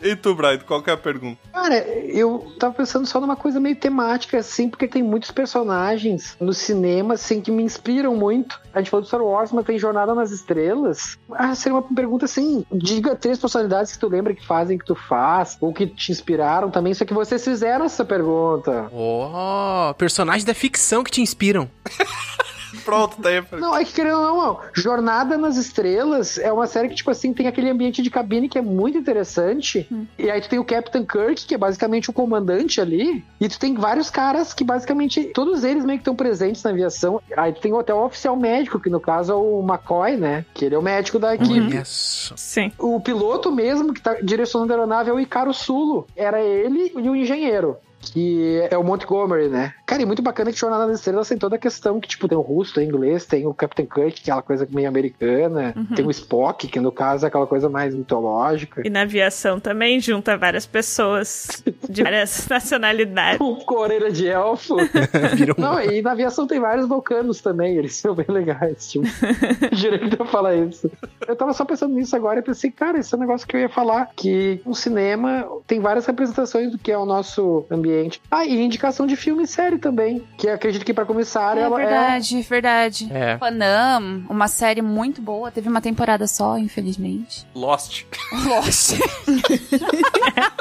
[0.02, 1.38] e tu, Brydon, qual que é a pergunta?
[1.52, 6.52] Cara, eu tava pensando só numa coisa meio temática, assim, porque tem muitos personagens no
[6.52, 8.60] cinema, assim, que me inspiram muito.
[8.72, 11.18] A gente falou do Star Wars, mas tem Jornada nas Estrelas.
[11.32, 14.94] Ah, seria uma pergunta assim: diga três personalidades que tu lembra que fazem, que tu
[14.94, 16.94] faz, ou que te inspiraram também.
[16.94, 18.88] Só que vocês fizeram essa pergunta.
[18.92, 21.70] Oh, personagens da ficção que te inspiram.
[22.84, 23.42] Pronto, tá aí.
[23.52, 27.10] Não, é que querendo ou não, não, Jornada nas Estrelas é uma série que, tipo
[27.10, 29.88] assim, tem aquele ambiente de cabine que é muito interessante.
[30.18, 33.24] E aí tu tem o Captain Kirk, que é basicamente o comandante ali.
[33.40, 37.20] E tu tem vários caras que basicamente, todos eles meio que estão presentes na aviação.
[37.36, 40.44] Aí tu tem até o oficial médico, que no caso é o McCoy, né?
[40.54, 41.80] Que ele é o médico da equipe.
[41.84, 42.72] Sim.
[42.78, 46.06] O piloto mesmo que tá direcionando a aeronave é o Icaro Sulo.
[46.16, 47.76] Era ele e o engenheiro.
[48.12, 49.74] Que é o Montgomery, né?
[49.84, 52.36] Cara, e muito bacana que Jornada nas Estrelas tem toda a questão que, tipo, tem
[52.36, 55.72] o russo, tem o inglês, tem o Captain Kirk, que é aquela coisa meio americana,
[55.76, 55.94] Uhum.
[55.94, 58.82] tem o Spock, que no caso é aquela coisa mais mitológica.
[58.84, 63.40] E na aviação também junta várias pessoas de várias nacionalidades.
[63.40, 64.76] O Coreira de Elfo.
[65.58, 69.06] Não, e na aviação tem vários vulcanos também, eles são bem legais, tipo.
[69.72, 70.90] Jurei que eu falar isso.
[71.26, 73.60] Eu tava só pensando nisso agora e pensei, cara, esse é um negócio que eu
[73.60, 77.95] ia falar, que o cinema tem várias representações do que é o nosso ambiente.
[78.30, 81.76] Ah, e indicação de filme e série também, que acredito que pra comissária É ela
[81.76, 83.08] verdade, verdade.
[83.12, 83.36] É.
[83.36, 85.50] Panam, uma série muito boa.
[85.50, 87.46] Teve uma temporada só, infelizmente.
[87.54, 88.04] Lost.
[88.46, 88.98] Lost.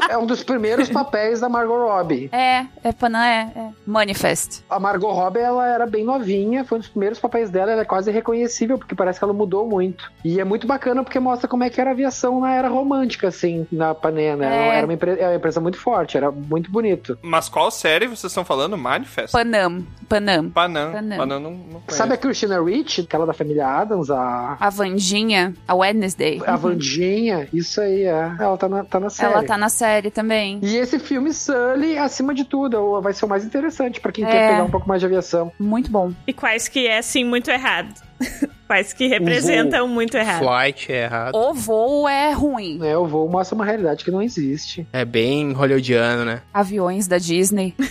[0.09, 2.29] é, é um dos primeiros papéis da Margot Robbie.
[2.31, 3.69] É, é Panam, é, é.
[3.85, 4.63] Manifest.
[4.69, 7.85] A Margot Robbie, ela era bem novinha, foi um dos primeiros papéis dela, ela é
[7.85, 10.11] quase reconhecível, porque parece que ela mudou muito.
[10.23, 13.27] E é muito bacana porque mostra como é que era a aviação na era romântica,
[13.27, 14.45] assim, na Panena.
[14.45, 14.77] É.
[14.77, 17.17] Era uma empresa, era uma empresa muito forte, era muito bonito.
[17.25, 18.77] Mas qual série vocês estão falando?
[18.77, 19.31] Manifest?
[19.31, 19.83] Panam.
[20.07, 20.51] Panam.
[20.51, 20.91] Panam.
[20.91, 21.17] Panam.
[21.17, 21.81] Panam não, não.
[21.87, 24.55] Sabe a Christina Ricci, aquela da família Adams, a...
[24.59, 26.39] A Vandinha, a Wednesday.
[26.45, 28.31] A Vandinha, isso aí, é.
[28.39, 29.33] Ela tá na, tá na série.
[29.33, 30.59] Ela tá na série também.
[30.61, 34.27] E esse filme Sully, acima de tudo, vai ser o mais interessante pra quem É.
[34.29, 35.51] quer pegar um pouco mais de aviação.
[35.59, 36.11] Muito bom.
[36.27, 38.04] E quais que é, assim, muito errado.
[38.67, 40.39] quais que representam muito errado.
[40.39, 41.35] Flight é errado.
[41.35, 42.79] O voo é ruim.
[42.83, 44.87] É, o voo mostra uma realidade que não existe.
[44.91, 46.41] É bem hollywoodiano, né?
[46.53, 47.73] Aviões da Disney.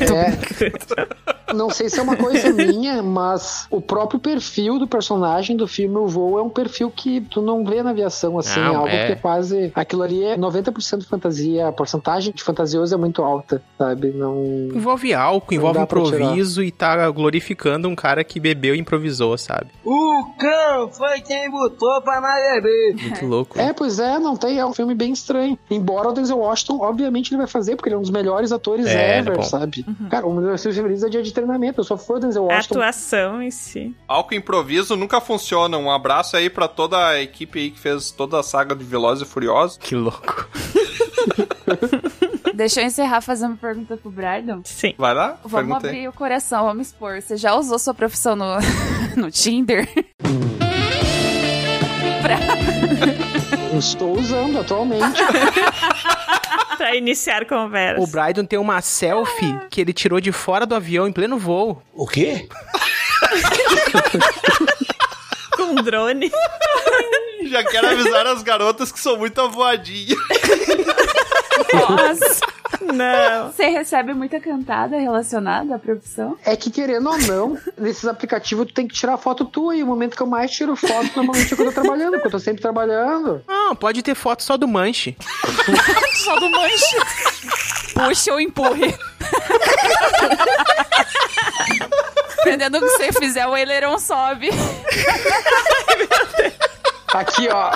[0.00, 1.34] É.
[1.54, 5.96] Não sei se é uma coisa minha, mas o próprio perfil do personagem do filme
[5.96, 8.88] O Voo é um perfil que tu não vê na aviação, assim, Não, é algo
[8.88, 9.06] é.
[9.06, 9.72] que é quase...
[9.74, 14.08] Aquilo ali é 90% fantasia, a porcentagem de fantasioso é muito alta, sabe?
[14.10, 14.68] Não...
[14.74, 19.68] Envolve álcool, envolve improviso e tá glorificando um cara que bebeu e improvisou, sabe?
[19.84, 22.96] O cão foi quem botou pra nós beber.
[23.02, 23.58] Muito louco.
[23.58, 25.58] É, pois é, não tem, é um filme bem estranho.
[25.70, 28.86] Embora o Denzel Washington, obviamente, ele vai fazer, porque ele é um dos melhores atores
[28.86, 29.42] É, é ever, bom.
[29.42, 29.84] sabe?
[30.10, 32.54] Cara, um dos meus filmes favoritos é Dia de Treinamento, eu só for Denzel A
[32.54, 32.74] Washington.
[32.80, 33.94] atuação em si.
[34.06, 35.78] Álcool improviso nunca funciona.
[35.78, 39.26] Um abraço aí pra toda a equipe aí que fez toda a saga de Velozes
[39.26, 39.78] e Furiosos.
[39.78, 40.48] Que louco.
[42.54, 44.60] Deixa eu encerrar fazendo uma pergunta pro Brandon.
[44.64, 44.94] Sim.
[44.98, 45.38] Vai lá?
[45.44, 45.90] Vamos Pergunta aí.
[45.96, 47.20] abrir o coração, vamos expor.
[47.22, 48.56] Você já usou sua profissão no,
[49.16, 49.88] no Tinder?
[53.72, 55.04] Eu estou usando atualmente.
[56.80, 58.00] pra iniciar conversa.
[58.00, 61.82] O Brydon tem uma selfie que ele tirou de fora do avião em pleno voo.
[61.92, 62.48] O quê?
[65.54, 66.32] Com um drone.
[67.50, 70.18] Já quero avisar as garotas que são muito avoadinhas.
[71.74, 72.40] Nossa.
[72.80, 73.52] Não.
[73.52, 76.36] Você recebe muita cantada relacionada à profissão?
[76.44, 79.86] É que querendo ou não, nesses aplicativos tu tem que tirar foto tua e o
[79.86, 82.38] momento que eu mais tiro foto normalmente é quando eu tô trabalhando, porque eu tô
[82.38, 83.42] sempre trabalhando.
[83.46, 85.16] Não, pode ter foto só do manche.
[86.24, 86.96] Só do manche.
[87.94, 88.94] Puxa ou empurre.
[92.36, 94.50] Dependendo do que você fizer, o aileron sobe.
[97.14, 97.72] Aqui, ó.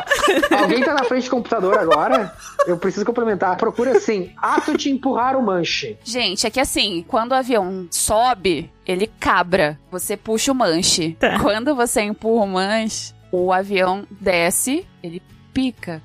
[0.57, 2.33] Alguém tá na frente do computador agora?
[2.67, 3.57] Eu preciso complementar.
[3.57, 5.99] Procura assim: ato de empurrar o manche.
[6.05, 9.79] Gente, é que assim, quando o avião sobe, ele cabra.
[9.91, 11.17] Você puxa o manche.
[11.43, 16.03] Quando você empurra o manche, o avião desce, ele pica.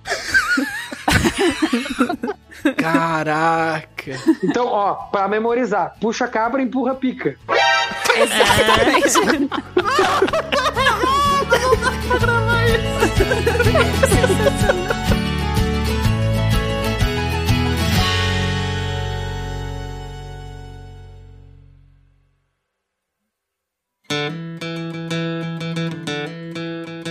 [2.78, 4.12] Caraca.
[4.44, 7.38] Então, ó, pra memorizar: puxa a cabra, empurra a pica.
[8.16, 9.50] Exatamente.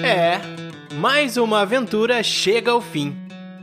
[0.02, 0.40] É,
[0.94, 3.14] mais uma aventura chega ao fim.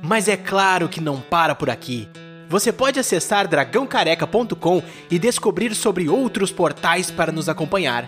[0.04, 2.08] Mas é claro que não para por aqui.
[2.48, 8.06] Você pode acessar dragãocareca.com e descobrir sobre outros portais para nos acompanhar.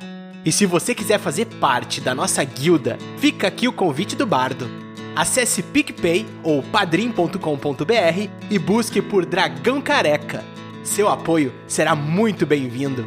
[0.48, 4.66] E se você quiser fazer parte da nossa guilda, fica aqui o convite do bardo.
[5.14, 10.46] Acesse PicPay ou padrim.com.br e busque por Dragão Careca.
[10.86, 13.06] Seu apoio será muito bem-vindo.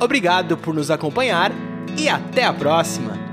[0.00, 1.52] Obrigado por nos acompanhar
[1.94, 3.27] e até a próxima!